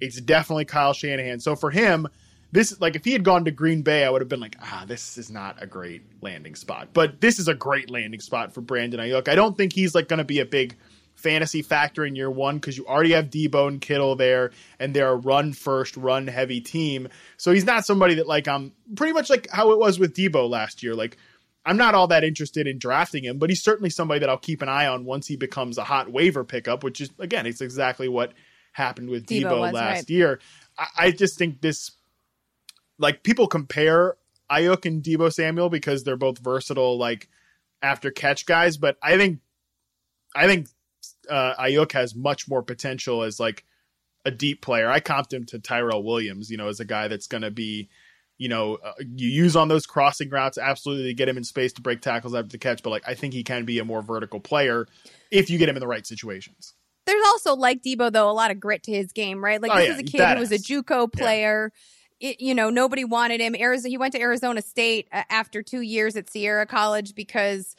it's 0.00 0.20
definitely 0.20 0.64
Kyle 0.64 0.92
Shanahan. 0.92 1.40
So 1.40 1.56
for 1.56 1.70
him, 1.70 2.08
this 2.52 2.72
is 2.72 2.80
like 2.80 2.96
if 2.96 3.04
he 3.04 3.12
had 3.12 3.24
gone 3.24 3.44
to 3.44 3.50
Green 3.50 3.82
Bay, 3.82 4.04
I 4.04 4.10
would 4.10 4.20
have 4.22 4.28
been 4.28 4.40
like, 4.40 4.56
ah, 4.62 4.84
this 4.86 5.18
is 5.18 5.30
not 5.30 5.62
a 5.62 5.66
great 5.66 6.02
landing 6.22 6.54
spot. 6.54 6.88
But 6.92 7.20
this 7.20 7.38
is 7.38 7.48
a 7.48 7.54
great 7.54 7.90
landing 7.90 8.20
spot 8.20 8.52
for 8.52 8.60
Brandon 8.60 9.00
Aiyuk. 9.00 9.28
I 9.28 9.34
don't 9.34 9.56
think 9.56 9.72
he's 9.72 9.94
like 9.94 10.08
going 10.08 10.18
to 10.18 10.24
be 10.24 10.40
a 10.40 10.46
big 10.46 10.76
fantasy 11.14 11.62
factor 11.62 12.04
in 12.04 12.14
year 12.14 12.30
one 12.30 12.56
because 12.56 12.76
you 12.76 12.86
already 12.86 13.12
have 13.12 13.30
Deebo 13.30 13.68
and 13.68 13.80
Kittle 13.80 14.16
there, 14.16 14.52
and 14.78 14.94
they're 14.94 15.08
a 15.08 15.16
run 15.16 15.52
first, 15.52 15.96
run 15.96 16.26
heavy 16.26 16.60
team. 16.60 17.08
So 17.36 17.52
he's 17.52 17.64
not 17.64 17.84
somebody 17.84 18.14
that 18.16 18.26
like 18.26 18.46
I'm 18.48 18.72
pretty 18.94 19.12
much 19.12 19.28
like 19.28 19.48
how 19.50 19.72
it 19.72 19.78
was 19.78 19.98
with 19.98 20.14
Deebo 20.14 20.48
last 20.48 20.82
year. 20.82 20.94
Like 20.94 21.16
I'm 21.66 21.76
not 21.76 21.94
all 21.94 22.06
that 22.08 22.24
interested 22.24 22.66
in 22.68 22.78
drafting 22.78 23.24
him, 23.24 23.38
but 23.38 23.50
he's 23.50 23.62
certainly 23.62 23.90
somebody 23.90 24.20
that 24.20 24.30
I'll 24.30 24.38
keep 24.38 24.62
an 24.62 24.68
eye 24.68 24.86
on 24.86 25.04
once 25.04 25.26
he 25.26 25.36
becomes 25.36 25.78
a 25.78 25.84
hot 25.84 26.10
waiver 26.10 26.44
pickup, 26.44 26.84
which 26.84 27.00
is 27.00 27.10
again, 27.18 27.44
it's 27.44 27.60
exactly 27.60 28.08
what 28.08 28.32
happened 28.72 29.10
with 29.10 29.26
Deebo 29.26 29.50
Deebo, 29.50 29.60
was, 29.60 29.72
last 29.72 29.96
right. 29.96 30.10
year. 30.10 30.40
I, 30.78 30.86
I 30.96 31.10
just 31.10 31.36
think 31.38 31.60
this 31.60 31.90
like 32.98 33.22
people 33.24 33.48
compare 33.48 34.16
Aiyuk 34.50 34.86
and 34.86 35.02
Deebo 35.02 35.32
Samuel 35.32 35.68
because 35.68 36.04
they're 36.04 36.16
both 36.16 36.38
versatile 36.38 36.96
like 36.96 37.28
after 37.82 38.10
catch 38.10 38.46
guys, 38.46 38.76
but 38.76 38.96
I 39.02 39.16
think 39.16 39.40
I 40.36 40.46
think 40.46 40.68
uh, 41.28 41.54
Aiyuk 41.56 41.92
has 41.92 42.14
much 42.14 42.48
more 42.48 42.62
potential 42.62 43.22
as 43.22 43.40
like 43.40 43.64
a 44.24 44.30
deep 44.30 44.62
player. 44.62 44.88
I 44.88 45.00
comped 45.00 45.32
him 45.32 45.44
to 45.46 45.58
Tyrell 45.58 46.02
Williams, 46.02 46.50
you 46.50 46.56
know, 46.56 46.68
as 46.68 46.80
a 46.80 46.84
guy 46.84 47.08
that's 47.08 47.26
going 47.26 47.42
to 47.42 47.50
be, 47.50 47.88
you 48.38 48.48
know, 48.48 48.76
uh, 48.76 48.92
you 48.98 49.28
use 49.28 49.56
on 49.56 49.68
those 49.68 49.86
crossing 49.86 50.28
routes 50.30 50.58
absolutely 50.58 51.04
to 51.04 51.14
get 51.14 51.28
him 51.28 51.36
in 51.36 51.44
space 51.44 51.72
to 51.74 51.82
break 51.82 52.00
tackles 52.00 52.34
after 52.34 52.48
the 52.48 52.58
catch, 52.58 52.82
but 52.82 52.90
like 52.90 53.02
I 53.06 53.14
think 53.14 53.32
he 53.34 53.42
can 53.42 53.64
be 53.64 53.78
a 53.78 53.84
more 53.84 54.02
vertical 54.02 54.40
player 54.40 54.86
if 55.30 55.50
you 55.50 55.58
get 55.58 55.68
him 55.68 55.76
in 55.76 55.80
the 55.80 55.86
right 55.86 56.06
situations. 56.06 56.74
There's 57.06 57.24
also, 57.26 57.54
like 57.54 57.82
Deebo, 57.82 58.12
though, 58.12 58.28
a 58.28 58.32
lot 58.32 58.50
of 58.50 58.58
grit 58.58 58.82
to 58.84 58.92
his 58.92 59.12
game, 59.12 59.42
right? 59.42 59.62
Like, 59.62 59.70
Oh, 59.72 59.76
this 59.76 59.86
yeah, 59.86 59.94
is 59.94 60.00
a 60.00 60.02
kid 60.02 60.28
who 60.28 60.40
was 60.40 60.50
a. 60.50 60.58
JUCO 60.58 61.12
player. 61.12 61.72
It, 62.18 62.40
you 62.40 62.54
know, 62.54 62.68
nobody 62.68 63.04
wanted 63.04 63.40
him. 63.40 63.54
Arizona, 63.54 63.90
he 63.90 63.96
went 63.98 64.12
to 64.14 64.20
Arizona 64.20 64.60
State 64.60 65.06
uh, 65.12 65.22
after 65.30 65.62
two 65.62 65.82
years 65.82 66.16
at 66.16 66.28
Sierra 66.28 66.66
College 66.66 67.14
because 67.14 67.76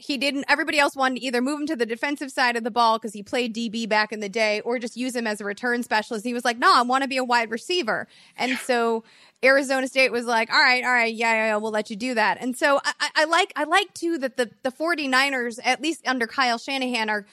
he 0.00 0.18
didn't. 0.18 0.44
Everybody 0.48 0.78
else 0.78 0.96
wanted 0.96 1.16
to 1.20 1.24
either 1.26 1.40
move 1.40 1.60
him 1.60 1.66
to 1.68 1.76
the 1.76 1.86
defensive 1.86 2.30
side 2.30 2.56
of 2.56 2.64
the 2.64 2.70
ball 2.70 2.98
because 2.98 3.12
he 3.12 3.22
played 3.22 3.54
DB 3.54 3.88
back 3.88 4.12
in 4.12 4.20
the 4.20 4.28
day, 4.28 4.60
or 4.62 4.78
just 4.78 4.96
use 4.96 5.14
him 5.14 5.26
as 5.26 5.40
a 5.40 5.44
return 5.44 5.82
specialist. 5.82 6.24
He 6.24 6.34
was 6.34 6.44
like, 6.44 6.58
"No, 6.58 6.72
I 6.74 6.82
want 6.82 7.02
to 7.02 7.08
be 7.08 7.16
a 7.16 7.24
wide 7.24 7.50
receiver," 7.50 8.08
and 8.36 8.58
so 8.58 9.04
Arizona 9.42 9.88
State 9.88 10.12
was 10.12 10.26
like, 10.26 10.52
all 10.52 10.60
right, 10.60 10.84
all 10.84 10.92
right, 10.92 11.14
yeah, 11.14 11.32
yeah, 11.32 11.46
yeah, 11.46 11.56
we'll 11.56 11.70
let 11.70 11.88
you 11.88 11.96
do 11.96 12.14
that. 12.14 12.36
And 12.40 12.56
so 12.56 12.78
I, 12.84 12.92
I, 13.00 13.10
I 13.16 13.24
like, 13.24 13.52
I 13.56 13.64
like 13.64 13.92
too 13.94 14.18
that 14.18 14.36
the, 14.36 14.50
the 14.62 14.70
49ers, 14.70 15.58
at 15.64 15.80
least 15.80 16.06
under 16.06 16.26
Kyle 16.26 16.58
Shanahan, 16.58 17.08
are 17.08 17.24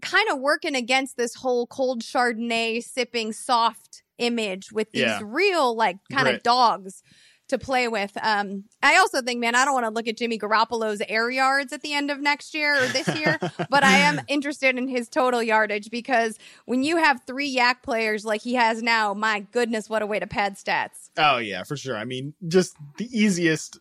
kind 0.00 0.28
of 0.30 0.38
working 0.38 0.74
against 0.74 1.16
this 1.16 1.34
whole 1.34 1.66
cold 1.66 2.02
Chardonnay 2.02 2.82
sipping 2.82 3.32
soft 3.32 4.02
image 4.16 4.72
with 4.72 4.90
these 4.92 5.02
Yeah. 5.02 5.20
real, 5.22 5.76
like, 5.76 5.98
kind 6.10 6.28
of 6.28 6.42
dogs 6.42 7.02
to 7.48 7.58
play 7.58 7.88
with. 7.88 8.16
Um, 8.22 8.64
I 8.82 8.96
also 8.96 9.22
think, 9.22 9.40
man, 9.40 9.54
I 9.54 9.64
don't 9.64 9.74
want 9.74 9.86
to 9.86 9.90
look 9.90 10.06
at 10.06 10.16
Jimmy 10.16 10.38
Garoppolo's 10.38 11.02
air 11.08 11.30
yards 11.30 11.72
at 11.72 11.82
the 11.82 11.92
end 11.92 12.10
of 12.10 12.20
next 12.20 12.54
year 12.54 12.82
or 12.82 12.86
this 12.88 13.08
year, 13.16 13.38
but 13.70 13.84
I 13.84 13.98
am 13.98 14.20
interested 14.28 14.76
in 14.76 14.88
his 14.88 15.08
total 15.08 15.42
yardage 15.42 15.90
because 15.90 16.38
when 16.66 16.82
you 16.82 16.96
have 16.96 17.22
three 17.26 17.54
YAC 17.54 17.82
players 17.82 18.24
like 18.24 18.42
he 18.42 18.54
has 18.54 18.82
now, 18.82 19.14
my 19.14 19.40
goodness, 19.52 19.88
what 19.88 20.02
a 20.02 20.06
way 20.06 20.18
to 20.18 20.26
pad 20.26 20.54
stats. 20.54 21.10
Oh 21.16 21.38
yeah, 21.38 21.64
for 21.64 21.76
sure. 21.76 21.96
I 21.96 22.04
mean, 22.04 22.34
just 22.46 22.76
the 22.96 23.06
easiest 23.06 23.78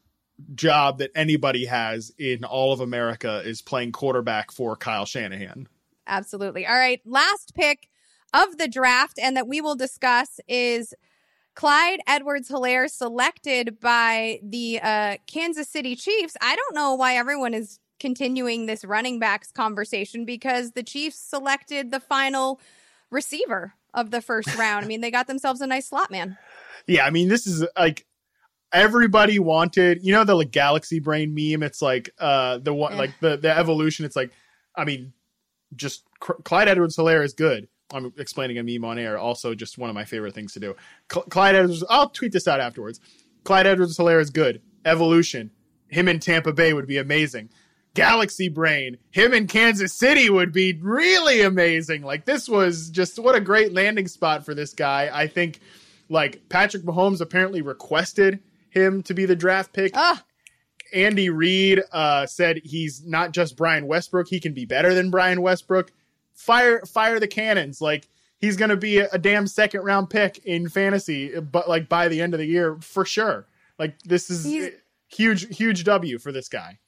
job 0.54 1.00
that 1.00 1.12
anybody 1.16 1.66
has 1.66 2.12
in 2.18 2.44
all 2.44 2.72
of 2.72 2.80
America 2.80 3.42
is 3.44 3.62
playing 3.62 3.92
quarterback 3.92 4.52
for 4.52 4.76
Kyle 4.76 5.06
Shanahan. 5.06 5.68
Absolutely. 6.06 6.66
All 6.66 6.78
right, 6.78 7.02
last 7.06 7.54
pick 7.54 7.90
of 8.34 8.58
the 8.58 8.68
draft 8.68 9.20
and 9.22 9.36
that 9.36 9.48
we 9.48 9.62
will 9.62 9.76
discuss 9.76 10.40
is 10.48 10.94
Clyde 11.58 12.02
Edwards 12.06 12.50
Helaire 12.50 12.88
selected 12.88 13.80
by 13.80 14.40
the 14.44 14.80
uh, 14.80 15.18
Kansas 15.26 15.68
City 15.68 15.96
Chiefs. 15.96 16.38
I 16.40 16.56
don't 16.56 16.76
know 16.76 16.94
why 16.94 17.16
everyone 17.16 17.56
is 17.56 17.80
continuing 18.00 18.68
this 18.68 18.86
running 18.86 19.18
backs 19.18 19.52
conversation 19.52 20.24
because 20.24 20.74
the 20.74 20.84
Chiefs 20.84 21.18
selected 21.18 21.90
the 21.90 22.00
final 22.00 22.62
receiver 23.10 23.74
of 23.96 24.12
the 24.12 24.22
first 24.22 24.56
round. 24.60 24.86
I 24.86 24.88
mean, 24.88 25.02
they 25.02 25.10
got 25.10 25.26
themselves 25.26 25.60
a 25.60 25.66
nice 25.66 25.88
slot 25.88 26.12
man. 26.12 26.38
Yeah, 26.86 27.08
I 27.08 27.10
mean, 27.10 27.28
this 27.28 27.48
is 27.48 27.66
like 27.76 28.06
everybody 28.72 29.40
wanted, 29.40 30.04
you 30.04 30.12
know, 30.12 30.26
the 30.26 30.36
like 30.36 30.52
galaxy 30.52 31.00
brain 31.00 31.34
meme. 31.34 31.64
It's 31.64 31.82
like 31.82 32.12
uh 32.20 32.60
the 32.60 32.72
one, 32.72 32.92
yeah. 32.92 33.00
like 33.00 33.20
the 33.20 33.36
the 33.36 33.50
evolution. 33.50 34.06
It's 34.06 34.16
like, 34.16 34.30
I 34.76 34.86
mean, 34.86 35.12
just 35.76 36.04
Clyde 36.20 36.68
Edwards 36.68 36.98
Helaire 36.98 37.26
is 37.26 37.34
good. 37.34 37.68
I'm 37.92 38.14
explaining 38.18 38.58
a 38.58 38.64
meme 38.64 38.84
on 38.86 39.00
air. 39.00 39.18
Also, 39.18 39.56
just 39.56 39.78
one 39.78 39.90
of 39.90 39.94
my 39.94 40.06
favorite 40.06 40.34
things 40.34 40.54
to 40.54 40.60
do. 40.60 40.76
Cl- 41.12 41.26
Clyde 41.26 41.56
Edwards. 41.56 41.84
I'll 41.90 42.10
tweet 42.10 42.32
this 42.32 42.48
out 42.48 42.60
afterwards. 42.60 43.00
Clyde 43.44 43.68
Edwards 43.68 43.98
Helaire 43.98 44.22
is 44.22 44.30
good. 44.30 44.62
Evolution. 44.86 45.52
Him 45.88 46.08
in 46.08 46.20
Tampa 46.20 46.52
Bay 46.52 46.74
would 46.74 46.88
be 46.88 46.98
amazing. 46.98 47.50
Galaxy 47.94 48.50
Brain. 48.50 48.98
Him 49.10 49.34
in 49.34 49.48
Kansas 49.48 49.94
City 49.94 50.30
would 50.30 50.52
be 50.52 50.78
really 50.82 51.42
amazing. 51.42 52.04
Like 52.04 52.26
this 52.26 52.48
was 52.48 52.90
just 52.90 53.18
what 53.18 53.36
a 53.36 53.42
great 53.42 53.74
landing 53.74 54.08
spot 54.08 54.46
for 54.46 54.54
this 54.54 54.74
guy. 54.74 55.10
I 55.12 55.28
think 55.28 55.60
like 56.10 56.48
Patrick 56.50 56.84
Mahomes 56.84 57.22
apparently 57.22 57.62
requested 57.62 58.40
him 58.70 59.02
to 59.04 59.14
be 59.14 59.26
the 59.26 59.36
draft 59.36 59.74
pick. 59.74 59.94
Ah. 59.96 60.24
Andy 60.94 61.30
Reid 61.30 61.82
uh, 61.92 62.28
said 62.28 62.62
he's 62.64 63.04
not 63.06 63.32
just 63.32 63.58
Brian 63.58 63.88
Westbrook; 63.88 64.28
he 64.30 64.40
can 64.40 64.54
be 64.54 64.66
better 64.66 64.94
than 64.94 65.10
Brian 65.10 65.42
Westbrook 65.42 65.92
fire 66.38 66.82
fire 66.86 67.20
the 67.20 67.28
cannons. 67.28 67.82
Like 67.82 68.08
he's 68.38 68.56
going 68.56 68.70
to 68.70 68.78
be 68.78 69.00
a, 69.00 69.10
a, 69.12 69.18
damn 69.18 69.48
second 69.48 69.82
round 69.82 70.10
pick 70.10 70.38
in 70.46 70.70
fantasy, 70.70 71.38
but 71.40 71.68
like 71.68 71.90
by 71.90 72.08
the 72.08 72.22
end 72.22 72.34
of 72.34 72.38
the 72.38 72.46
year 72.46 72.78
for 72.80 73.04
sure. 73.04 73.48
Like 73.78 74.02
this 74.04 74.30
is 74.30 74.46
he's, 74.46 74.70
huge 75.10 75.58
huge 75.58 75.84
W 75.84 76.18
for 76.20 76.32
this 76.32 76.48
guy. 76.48 76.80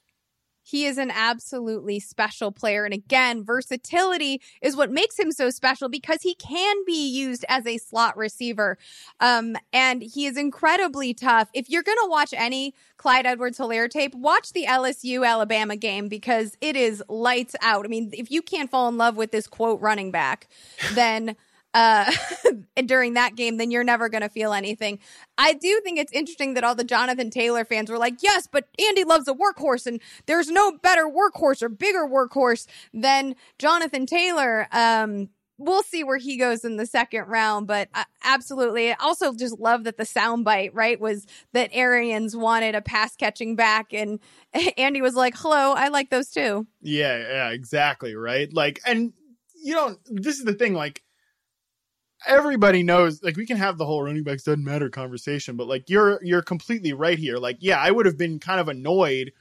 He 0.70 0.86
is 0.86 0.98
an 0.98 1.10
absolutely 1.10 1.98
special 1.98 2.52
player. 2.52 2.84
And 2.84 2.94
again, 2.94 3.44
versatility 3.44 4.40
is 4.62 4.76
what 4.76 4.92
makes 4.92 5.18
him 5.18 5.32
so 5.32 5.50
special 5.50 5.88
because 5.88 6.22
he 6.22 6.34
can 6.34 6.84
be 6.86 7.08
used 7.10 7.44
as 7.48 7.66
a 7.66 7.78
slot 7.78 8.16
receiver. 8.16 8.78
Um, 9.18 9.56
and 9.72 10.00
he 10.00 10.26
is 10.26 10.36
incredibly 10.36 11.12
tough. 11.12 11.48
If 11.54 11.68
you're 11.68 11.82
going 11.82 11.98
to 12.04 12.08
watch 12.08 12.32
any 12.32 12.72
Clyde 12.98 13.26
Edwards 13.26 13.58
Helaire 13.58 13.90
tape, 13.90 14.14
watch 14.14 14.52
the 14.52 14.66
LSU 14.66 15.26
Alabama 15.26 15.74
game 15.74 16.08
because 16.08 16.56
it 16.60 16.76
is 16.76 17.02
lights 17.08 17.56
out. 17.62 17.84
I 17.84 17.88
mean, 17.88 18.10
if 18.12 18.30
you 18.30 18.40
can't 18.40 18.70
fall 18.70 18.88
in 18.88 18.96
love 18.96 19.16
with 19.16 19.32
this 19.32 19.48
quote 19.48 19.80
running 19.80 20.12
back, 20.12 20.46
then 20.94 21.34
uh, 21.74 22.10
and 22.76 22.88
during 22.88 23.14
that 23.14 23.36
game, 23.36 23.56
then 23.56 23.70
you're 23.70 23.84
never 23.84 24.08
going 24.08 24.22
to 24.22 24.28
feel 24.28 24.52
anything. 24.52 24.98
I 25.38 25.52
do 25.54 25.80
think 25.82 25.98
it's 25.98 26.12
interesting 26.12 26.54
that 26.54 26.64
all 26.64 26.74
the 26.74 26.84
Jonathan 26.84 27.30
Taylor 27.30 27.64
fans 27.64 27.90
were 27.90 27.98
like, 27.98 28.22
yes, 28.22 28.48
but 28.50 28.68
Andy 28.84 29.04
loves 29.04 29.28
a 29.28 29.34
workhorse, 29.34 29.86
and 29.86 30.00
there's 30.26 30.48
no 30.48 30.72
better 30.72 31.08
workhorse 31.08 31.62
or 31.62 31.68
bigger 31.68 32.06
workhorse 32.06 32.66
than 32.92 33.34
Jonathan 33.58 34.06
Taylor. 34.06 34.66
Um, 34.72 35.28
we'll 35.60 35.82
see 35.82 36.02
where 36.02 36.16
he 36.16 36.36
goes 36.36 36.64
in 36.64 36.76
the 36.76 36.86
second 36.86 37.26
round, 37.28 37.66
but 37.66 37.88
uh, 37.94 38.04
absolutely. 38.24 38.90
I 38.90 38.96
also 38.98 39.34
just 39.34 39.60
love 39.60 39.84
that 39.84 39.98
the 39.98 40.04
soundbite, 40.04 40.70
right, 40.72 40.98
was 40.98 41.26
that 41.52 41.70
Arians 41.72 42.34
wanted 42.34 42.74
a 42.74 42.80
pass 42.80 43.14
catching 43.14 43.54
back, 43.54 43.92
and 43.92 44.18
Andy 44.76 45.02
was 45.02 45.14
like, 45.14 45.34
hello, 45.36 45.74
I 45.74 45.88
like 45.88 46.10
those 46.10 46.30
too. 46.30 46.66
Yeah, 46.80 47.18
yeah, 47.18 47.50
exactly, 47.50 48.16
right? 48.16 48.52
Like, 48.52 48.80
and 48.86 49.12
you 49.62 49.74
know, 49.74 49.96
this 50.06 50.38
is 50.38 50.44
the 50.44 50.54
thing, 50.54 50.72
like, 50.72 51.02
everybody 52.26 52.82
knows 52.82 53.22
like 53.22 53.36
we 53.36 53.46
can 53.46 53.56
have 53.56 53.78
the 53.78 53.86
whole 53.86 54.02
running 54.02 54.22
backs 54.22 54.42
doesn't 54.44 54.64
matter 54.64 54.90
conversation 54.90 55.56
but 55.56 55.66
like 55.66 55.88
you're 55.88 56.20
you're 56.22 56.42
completely 56.42 56.92
right 56.92 57.18
here. 57.18 57.38
Like 57.38 57.58
yeah 57.60 57.78
i 57.78 57.90
would 57.90 58.06
have 58.06 58.18
been 58.18 58.38
kind 58.38 58.60
of 58.60 58.68
annoyed 58.68 59.32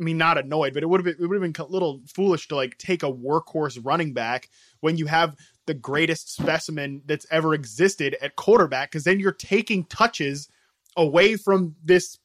i 0.00 0.02
mean 0.02 0.18
not 0.18 0.38
annoyed 0.38 0.74
but 0.74 0.82
it 0.82 0.86
would 0.86 1.00
have 1.00 1.04
been 1.04 1.24
it 1.24 1.28
would 1.28 1.42
have 1.42 1.52
been 1.52 1.64
a 1.64 1.68
little 1.68 2.00
foolish 2.06 2.48
to 2.48 2.56
like 2.56 2.78
take 2.78 3.02
a 3.02 3.12
workhorse 3.12 3.78
running 3.82 4.12
back 4.12 4.48
when 4.80 4.96
you 4.96 5.06
have 5.06 5.36
the 5.66 5.74
greatest 5.74 6.34
specimen 6.34 7.02
that's 7.06 7.26
ever 7.30 7.54
existed 7.54 8.16
at 8.20 8.36
quarterback 8.36 8.90
because 8.90 9.04
then 9.04 9.18
you're 9.18 9.32
taking 9.32 9.84
touches 9.84 10.48
away 10.96 11.36
from 11.36 11.74
this 11.82 12.18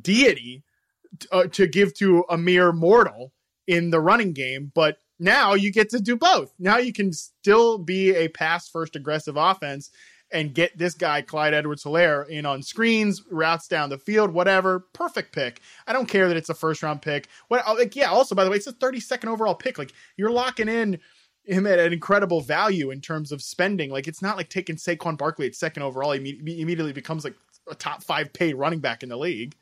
deity 0.00 0.64
uh, 1.32 1.44
to 1.44 1.66
give 1.66 1.94
to 1.94 2.24
a 2.28 2.36
mere 2.36 2.72
mortal 2.72 3.32
in 3.66 3.90
the 3.90 4.00
running 4.00 4.32
game 4.32 4.70
but 4.74 4.98
now 5.18 5.54
you 5.54 5.72
get 5.72 5.90
to 5.90 6.00
do 6.00 6.16
both. 6.16 6.52
Now 6.58 6.78
you 6.78 6.92
can 6.92 7.12
still 7.12 7.78
be 7.78 8.14
a 8.14 8.28
pass 8.28 8.68
first 8.68 8.96
aggressive 8.96 9.36
offense 9.36 9.90
and 10.30 10.54
get 10.54 10.76
this 10.76 10.94
guy 10.94 11.22
Clyde 11.22 11.54
Edwards 11.54 11.84
Helaire 11.84 12.28
in 12.28 12.44
on 12.44 12.62
screens, 12.62 13.22
routes 13.30 13.66
down 13.66 13.90
the 13.90 13.98
field, 13.98 14.30
whatever. 14.30 14.80
Perfect 14.92 15.32
pick. 15.32 15.60
I 15.86 15.92
don't 15.92 16.08
care 16.08 16.28
that 16.28 16.36
it's 16.36 16.50
a 16.50 16.54
first 16.54 16.82
round 16.82 17.02
pick. 17.02 17.28
What 17.48 17.66
uh, 17.66 17.74
like 17.74 17.96
yeah, 17.96 18.10
also 18.10 18.34
by 18.34 18.44
the 18.44 18.50
way, 18.50 18.56
it's 18.56 18.66
a 18.66 18.72
32nd 18.72 19.26
overall 19.26 19.54
pick. 19.54 19.78
Like 19.78 19.92
you're 20.16 20.30
locking 20.30 20.68
in 20.68 20.98
him 21.44 21.66
at 21.66 21.78
an 21.78 21.92
incredible 21.92 22.42
value 22.42 22.90
in 22.90 23.00
terms 23.00 23.32
of 23.32 23.42
spending. 23.42 23.90
Like 23.90 24.06
it's 24.06 24.22
not 24.22 24.36
like 24.36 24.50
taking 24.50 24.76
Saquon 24.76 25.16
Barkley 25.16 25.46
at 25.46 25.54
second 25.54 25.82
overall. 25.82 26.12
He 26.12 26.38
immediately 26.60 26.92
becomes 26.92 27.24
like 27.24 27.34
a 27.70 27.74
top 27.74 28.02
5 28.02 28.32
paid 28.32 28.54
running 28.54 28.80
back 28.80 29.02
in 29.02 29.08
the 29.08 29.16
league 29.16 29.56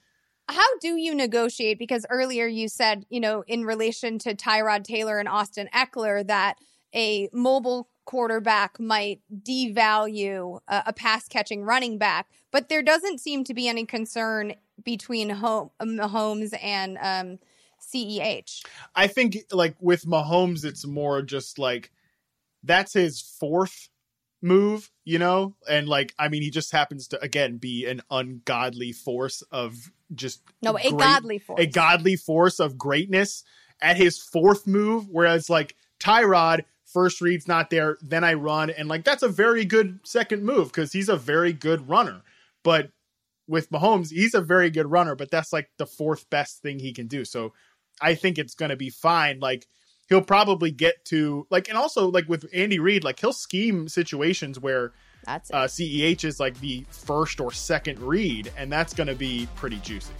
how 0.48 0.78
do 0.80 0.96
you 0.96 1.14
negotiate? 1.14 1.78
Because 1.78 2.06
earlier 2.10 2.46
you 2.46 2.68
said, 2.68 3.06
you 3.08 3.20
know, 3.20 3.42
in 3.46 3.64
relation 3.64 4.18
to 4.20 4.34
Tyrod 4.34 4.84
Taylor 4.84 5.18
and 5.18 5.28
Austin 5.28 5.68
Ekeler, 5.74 6.26
that 6.26 6.54
a 6.94 7.28
mobile 7.32 7.88
quarterback 8.04 8.78
might 8.78 9.20
devalue 9.42 10.60
a, 10.68 10.84
a 10.86 10.92
pass 10.92 11.26
catching 11.28 11.62
running 11.62 11.98
back, 11.98 12.28
but 12.52 12.68
there 12.68 12.82
doesn't 12.82 13.18
seem 13.18 13.44
to 13.44 13.54
be 13.54 13.68
any 13.68 13.84
concern 13.84 14.54
between 14.84 15.30
home, 15.30 15.70
Mahomes 15.82 16.56
and 16.62 16.96
um, 17.00 17.38
CEH. 17.82 18.62
I 18.94 19.08
think, 19.08 19.38
like 19.50 19.74
with 19.80 20.04
Mahomes, 20.04 20.64
it's 20.64 20.86
more 20.86 21.22
just 21.22 21.58
like 21.58 21.90
that's 22.62 22.92
his 22.92 23.20
fourth 23.20 23.88
move, 24.42 24.90
you 25.04 25.18
know? 25.18 25.56
And 25.68 25.88
like, 25.88 26.14
I 26.18 26.28
mean, 26.28 26.42
he 26.42 26.50
just 26.50 26.72
happens 26.72 27.08
to, 27.08 27.20
again, 27.20 27.56
be 27.56 27.86
an 27.86 28.02
ungodly 28.10 28.92
force 28.92 29.42
of 29.50 29.90
just. 30.14 30.42
No, 30.62 30.72
great, 30.72 30.86
a 30.86 30.96
godly 30.96 31.38
force. 31.38 31.60
A 31.60 31.66
godly 31.66 32.16
force 32.16 32.60
of 32.60 32.78
greatness 32.78 33.44
at 33.80 33.96
his 33.96 34.18
fourth 34.18 34.66
move, 34.66 35.08
whereas 35.08 35.50
like 35.50 35.76
Tyrod, 36.00 36.64
first 36.84 37.20
read's 37.20 37.48
not 37.48 37.70
there, 37.70 37.98
then 38.00 38.24
I 38.24 38.34
run. 38.34 38.70
And 38.70 38.88
like, 38.88 39.04
that's 39.04 39.22
a 39.22 39.28
very 39.28 39.64
good 39.64 40.00
second 40.04 40.44
move 40.44 40.68
because 40.68 40.92
he's 40.92 41.08
a 41.08 41.16
very 41.16 41.52
good 41.52 41.88
runner. 41.88 42.22
But 42.62 42.90
with 43.46 43.70
Mahomes, 43.70 44.10
he's 44.10 44.34
a 44.34 44.40
very 44.40 44.70
good 44.70 44.90
runner, 44.90 45.14
but 45.14 45.30
that's 45.30 45.52
like 45.52 45.70
the 45.78 45.86
fourth 45.86 46.28
best 46.30 46.62
thing 46.62 46.78
he 46.78 46.92
can 46.92 47.06
do. 47.06 47.24
So 47.24 47.52
I 48.00 48.14
think 48.14 48.38
it's 48.38 48.54
going 48.54 48.70
to 48.70 48.76
be 48.76 48.90
fine. 48.90 49.40
Like, 49.40 49.66
he'll 50.08 50.22
probably 50.22 50.70
get 50.70 51.04
to 51.06 51.46
like 51.50 51.68
and 51.68 51.76
also 51.76 52.08
like 52.08 52.28
with 52.28 52.46
Andy 52.52 52.78
Reid, 52.78 53.04
like 53.04 53.20
he'll 53.20 53.32
scheme 53.32 53.88
situations 53.88 54.58
where 54.58 54.92
that's 55.26 55.50
uh, 55.50 55.64
CEH 55.64 56.24
is 56.24 56.40
like 56.40 56.58
the 56.60 56.84
first 56.90 57.40
or 57.40 57.52
second 57.52 57.98
read, 57.98 58.52
and 58.56 58.72
that's 58.72 58.94
going 58.94 59.08
to 59.08 59.14
be 59.14 59.48
pretty 59.56 59.76
juicy 59.78 60.12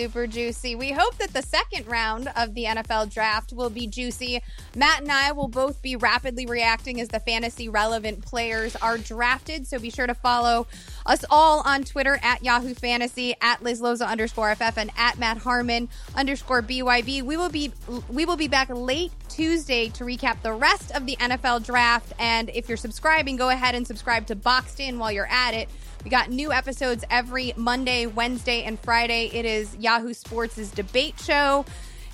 super 0.00 0.26
juicy. 0.26 0.74
We 0.74 0.92
hope 0.92 1.18
that 1.18 1.34
the 1.34 1.42
second 1.42 1.86
round 1.86 2.32
of 2.34 2.54
the 2.54 2.64
NFL 2.64 3.12
draft 3.12 3.52
will 3.52 3.68
be 3.68 3.86
juicy. 3.86 4.40
Matt 4.74 5.02
and 5.02 5.12
I 5.12 5.32
will 5.32 5.46
both 5.46 5.82
be 5.82 5.94
rapidly 5.94 6.46
reacting 6.46 7.02
as 7.02 7.08
the 7.08 7.20
fantasy 7.20 7.68
relevant 7.68 8.24
players 8.24 8.76
are 8.76 8.96
drafted. 8.96 9.66
So 9.66 9.78
be 9.78 9.90
sure 9.90 10.06
to 10.06 10.14
follow 10.14 10.66
us 11.04 11.22
all 11.28 11.60
on 11.66 11.84
Twitter 11.84 12.18
at 12.22 12.42
Yahoo 12.42 12.72
Fantasy, 12.72 13.34
at 13.42 13.62
Liz 13.62 13.82
Loza 13.82 14.08
underscore 14.08 14.54
FF, 14.54 14.78
and 14.78 14.90
at 14.96 15.18
Matt 15.18 15.36
Harmon 15.36 15.90
underscore 16.16 16.62
BYB. 16.62 17.20
We 17.22 17.36
will 17.36 17.50
be 17.50 17.70
we 18.08 18.24
will 18.24 18.38
be 18.38 18.48
back 18.48 18.70
late 18.70 19.12
Tuesday 19.28 19.90
to 19.90 20.04
recap 20.04 20.40
the 20.40 20.54
rest 20.54 20.92
of 20.92 21.04
the 21.04 21.16
NFL 21.16 21.66
draft. 21.66 22.14
And 22.18 22.48
if 22.54 22.68
you're 22.68 22.78
subscribing, 22.78 23.36
go 23.36 23.50
ahead 23.50 23.74
and 23.74 23.86
subscribe 23.86 24.28
to 24.28 24.34
Boxed 24.34 24.80
In 24.80 24.98
while 24.98 25.12
you're 25.12 25.26
at 25.26 25.52
it. 25.52 25.68
We 26.02 26.08
got 26.10 26.30
new 26.30 26.50
episodes 26.50 27.04
every 27.10 27.52
Monday, 27.56 28.06
Wednesday, 28.06 28.62
and 28.62 28.80
Friday. 28.80 29.30
It 29.34 29.44
is 29.44 29.76
Yahoo 29.76 30.14
Sports' 30.14 30.70
debate 30.70 31.20
show. 31.20 31.66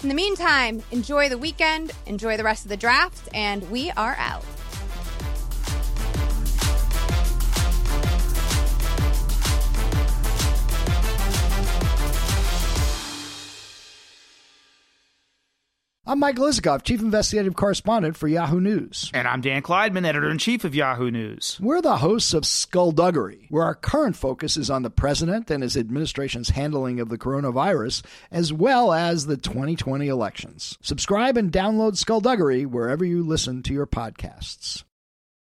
In 0.02 0.08
the 0.08 0.14
meantime, 0.14 0.82
enjoy 0.90 1.28
the 1.28 1.38
weekend, 1.38 1.92
enjoy 2.06 2.36
the 2.36 2.44
rest 2.44 2.64
of 2.64 2.68
the 2.68 2.76
draft, 2.76 3.28
and 3.32 3.68
we 3.70 3.90
are 3.92 4.16
out. 4.18 4.44
I'm 16.08 16.20
Mike 16.20 16.36
Isikoff, 16.36 16.84
Chief 16.84 17.00
Investigative 17.00 17.56
Correspondent 17.56 18.16
for 18.16 18.28
Yahoo 18.28 18.60
News. 18.60 19.10
And 19.12 19.26
I'm 19.26 19.40
Dan 19.40 19.60
Klaidman, 19.60 20.06
Editor 20.06 20.30
in 20.30 20.38
Chief 20.38 20.62
of 20.62 20.72
Yahoo 20.72 21.10
News. 21.10 21.58
We're 21.60 21.82
the 21.82 21.96
hosts 21.96 22.32
of 22.32 22.46
Skullduggery, 22.46 23.48
where 23.50 23.64
our 23.64 23.74
current 23.74 24.14
focus 24.14 24.56
is 24.56 24.70
on 24.70 24.84
the 24.84 24.90
president 24.90 25.50
and 25.50 25.64
his 25.64 25.76
administration's 25.76 26.50
handling 26.50 27.00
of 27.00 27.08
the 27.08 27.18
coronavirus, 27.18 28.04
as 28.30 28.52
well 28.52 28.92
as 28.92 29.26
the 29.26 29.36
2020 29.36 30.06
elections. 30.06 30.78
Subscribe 30.80 31.36
and 31.36 31.50
download 31.50 31.96
Skullduggery 31.96 32.64
wherever 32.64 33.04
you 33.04 33.24
listen 33.24 33.64
to 33.64 33.74
your 33.74 33.88
podcasts. 33.88 34.84